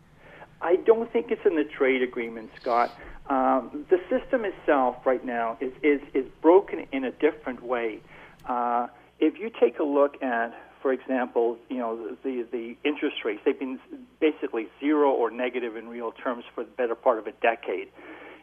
I 0.61 0.75
don't 0.75 1.11
think 1.11 1.27
it's 1.29 1.45
in 1.45 1.55
the 1.55 1.63
trade 1.63 2.01
agreement, 2.01 2.49
Scott. 2.61 2.95
Um, 3.29 3.85
the 3.89 3.97
system 4.09 4.43
itself 4.43 4.97
right 5.05 5.23
now 5.23 5.57
is, 5.61 5.71
is, 5.83 6.01
is 6.13 6.25
broken 6.41 6.85
in 6.91 7.03
a 7.05 7.11
different 7.11 7.63
way. 7.63 7.99
Uh, 8.47 8.87
if 9.19 9.39
you 9.39 9.51
take 9.59 9.79
a 9.79 9.83
look 9.83 10.21
at, 10.23 10.53
for 10.81 10.93
example, 10.93 11.57
you 11.69 11.77
know 11.77 12.15
the 12.23 12.47
the 12.51 12.75
interest 12.85 13.17
rates, 13.25 13.41
they've 13.45 13.59
been 13.59 13.79
basically 14.21 14.67
zero 14.79 15.11
or 15.11 15.29
negative 15.29 15.75
in 15.75 15.89
real 15.89 16.11
terms 16.13 16.45
for 16.55 16.63
the 16.63 16.71
better 16.71 16.95
part 16.95 17.19
of 17.19 17.27
a 17.27 17.33
decade, 17.33 17.89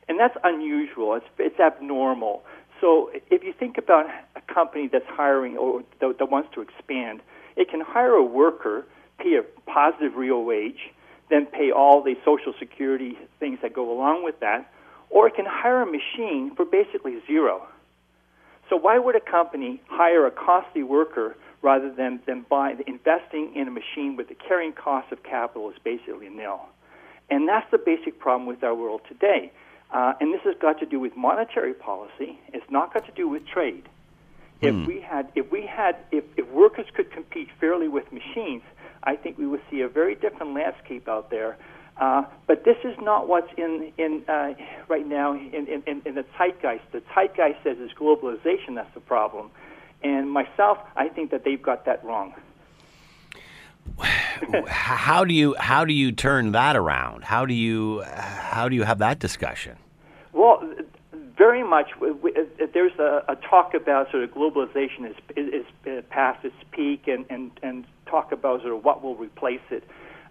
and 0.07 0.21
that's 0.21 0.37
unusual. 0.45 1.15
It's 1.15 1.27
it's 1.39 1.59
abnormal. 1.59 2.45
So 2.81 3.11
if 3.31 3.43
you 3.43 3.55
think 3.59 3.79
about 3.79 4.07
a 4.37 4.53
company 4.53 4.89
that's 4.93 5.07
hiring 5.09 5.57
or 5.57 5.83
that, 6.01 6.19
that 6.19 6.31
wants 6.31 6.51
to 6.55 6.61
expand, 6.61 7.23
it 7.57 7.71
can 7.71 7.81
hire 7.81 8.13
a 8.13 8.25
worker, 8.25 8.87
pay 9.19 9.37
a 9.37 9.43
positive 9.71 10.15
real 10.15 10.45
wage, 10.45 10.93
then 11.29 11.47
pay 11.47 11.71
all 11.71 12.03
the 12.03 12.15
social 12.25 12.55
security 12.59 13.19
things 13.41 13.59
that 13.63 13.73
go 13.73 13.91
along 13.91 14.25
with 14.25 14.41
that, 14.41 14.71
or 15.11 15.27
it 15.27 15.35
can 15.35 15.47
hire 15.47 15.83
a 15.83 15.87
machine 15.87 16.55
for 16.55 16.65
basically 16.65 17.21
zero. 17.27 17.67
So 18.69 18.77
why 18.77 18.99
would 18.99 19.17
a 19.17 19.21
company 19.21 19.81
hire 19.89 20.27
a 20.27 20.31
costly 20.31 20.83
worker 20.83 21.37
rather 21.63 21.93
than, 21.93 22.21
than 22.27 22.45
buy, 22.49 22.75
investing 22.87 23.55
in 23.55 23.69
a 23.69 23.71
machine 23.71 24.17
with 24.17 24.29
the 24.29 24.35
carrying 24.35 24.73
cost 24.73 25.13
of 25.13 25.23
capital 25.23 25.71
is 25.71 25.77
basically 25.85 26.29
nil? 26.29 26.61
And 27.31 27.49
that's 27.49 27.69
the 27.71 27.79
basic 27.79 28.19
problem 28.19 28.47
with 28.47 28.63
our 28.63 28.75
world 28.75 29.03
today. 29.09 29.53
Uh, 29.93 30.15
and 30.21 30.35
this 30.35 30.41
has 30.45 30.55
got 30.61 30.79
to 30.81 30.87
do 30.87 30.99
with 30.99 31.17
monetary 31.17 31.75
policy. 31.75 32.39
It's 32.53 32.69
not 32.71 32.93
got 32.93 33.07
to 33.07 33.13
do 33.13 33.29
with 33.29 33.47
trade. 33.47 33.89
If 34.61 34.75
hmm. 34.75 34.85
we 34.85 35.01
had, 35.01 35.31
if 35.35 35.51
we 35.53 35.67
had, 35.67 35.97
if, 36.11 36.25
if 36.37 36.49
workers 36.49 36.87
could 36.95 37.11
compete 37.13 37.49
fairly 37.61 37.89
with 37.89 38.11
machines, 38.13 38.63
I 39.07 39.17
think 39.17 39.39
we 39.39 39.47
would 39.47 39.63
see 39.71 39.81
a 39.81 39.89
very 39.89 40.15
different 40.15 40.55
landscape 40.55 41.09
out 41.09 41.31
there 41.31 41.57
uh, 41.99 42.25
but 42.47 42.65
this 42.65 42.77
is 42.85 42.95
not 43.01 43.27
what's 43.27 43.51
in, 43.57 43.91
in 43.97 44.23
uh, 44.29 44.53
right 44.89 45.07
now 45.07 45.33
in, 45.33 45.83
in, 45.87 46.03
in 46.05 46.15
the 46.15 46.25
zeitgeist. 46.37 46.83
The 46.93 47.03
zeitgeist 47.15 47.63
says 47.65 47.79
it's 47.81 47.95
globalization 47.95 48.75
that's 48.75 48.93
the 48.93 49.01
problem. 49.01 49.51
And 50.03 50.31
myself, 50.31 50.79
I 50.95 51.09
think 51.09 51.31
that 51.31 51.45
they've 51.45 51.63
got 51.63 51.87
that 51.87 52.05
wrong. 52.05 52.35
how 54.67 55.25
do 55.25 55.33
you 55.33 55.55
how 55.59 55.87
do 55.87 55.95
you 55.95 56.13
turn 56.13 56.53
that 56.53 56.77
around? 56.77 57.25
How 57.25 57.47
do 57.47 57.55
you 57.55 58.03
how 58.03 58.69
do 58.69 58.75
you 58.75 58.83
have 58.83 58.99
that 58.99 59.19
discussion? 59.19 59.79
Well, 60.35 60.63
very 61.39 61.63
much. 61.65 61.93
There's 62.75 62.99
a, 62.99 63.25
a 63.29 63.37
talk 63.37 63.73
about 63.73 64.11
sort 64.11 64.25
of 64.25 64.31
globalization 64.33 65.11
is, 65.11 65.17
is, 65.35 65.65
is 65.87 66.05
past 66.11 66.45
its 66.45 66.57
peak, 66.73 67.09
and, 67.09 67.25
and, 67.31 67.51
and 67.63 67.85
talk 68.07 68.33
about 68.33 68.63
sort 68.63 68.75
of 68.75 68.85
what 68.85 69.03
will 69.03 69.17
replace 69.17 69.61
it. 69.71 69.85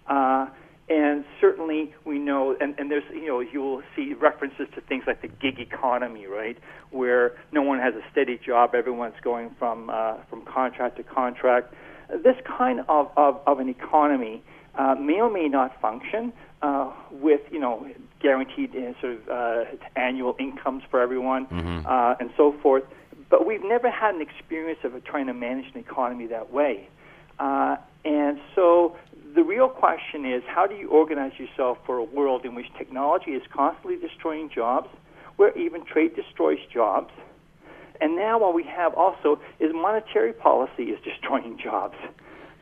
Uh, 0.08 0.46
and 0.88 1.24
certainly 1.40 1.92
we 2.04 2.18
know, 2.18 2.56
and, 2.60 2.74
and 2.78 2.90
there's, 2.90 3.02
you 3.10 3.26
know, 3.26 3.40
you 3.40 3.60
will 3.60 3.82
see 3.96 4.14
references 4.14 4.68
to 4.74 4.80
things 4.82 5.04
like 5.06 5.20
the 5.20 5.28
gig 5.28 5.58
economy, 5.58 6.26
right, 6.26 6.56
where 6.90 7.36
no 7.50 7.62
one 7.62 7.80
has 7.80 7.94
a 7.94 8.02
steady 8.12 8.38
job, 8.38 8.74
everyone's 8.74 9.20
going 9.22 9.50
from, 9.58 9.90
uh, 9.90 10.18
from 10.30 10.42
contract 10.44 10.96
to 10.98 11.02
contract. 11.02 11.74
This 12.22 12.36
kind 12.46 12.80
of, 12.88 13.10
of, 13.16 13.40
of 13.46 13.58
an 13.58 13.68
economy 13.68 14.44
uh, 14.76 14.94
may 14.94 15.20
or 15.20 15.30
may 15.30 15.48
not 15.48 15.80
function 15.80 16.32
uh, 16.62 16.92
with, 17.10 17.40
you 17.50 17.58
know, 17.58 17.86
guaranteed 18.20 18.70
uh, 18.76 19.00
sort 19.00 19.14
of 19.14 19.28
uh, 19.28 19.64
annual 19.96 20.36
incomes 20.38 20.84
for 20.88 21.00
everyone 21.00 21.46
mm-hmm. 21.46 21.84
uh, 21.84 22.14
and 22.20 22.30
so 22.36 22.54
forth. 22.62 22.84
But 23.28 23.44
we've 23.44 23.64
never 23.64 23.90
had 23.90 24.14
an 24.14 24.22
experience 24.22 24.78
of 24.84 24.92
trying 25.04 25.26
to 25.26 25.34
manage 25.34 25.66
an 25.74 25.80
economy 25.80 26.26
that 26.28 26.52
way. 26.52 26.88
Uh, 27.38 27.76
and 28.04 28.38
so 28.54 28.96
the 29.34 29.42
real 29.42 29.68
question 29.68 30.24
is 30.24 30.42
how 30.46 30.66
do 30.66 30.74
you 30.74 30.88
organize 30.88 31.32
yourself 31.38 31.78
for 31.84 31.98
a 31.98 32.04
world 32.04 32.44
in 32.44 32.54
which 32.54 32.66
technology 32.78 33.32
is 33.32 33.42
constantly 33.52 33.96
destroying 33.96 34.50
jobs, 34.52 34.88
where 35.36 35.56
even 35.58 35.84
trade 35.84 36.16
destroys 36.16 36.58
jobs, 36.72 37.12
and 38.00 38.16
now 38.16 38.38
what 38.38 38.54
we 38.54 38.64
have 38.64 38.94
also 38.94 39.40
is 39.60 39.72
monetary 39.72 40.32
policy 40.32 40.84
is 40.84 40.98
destroying 41.04 41.58
jobs. 41.62 41.96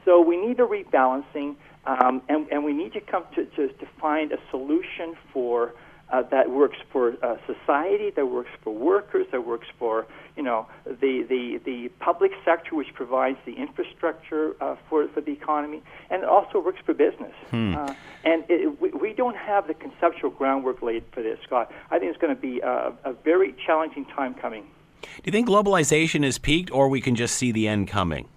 So 0.05 0.21
we 0.21 0.37
need 0.37 0.61
a 0.61 0.67
rebalancing, 0.67 1.57
um, 1.87 2.23
and, 2.29 2.47
and 2.51 2.65
we 2.65 2.73
need 2.73 2.93
to 2.93 3.01
come 3.01 3.25
to, 3.35 3.45
to, 3.45 3.69
to 3.69 3.87
find 4.01 4.33
a 4.33 4.39
solution 4.51 5.17
for 5.33 5.73
uh, 6.15 6.23
that 6.31 6.51
works 6.51 6.79
for 6.93 7.15
uh, 7.25 7.37
society, 7.45 8.11
that 8.11 8.27
works 8.27 8.51
for 8.63 8.73
workers, 8.73 9.27
that 9.33 9.45
works 9.45 9.67
for 9.79 10.07
you 10.37 10.43
know 10.43 10.67
the, 10.85 11.25
the, 11.29 11.61
the 11.65 11.89
public 11.99 12.31
sector, 12.45 12.77
which 12.77 12.95
provides 12.95 13.39
the 13.45 13.55
infrastructure 13.55 14.55
uh, 14.61 14.77
for, 14.89 15.09
for 15.09 15.21
the 15.21 15.33
economy, 15.33 15.83
and 16.11 16.23
it 16.23 16.29
also 16.29 16.61
works 16.61 16.79
for 16.87 16.95
business. 16.95 17.35
Hmm. 17.51 17.75
Uh, 17.75 17.95
and 18.25 18.45
it, 18.49 18.81
we, 18.81 18.91
we 18.91 19.13
don't 19.13 19.37
have 19.37 19.67
the 19.67 19.75
conceptual 19.75 20.31
groundwork 20.31 20.83
laid 20.83 21.03
for 21.13 21.23
this, 21.23 21.39
Scott. 21.45 21.73
I 21.91 21.99
think 21.99 22.11
it's 22.13 22.21
going 22.21 22.35
to 22.35 22.41
be 22.41 22.61
a, 22.61 22.93
a 23.05 23.13
very 23.25 23.55
challenging 23.67 24.05
time 24.07 24.35
coming. 24.35 24.65
Do 25.03 25.23
you 25.25 25.33
think 25.33 25.49
globalization 25.49 26.25
is 26.25 26.39
peaked, 26.39 26.71
or 26.71 26.89
we 26.89 27.01
can 27.01 27.17
just 27.17 27.35
see 27.35 27.51
the 27.51 27.67
end 27.67 27.89
coming? 27.89 28.29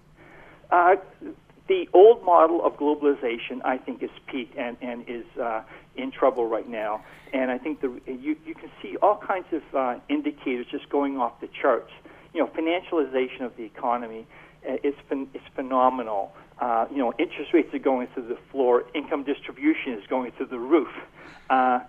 Uh, 0.70 0.96
the 1.68 1.88
old 1.92 2.24
model 2.24 2.64
of 2.64 2.74
globalization, 2.76 3.60
I 3.64 3.78
think, 3.78 4.02
is 4.02 4.10
peaked 4.26 4.56
and, 4.56 4.76
and 4.80 5.04
is 5.06 5.24
uh, 5.40 5.62
in 5.98 6.10
trouble 6.10 6.46
right 6.46 6.68
now. 6.68 7.04
And 7.32 7.50
I 7.50 7.58
think 7.58 7.80
the, 7.80 8.00
you, 8.06 8.36
you 8.46 8.54
can 8.54 8.70
see 8.80 8.96
all 9.02 9.16
kinds 9.16 9.46
of 9.52 9.62
uh, 9.74 10.00
indicators 10.08 10.66
just 10.70 10.88
going 10.88 11.18
off 11.18 11.40
the 11.40 11.48
charts. 11.60 11.92
You 12.32 12.40
know, 12.40 12.46
financialization 12.46 13.42
of 13.42 13.56
the 13.56 13.64
economy 13.64 14.26
uh, 14.68 14.74
is, 14.82 14.94
is 15.34 15.42
phenomenal. 15.54 16.32
Uh, 16.58 16.86
you 16.90 16.98
know, 16.98 17.12
interest 17.18 17.52
rates 17.52 17.72
are 17.74 17.78
going 17.78 18.08
through 18.08 18.28
the 18.28 18.38
floor. 18.50 18.84
Income 18.94 19.24
distribution 19.24 19.92
is 19.92 20.06
going 20.08 20.32
through 20.32 20.46
the 20.46 20.58
roof. 20.58 20.88
Uh, 21.50 21.80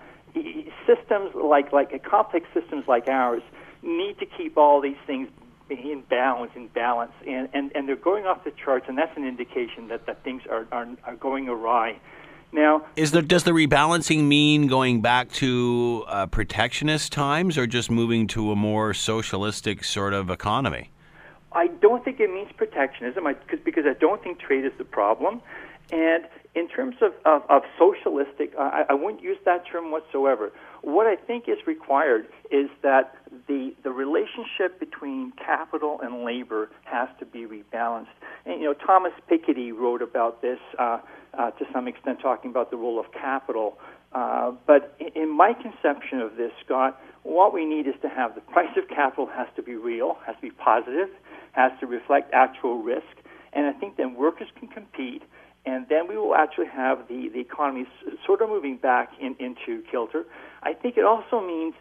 systems 0.86 1.34
like 1.34 1.74
like 1.74 2.04
complex 2.04 2.46
systems 2.54 2.88
like 2.88 3.08
ours 3.08 3.42
need 3.82 4.20
to 4.20 4.26
keep 4.26 4.58
all 4.58 4.80
these 4.80 4.98
things 5.08 5.28
in 5.70 6.04
balance, 6.10 6.52
in 6.56 6.68
balance, 6.68 7.12
and, 7.28 7.50
and, 7.54 7.72
and 7.76 7.88
they're 7.88 7.96
going 7.96 8.26
off 8.26 8.44
the 8.44 8.52
charts, 8.52 8.86
and 8.88 8.98
that's 8.98 9.16
an 9.18 9.28
indication 9.28 9.88
that, 9.90 10.06
that 10.08 10.24
things 10.24 10.42
are, 10.50 10.68
are, 10.72 10.88
are 11.04 11.16
going 11.16 11.48
awry. 11.48 12.00
Now, 12.52 12.86
is 12.96 13.12
there 13.12 13.22
does 13.22 13.44
the 13.44 13.52
rebalancing 13.52 14.24
mean 14.24 14.68
going 14.68 15.02
back 15.02 15.32
to 15.34 16.04
uh, 16.08 16.26
protectionist 16.26 17.12
times, 17.12 17.58
or 17.58 17.68
just 17.68 17.92
moving 17.92 18.28
to 18.28 18.52
a 18.52 18.56
more 18.56 18.94
socialistic 18.94 19.84
sort 19.84 20.14
of 20.14 20.30
economy? 20.30 20.90
I 21.52 21.68
don't 21.68 22.04
think 22.04 22.20
it 22.20 22.32
means 22.32 22.52
protectionism, 22.58 23.26
because 23.26 23.60
because 23.64 23.86
I 23.86 23.94
don't 23.94 24.24
think 24.24 24.40
trade 24.40 24.66
is 24.66 24.74
the 24.78 24.84
problem, 24.84 25.42
and 25.92 26.26
in 26.56 26.68
terms 26.68 26.96
of, 27.02 27.12
of, 27.26 27.44
of 27.50 27.62
socialistic, 27.78 28.54
I, 28.58 28.86
I 28.90 28.94
wouldn't 28.94 29.22
use 29.22 29.38
that 29.46 29.64
term 29.72 29.92
whatsoever. 29.92 30.52
What 30.82 31.06
I 31.06 31.16
think 31.16 31.48
is 31.48 31.58
required 31.68 32.28
is 32.50 32.70
that 32.82 33.16
the, 33.48 33.76
the 33.84 33.92
relationship 33.92 34.80
between 34.80 35.32
capital 35.34 36.00
and 36.02 36.24
labor 36.24 36.70
has 36.86 37.08
to 37.20 37.26
be 37.26 37.46
rebalanced. 37.46 38.08
And, 38.46 38.62
you 38.62 38.68
know, 38.68 38.74
Thomas 38.74 39.14
Piketty 39.30 39.72
wrote 39.74 40.02
about 40.02 40.42
this 40.42 40.60
uh, 40.80 41.00
uh, 41.38 41.52
to 41.52 41.66
some 41.72 41.88
extent, 41.88 42.20
talking 42.22 42.50
about 42.50 42.72
the 42.72 42.78
role 42.78 43.00
of 43.00 43.12
capital. 43.12 43.78
Uh, 44.12 44.52
but 44.66 44.96
in, 45.00 45.24
in 45.24 45.38
my 45.38 45.54
conception 45.54 46.20
of 46.20 46.36
this, 46.36 46.52
Scott, 46.66 47.00
what 47.24 47.54
we 47.54 47.66
need 47.66 47.86
is 47.86 47.94
to 48.02 48.10
have 48.10 48.34
the 48.34 48.42
price 48.42 48.76
of 48.76 48.88
capital 48.88 49.28
has 49.28 49.48
to 49.56 49.62
be 49.62 49.76
real, 49.76 50.18
has 50.26 50.36
to 50.38 50.42
be 50.42 50.52
positive, 50.52 51.10
has 51.52 51.72
to 51.80 51.86
reflect 51.86 52.34
actual 52.34 52.82
risk, 52.82 53.06
and 53.54 53.66
I 53.66 53.74
think 53.74 53.98
then 53.98 54.16
workers 54.16 54.48
can 54.58 54.68
compete 54.68 55.24
and 55.66 55.88
then 55.90 56.08
we 56.08 56.18
will 56.18 56.36
actually 56.36 56.68
have 56.68 57.08
the, 57.08 57.30
the 57.30 57.40
economy 57.40 57.86
sort 58.26 58.42
of 58.42 58.50
moving 58.50 58.78
back 58.78 59.12
in, 59.20 59.36
into 59.40 59.84
kilter. 59.90 60.26
I 60.64 60.74
think 60.74 60.98
it 60.98 61.06
also 61.06 61.42
means 61.42 61.74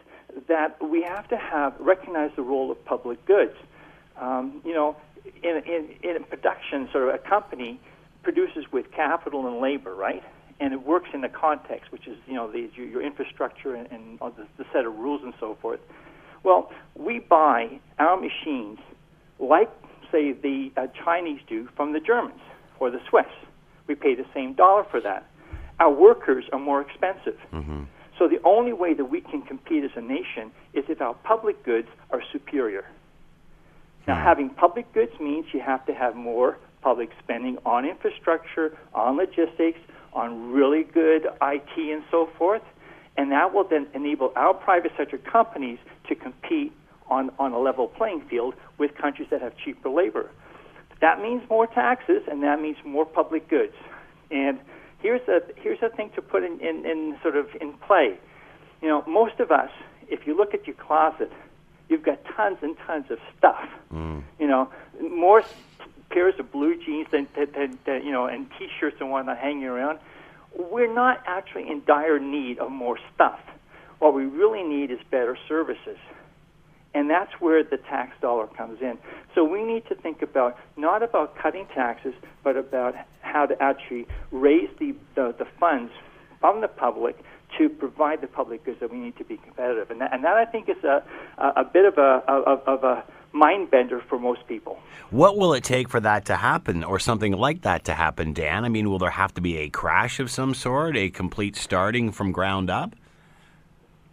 that 0.47 0.77
we 0.83 1.01
have 1.03 1.27
to 1.29 1.37
have 1.37 1.73
recognize 1.79 2.31
the 2.35 2.41
role 2.41 2.71
of 2.71 2.83
public 2.85 3.25
goods. 3.25 3.55
Um, 4.17 4.61
you 4.65 4.73
know, 4.73 4.97
in, 5.43 5.61
in, 5.65 5.89
in 6.03 6.23
production, 6.25 6.89
sort 6.91 7.09
of 7.09 7.15
a 7.15 7.17
company 7.17 7.79
produces 8.23 8.65
with 8.71 8.91
capital 8.91 9.47
and 9.47 9.61
labor, 9.61 9.95
right? 9.95 10.23
And 10.59 10.73
it 10.73 10.85
works 10.85 11.09
in 11.13 11.21
the 11.21 11.29
context, 11.29 11.91
which 11.91 12.05
is 12.05 12.17
you 12.27 12.33
know 12.33 12.51
the, 12.51 12.69
your, 12.75 13.01
infrastructure 13.01 13.75
and, 13.75 13.89
and 13.91 14.19
the, 14.19 14.45
the 14.57 14.65
set 14.73 14.85
of 14.85 14.95
rules 14.97 15.21
and 15.23 15.33
so 15.39 15.57
forth. 15.61 15.79
Well, 16.43 16.71
we 16.95 17.19
buy 17.19 17.79
our 17.97 18.19
machines 18.19 18.79
like, 19.39 19.69
say, 20.11 20.33
the 20.33 20.71
uh, 20.75 20.87
Chinese 21.03 21.39
do 21.47 21.69
from 21.75 21.93
the 21.93 21.99
Germans 21.99 22.41
or 22.79 22.91
the 22.91 22.99
Swiss 23.09 23.25
we 23.89 23.95
pay 23.95 24.15
the 24.15 24.25
same 24.33 24.53
dollar 24.53 24.85
for 24.89 25.01
that. 25.01 25.25
Our 25.79 25.91
workers 25.91 26.45
are 26.53 26.59
more 26.59 26.79
expensive. 26.79 27.37
Mm-hmm. 27.51 27.83
So 28.17 28.27
the 28.27 28.41
only 28.43 28.73
way 28.73 28.93
that 28.93 29.05
we 29.05 29.21
can 29.21 29.41
compete 29.41 29.83
as 29.83 29.91
a 29.95 30.01
nation 30.01 30.51
is 30.73 30.85
if 30.87 31.01
our 31.01 31.13
public 31.13 31.63
goods 31.63 31.87
are 32.11 32.21
superior. 32.31 32.85
Now, 34.07 34.15
having 34.15 34.49
public 34.49 34.91
goods 34.93 35.11
means 35.19 35.45
you 35.53 35.59
have 35.59 35.85
to 35.85 35.93
have 35.93 36.15
more 36.15 36.57
public 36.81 37.11
spending 37.21 37.57
on 37.65 37.85
infrastructure, 37.85 38.75
on 38.93 39.17
logistics, 39.17 39.79
on 40.13 40.51
really 40.51 40.83
good 40.83 41.27
IT, 41.41 41.77
and 41.77 42.03
so 42.09 42.27
forth. 42.37 42.63
And 43.17 43.31
that 43.31 43.53
will 43.53 43.65
then 43.65 43.87
enable 43.93 44.31
our 44.35 44.53
private 44.53 44.93
sector 44.97 45.17
companies 45.19 45.77
to 46.07 46.15
compete 46.15 46.73
on, 47.07 47.29
on 47.37 47.53
a 47.53 47.59
level 47.59 47.87
playing 47.87 48.21
field 48.29 48.55
with 48.77 48.95
countries 48.95 49.27
that 49.31 49.41
have 49.41 49.53
cheaper 49.63 49.89
labor. 49.89 50.31
That 51.01 51.21
means 51.21 51.47
more 51.49 51.67
taxes, 51.67 52.23
and 52.29 52.43
that 52.43 52.61
means 52.61 52.77
more 52.83 53.05
public 53.05 53.47
goods. 53.49 53.73
And 54.31 54.59
here's 54.99 55.25
a 55.27 55.41
here's 55.55 55.81
a 55.81 55.89
thing 55.89 56.11
to 56.15 56.21
put 56.21 56.43
in, 56.43 56.59
in, 56.59 56.85
in 56.85 57.17
sort 57.21 57.37
of 57.37 57.47
in 57.61 57.73
play. 57.73 58.17
You 58.81 58.87
know, 58.87 59.03
most 59.07 59.39
of 59.39 59.51
us, 59.51 59.71
if 60.09 60.27
you 60.27 60.35
look 60.35 60.53
at 60.53 60.67
your 60.67 60.75
closet, 60.75 61.31
you've 61.89 62.03
got 62.03 62.19
tons 62.35 62.57
and 62.61 62.77
tons 62.85 63.09
of 63.09 63.19
stuff. 63.37 63.67
Mm. 63.93 64.23
You 64.39 64.47
know, 64.47 64.69
more 65.01 65.43
pairs 66.09 66.35
of 66.39 66.51
blue 66.51 66.75
jeans 66.83 67.07
than, 67.11 67.27
than, 67.35 67.51
than, 67.51 67.79
than 67.85 68.05
you 68.05 68.11
know, 68.11 68.25
and 68.25 68.47
T-shirts 68.57 68.97
and 68.99 69.11
whatnot 69.11 69.37
hanging 69.37 69.65
around. 69.65 69.99
We're 70.57 70.91
not 70.91 71.21
actually 71.27 71.69
in 71.69 71.83
dire 71.85 72.19
need 72.19 72.57
of 72.59 72.71
more 72.71 72.97
stuff. 73.13 73.39
What 73.99 74.13
we 74.13 74.25
really 74.25 74.63
need 74.63 74.91
is 74.91 74.99
better 75.11 75.37
services. 75.47 75.97
And 76.93 77.09
that's 77.09 77.31
where 77.39 77.63
the 77.63 77.77
tax 77.77 78.13
dollar 78.19 78.47
comes 78.47 78.81
in. 78.81 78.97
So 79.35 79.43
we 79.43 79.63
need 79.63 79.85
to 79.89 79.95
think 79.95 80.21
about 80.21 80.57
not 80.75 81.03
about 81.03 81.37
cutting 81.37 81.67
taxes, 81.67 82.13
but 82.43 82.57
about 82.57 82.95
how 83.21 83.45
to 83.45 83.61
actually 83.61 84.07
raise 84.31 84.69
the, 84.79 84.95
the, 85.15 85.35
the 85.37 85.45
funds 85.59 85.91
from 86.39 86.61
the 86.61 86.67
public 86.67 87.15
to 87.57 87.69
provide 87.69 88.21
the 88.21 88.27
public 88.27 88.63
goods 88.65 88.79
that 88.79 88.91
we 88.91 88.97
need 88.97 89.17
to 89.17 89.23
be 89.23 89.37
competitive. 89.37 89.91
And 89.91 90.01
that, 90.01 90.13
and 90.13 90.23
that 90.23 90.37
I 90.37 90.45
think 90.45 90.69
is 90.69 90.83
a, 90.83 91.03
a, 91.37 91.47
a 91.57 91.63
bit 91.63 91.85
of 91.85 91.97
a, 91.97 92.23
of, 92.27 92.61
of 92.67 92.83
a 92.83 93.03
mind 93.33 93.69
bender 93.69 94.01
for 94.09 94.17
most 94.17 94.47
people. 94.47 94.79
What 95.11 95.37
will 95.37 95.53
it 95.53 95.63
take 95.63 95.89
for 95.89 95.99
that 95.99 96.25
to 96.25 96.35
happen, 96.35 96.83
or 96.83 96.99
something 96.99 97.33
like 97.33 97.61
that 97.61 97.85
to 97.85 97.93
happen, 97.93 98.33
Dan? 98.33 98.65
I 98.65 98.69
mean, 98.69 98.89
will 98.89 98.99
there 98.99 99.09
have 99.09 99.33
to 99.35 99.41
be 99.41 99.57
a 99.57 99.69
crash 99.69 100.19
of 100.19 100.31
some 100.31 100.53
sort, 100.53 100.95
a 100.95 101.09
complete 101.09 101.55
starting 101.55 102.11
from 102.11 102.31
ground 102.31 102.69
up? 102.69 102.95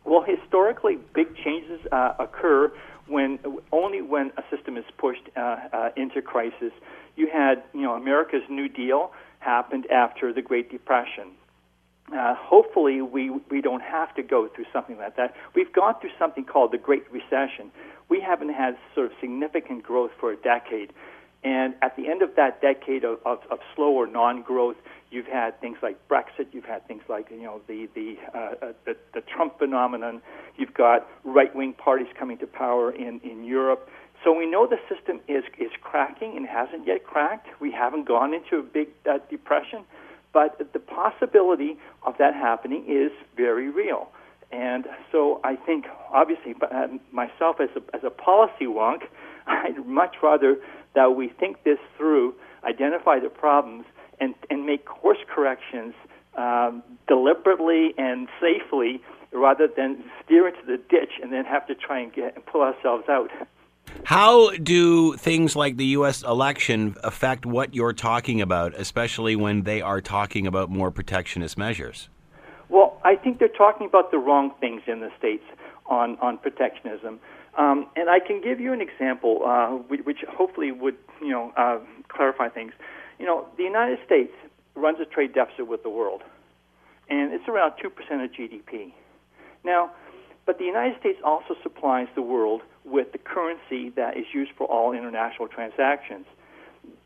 Well, 0.07 0.23
historically, 0.23 0.99
big 1.15 1.35
changes 1.37 1.81
uh, 1.91 2.15
occur 2.21 2.73
when 3.09 3.41
only 3.73 4.03
when 4.03 4.31
a 4.37 4.57
system 4.57 4.77
is 4.77 4.85
pushed 4.99 5.29
uh, 5.37 5.57
uh, 5.73 5.89
into 5.97 6.23
crisis. 6.23 6.73
You 7.17 7.29
had, 7.33 7.65
you 7.75 7.83
know, 7.83 7.95
America's 7.95 8.43
New 8.49 8.69
Deal 8.69 9.11
happened 9.41 9.87
after 9.91 10.33
the 10.33 10.43
Great 10.43 10.71
Depression. 10.71 11.33
Uh, 12.17 12.37
hopefully, 12.37 13.03
we 13.03 13.31
we 13.51 13.61
don't 13.61 13.83
have 13.83 14.15
to 14.15 14.23
go 14.23 14.49
through 14.55 14.67
something 14.73 14.97
like 14.97 15.17
that. 15.17 15.35
We've 15.57 15.73
gone 15.73 15.95
through 16.01 16.11
something 16.21 16.45
called 16.45 16.71
the 16.71 16.79
Great 16.79 17.05
Recession. 17.11 17.73
We 18.09 18.21
haven't 18.21 18.55
had 18.55 18.79
sort 18.95 19.07
of 19.07 19.13
significant 19.21 19.83
growth 19.83 20.13
for 20.21 20.31
a 20.31 20.37
decade, 20.37 20.93
and 21.43 21.75
at 21.83 21.97
the 21.97 22.07
end 22.07 22.23
of 22.23 22.37
that 22.37 22.63
decade 22.63 23.03
of, 23.03 23.19
of, 23.27 23.41
of 23.51 23.59
slower 23.75 24.07
non-growth, 24.07 24.77
you've 25.17 25.27
had 25.27 25.59
things 25.63 25.79
like 25.83 25.97
Brexit. 26.09 26.47
You've 26.53 26.67
had 26.67 26.87
things 26.87 27.03
like 27.09 27.31
you 27.31 27.43
know 27.43 27.63
the 27.67 27.89
the 27.95 28.17
uh, 28.35 28.39
uh, 28.39 28.73
the, 28.85 28.97
the 29.15 29.23
Trump 29.23 29.59
phenomenon. 29.59 30.21
You've 30.57 30.75
got 30.75 31.09
right-wing 31.25 31.73
parties 31.73 32.09
coming 32.19 32.37
to 32.39 32.47
power 32.47 32.93
in 32.93 33.21
in 33.25 33.45
Europe. 33.45 33.89
So 34.23 34.37
we 34.37 34.47
know 34.47 34.67
the 34.67 34.79
system 34.95 35.21
is 35.27 35.45
is 35.59 35.71
cracking 35.81 36.37
and 36.37 36.47
hasn't 36.47 36.87
yet 36.87 37.05
cracked. 37.05 37.49
We 37.61 37.73
haven't 37.73 38.07
gone 38.07 38.35
into 38.35 38.59
a 38.59 38.63
big 38.63 38.89
uh, 39.11 39.19
depression, 39.31 39.85
but 40.35 40.59
the 40.75 40.79
possibility 40.79 41.79
of 42.03 42.19
that 42.19 42.35
happening 42.35 42.85
is 42.87 43.11
very 43.37 43.71
real. 43.71 44.09
And 44.53 44.87
so 45.11 45.41
I 45.43 45.57
think, 45.57 45.87
obviously, 46.13 46.55
uh, 46.63 46.87
myself 47.11 47.57
as 47.61 47.69
a, 47.75 47.97
as 47.97 48.03
a 48.05 48.11
policy 48.11 48.67
wonk, 48.67 49.03
I'd 49.47 49.85
much 49.87 50.17
rather 50.23 50.57
that 50.95 51.17
we 51.17 51.29
think 51.29 51.65
this 51.65 51.79
through, 51.97 52.35
identify 52.65 53.19
the 53.19 53.29
problems, 53.29 53.85
and, 54.21 54.35
and 54.51 54.67
make 54.67 54.85
course 54.85 55.19
corrections 55.33 55.95
um, 56.37 56.83
deliberately 57.09 57.95
and 57.99 58.29
safely 58.41 59.01
rather 59.33 59.69
than 59.75 60.05
steer 60.25 60.49
into 60.49 60.65
the 60.67 60.77
ditch 60.77 61.13
and 61.23 61.33
then 61.33 61.45
have 61.45 61.67
to 61.67 61.75
try 61.75 62.01
and 62.01 62.13
get 62.13 62.35
and 62.35 62.45
pull 62.47 62.63
ourselves 62.63 63.05
out. 63.09 63.31
How 64.05 64.51
do 64.57 65.15
things 65.15 65.57
like 65.57 65.77
the 65.77 65.87
U.S. 65.87 66.23
election 66.23 66.97
affect 67.03 67.47
what 67.47 67.75
you're 67.75 67.93
talking 67.93 68.41
about, 68.41 68.75
especially 68.75 69.37
when 69.37 69.63
they 69.63 69.81
are 69.81 70.01
talking 70.01 70.47
about 70.47 70.71
more 70.71 70.91
protectionist 70.91 71.57
measures? 71.57 72.09
Well, 72.69 73.01
I 73.05 73.17
think 73.17 73.39
they're 73.39 73.49
talking 73.49 73.87
about 73.87 74.11
the 74.11 74.19
wrong 74.19 74.53
things 74.61 74.83
in 74.87 75.01
the 75.01 75.11
states 75.19 75.45
on 75.87 76.19
on 76.21 76.39
protectionism, 76.39 77.21
um, 77.57 77.87
and 77.95 78.11
I 78.11 78.19
can 78.19 78.41
give 78.41 78.61
you 78.61 78.73
an 78.73 78.81
example, 78.81 79.43
uh, 79.47 79.69
which, 79.89 80.01
which 80.05 80.19
hopefully 80.29 80.73
would 80.73 80.97
you 81.21 81.31
know 81.31 81.53
uh, 81.57 81.79
clarify 82.09 82.49
things. 82.49 82.73
You 83.19 83.27
know, 83.27 83.47
the 83.57 83.65
United 83.65 83.99
States 84.05 84.33
runs 84.75 84.99
a 85.01 85.05
trade 85.05 85.35
deficit 85.35 85.67
with 85.67 85.83
the 85.83 85.91
world, 85.91 86.23
and 87.09 87.33
it's 87.33 87.49
around 87.49 87.75
two 87.81 87.91
percent 87.91 88.23
of 88.23 88.31
GDP. 88.33 88.93
Now, 89.65 89.91
but 90.45 90.59
the 90.59 90.65
United 90.65 90.99
States 91.01 91.19
also 91.25 91.57
supplies 91.63 92.09
the 92.15 92.23
world 92.23 92.63
with 92.85 93.13
the 93.13 93.19
currency 93.19 93.91
that 93.97 94.17
is 94.17 94.27
used 94.33 94.53
for 94.57 94.67
all 94.67 94.93
international 94.93 95.49
transactions. 95.49 96.25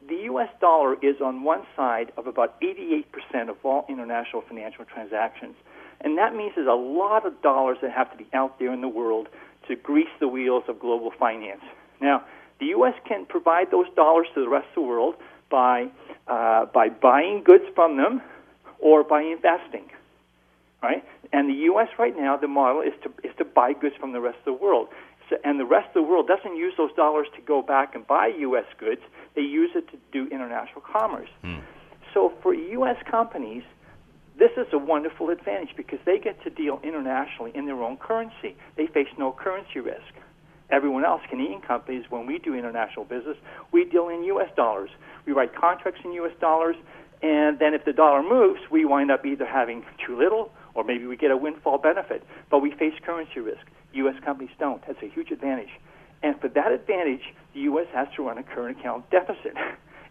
The 0.08 0.16
US 0.24 0.50
dollar 0.60 0.96
is 1.00 1.20
on 1.22 1.42
one 1.42 1.62
side 1.74 2.12
of 2.16 2.26
about 2.26 2.60
88% 2.60 3.48
of 3.48 3.56
all 3.64 3.86
international 3.88 4.42
financial 4.42 4.84
transactions. 4.84 5.54
And 6.02 6.18
that 6.18 6.34
means 6.34 6.52
there's 6.54 6.66
a 6.66 6.72
lot 6.72 7.24
of 7.26 7.40
dollars 7.42 7.78
that 7.82 7.92
have 7.92 8.10
to 8.12 8.18
be 8.18 8.26
out 8.34 8.58
there 8.58 8.72
in 8.72 8.80
the 8.80 8.88
world 8.88 9.28
to 9.68 9.76
grease 9.76 10.08
the 10.18 10.28
wheels 10.28 10.64
of 10.68 10.80
global 10.80 11.12
finance. 11.18 11.62
Now, 12.00 12.24
the 12.58 12.66
U.S. 12.66 12.94
can 13.06 13.24
provide 13.24 13.70
those 13.70 13.86
dollars 13.96 14.26
to 14.34 14.40
the 14.40 14.48
rest 14.48 14.68
of 14.70 14.74
the 14.74 14.82
world 14.82 15.14
by, 15.50 15.88
uh, 16.26 16.66
by 16.66 16.88
buying 16.88 17.42
goods 17.44 17.64
from 17.74 17.96
them 17.96 18.22
or 18.78 19.04
by 19.04 19.22
investing. 19.22 19.90
Right? 20.82 21.04
And 21.32 21.48
the 21.48 21.58
U.S. 21.64 21.88
right 21.98 22.16
now, 22.16 22.36
the 22.36 22.48
model 22.48 22.80
is 22.80 22.94
to, 23.02 23.10
is 23.22 23.34
to 23.36 23.44
buy 23.44 23.74
goods 23.74 23.96
from 24.00 24.12
the 24.12 24.20
rest 24.20 24.38
of 24.38 24.44
the 24.46 24.52
world. 24.54 24.88
So, 25.28 25.36
and 25.44 25.60
the 25.60 25.66
rest 25.66 25.88
of 25.88 25.94
the 25.94 26.02
world 26.02 26.26
doesn't 26.26 26.56
use 26.56 26.72
those 26.78 26.92
dollars 26.94 27.26
to 27.36 27.42
go 27.42 27.60
back 27.60 27.94
and 27.94 28.06
buy 28.06 28.28
U.S. 28.38 28.64
goods. 28.78 29.02
They 29.36 29.42
use 29.42 29.70
it 29.74 29.88
to 29.90 29.98
do 30.12 30.26
international 30.32 30.80
commerce. 30.80 31.28
So 32.14 32.32
for 32.42 32.54
U.S. 32.54 32.96
companies, 33.08 33.62
this 34.38 34.50
is 34.56 34.66
a 34.72 34.78
wonderful 34.78 35.28
advantage 35.30 35.76
because 35.76 35.98
they 36.06 36.18
get 36.18 36.42
to 36.44 36.50
deal 36.50 36.80
internationally 36.82 37.52
in 37.54 37.66
their 37.66 37.82
own 37.82 37.98
currency. 37.98 38.56
They 38.76 38.86
face 38.86 39.08
no 39.18 39.32
currency 39.32 39.80
risk. 39.80 40.14
Everyone 40.70 41.04
else, 41.04 41.22
Canadian 41.28 41.60
companies, 41.60 42.04
when 42.10 42.26
we 42.26 42.38
do 42.38 42.54
international 42.54 43.04
business, 43.04 43.36
we 43.72 43.84
deal 43.84 44.08
in 44.08 44.24
U.S. 44.24 44.50
dollars. 44.56 44.90
We 45.26 45.32
write 45.32 45.54
contracts 45.54 46.00
in 46.04 46.12
U.S. 46.12 46.32
dollars, 46.40 46.76
and 47.22 47.58
then 47.58 47.74
if 47.74 47.84
the 47.84 47.92
dollar 47.92 48.22
moves, 48.22 48.60
we 48.70 48.84
wind 48.84 49.10
up 49.10 49.26
either 49.26 49.46
having 49.46 49.84
too 50.06 50.16
little 50.16 50.52
or 50.74 50.84
maybe 50.84 51.06
we 51.06 51.16
get 51.16 51.30
a 51.30 51.36
windfall 51.36 51.78
benefit. 51.78 52.24
But 52.50 52.60
we 52.60 52.70
face 52.72 52.94
currency 53.04 53.40
risk. 53.40 53.66
U.S. 53.94 54.14
companies 54.24 54.52
don't. 54.58 54.80
That's 54.86 55.02
a 55.02 55.08
huge 55.08 55.30
advantage. 55.30 55.70
And 56.22 56.38
for 56.40 56.48
that 56.48 56.72
advantage, 56.72 57.22
the 57.54 57.60
U.S. 57.60 57.86
has 57.92 58.08
to 58.16 58.26
run 58.26 58.38
a 58.38 58.42
current 58.42 58.78
account 58.78 59.10
deficit. 59.10 59.54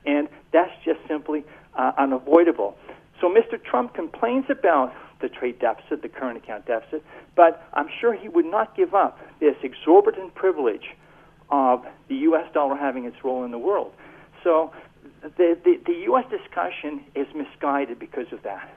And 0.06 0.30
that's 0.54 0.72
just 0.86 1.00
simply 1.10 1.44
uh, 1.78 1.92
unavoidable. 1.98 2.78
So 3.20 3.28
Mr. 3.28 3.62
Trump 3.62 3.94
complains 3.94 4.46
about 4.50 4.94
the 5.22 5.30
trade 5.30 5.60
deficit, 5.60 6.02
the 6.02 6.10
current 6.10 6.38
account 6.38 6.66
deficit, 6.66 7.04
but 7.36 7.68
I'm 7.74 7.90
sure 8.00 8.14
he 8.14 8.30
would 8.30 8.46
not 8.46 8.76
give 8.76 8.94
up 8.94 9.20
this 9.40 9.56
exorbitant 9.64 10.36
privilege 10.36 10.96
of 11.50 11.86
the 12.08 12.16
U.S. 12.16 12.46
dollar 12.54 12.76
having 12.76 13.06
its 13.06 13.18
role 13.24 13.44
in 13.44 13.52
the 13.52 13.58
world. 13.58 13.92
So 14.44 14.72
the, 15.22 15.58
the, 15.64 15.80
the 15.86 15.94
U.S. 16.06 16.26
discussion 16.30 17.04
is 17.16 17.28
misguided 17.36 18.00
because 18.00 18.32
of 18.32 18.44
that. 18.44 18.74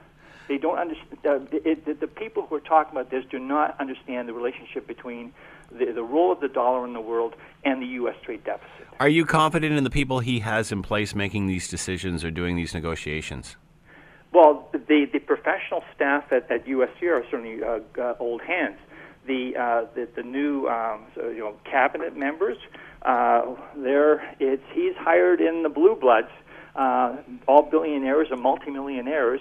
They 0.49 0.59
don't 0.59 0.79
understand. 0.79 1.19
Uh, 1.25 1.39
the, 1.87 1.97
the 1.99 2.07
people 2.07 2.47
who 2.47 2.57
are 2.57 2.61
talking 2.61 2.93
about 2.93 3.11
this 3.11 3.25
do 3.31 3.39
not 3.39 3.79
understand 3.81 4.29
the 4.29 4.33
relationship 4.33 4.87
between 4.87 5.33
the, 5.71 5.93
the 5.93 6.03
role 6.03 6.33
of 6.33 6.41
the 6.41 6.49
dollar 6.49 6.85
in 6.85 6.93
the 6.93 7.01
world 7.01 7.35
and 7.65 7.81
the 7.81 7.87
U.S. 7.87 8.17
trade 8.25 8.43
deficit. 8.45 8.89
Are 8.99 9.09
you 9.09 9.25
confident 9.25 9.77
in 9.77 9.85
the 9.85 9.91
people 9.91 10.19
he 10.19 10.41
has 10.41 10.73
in 10.73 10.83
place 10.83 11.15
making 11.15 11.47
these 11.47 11.69
decisions 11.69 12.25
or 12.25 12.31
doing 12.31 12.57
these 12.57 12.75
negotiations? 12.75 13.57
Well, 14.33 14.69
the, 14.73 15.07
the 15.13 15.19
professional 15.19 15.83
staff 15.95 16.25
at, 16.33 16.51
at 16.51 16.67
USC 16.67 17.03
are 17.05 17.23
certainly 17.31 17.63
uh, 17.63 17.81
uh, 18.01 18.15
old 18.19 18.41
hands. 18.41 18.79
The, 19.27 19.53
uh, 19.57 19.85
the, 19.95 20.09
the 20.17 20.23
new 20.23 20.67
um, 20.69 21.05
so, 21.15 21.29
you 21.29 21.41
know, 21.41 21.55
cabinet 21.71 22.17
members, 22.17 22.57
uh, 23.03 23.55
there 23.77 24.35
it's 24.41 24.63
he's 24.73 24.95
hired 24.97 25.41
in 25.41 25.63
the 25.63 25.69
blue 25.69 25.95
bloods, 25.95 26.29
uh, 26.75 27.17
all 27.47 27.63
billionaires 27.63 28.29
or 28.31 28.37
multimillionaires, 28.37 29.41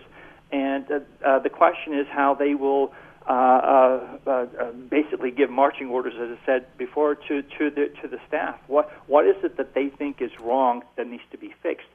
and 0.51 0.85
uh, 0.91 0.99
uh, 1.25 1.39
the 1.39 1.49
question 1.49 1.97
is 1.97 2.05
how 2.11 2.35
they 2.35 2.53
will 2.53 2.93
uh, 3.27 3.31
uh, 3.31 4.17
uh, 4.27 4.31
uh, 4.31 4.71
basically 4.71 5.31
give 5.31 5.49
marching 5.49 5.87
orders, 5.87 6.13
as 6.19 6.37
I 6.37 6.45
said 6.45 6.77
before, 6.77 7.15
to, 7.15 7.41
to 7.41 7.69
the 7.69 7.91
to 8.01 8.07
the 8.07 8.17
staff. 8.27 8.59
What 8.67 8.91
what 9.07 9.25
is 9.27 9.35
it 9.43 9.57
that 9.57 9.73
they 9.73 9.89
think 9.89 10.21
is 10.21 10.31
wrong 10.39 10.83
that 10.97 11.07
needs 11.07 11.23
to 11.31 11.37
be 11.37 11.53
fixed? 11.61 11.87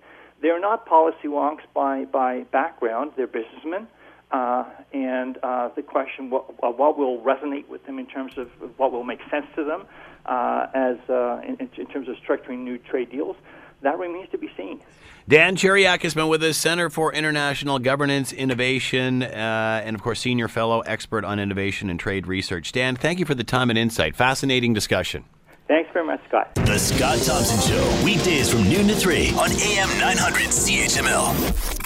They're 0.43 0.61
not 0.61 0.87
policy 0.87 1.29
wonks 1.29 1.63
by 1.75 2.05
by 2.05 2.43
background. 2.53 3.13
They're 3.17 3.27
businessmen. 3.27 3.89
Uh, 4.31 4.65
and 4.93 5.39
uh, 5.43 5.69
the 5.77 5.83
question 5.83 6.31
what, 6.31 6.61
what 6.61 6.99
will 6.99 7.21
resonate 7.21 7.69
with 7.69 7.87
them 7.87 8.01
in 8.01 8.07
terms 8.07 8.37
of 8.37 8.51
what 8.77 8.91
will 8.91 9.05
make 9.05 9.21
sense 9.31 9.47
to 9.55 9.63
them 9.63 9.87
uh, 10.27 10.67
as 10.75 10.97
uh, 11.09 11.41
in, 11.47 11.71
in 11.77 11.87
terms 11.87 12.09
of 12.09 12.17
structuring 12.17 12.59
new 12.59 12.77
trade 12.77 13.11
deals, 13.11 13.37
that 13.83 13.99
remains 13.99 14.29
to 14.31 14.39
be 14.39 14.51
seen. 14.57 14.81
Dan 15.29 15.57
Ciuriak 15.57 16.03
has 16.03 16.15
been 16.15 16.29
with 16.29 16.43
us, 16.43 16.57
Center 16.57 16.91
for 16.91 17.13
International 17.13 17.79
Governance 17.79 18.33
Innovation, 18.33 19.23
uh, 19.23 19.83
and 19.85 19.95
of 19.95 20.03
course, 20.03 20.21
Senior 20.21 20.49
Fellow 20.49 20.81
Expert 20.81 21.25
on 21.25 21.39
Innovation 21.39 21.91
and 21.91 21.99
Trade 21.99 22.27
Research. 22.27 22.73
Dan, 22.73 22.97
thank 22.97 23.19
you 23.19 23.25
for 23.25 23.35
the 23.35 23.45
time 23.45 23.71
and 23.71 23.79
insight. 23.79 24.17
Fascinating 24.17 24.73
discussion. 24.73 25.25
Thanks 25.69 25.91
very 25.93 26.07
much, 26.07 26.21
Scott. 26.29 26.55
The 26.55 26.79
Scott 26.79 27.19
Thompson 27.23 27.61
Show, 27.61 28.05
weekdays 28.05 28.51
from 28.51 28.69
noon 28.69 28.87
to 28.89 28.95
3 28.95 29.31
on 29.31 29.51
AM 29.51 29.89
900 29.99 30.49
CHML. 30.49 31.86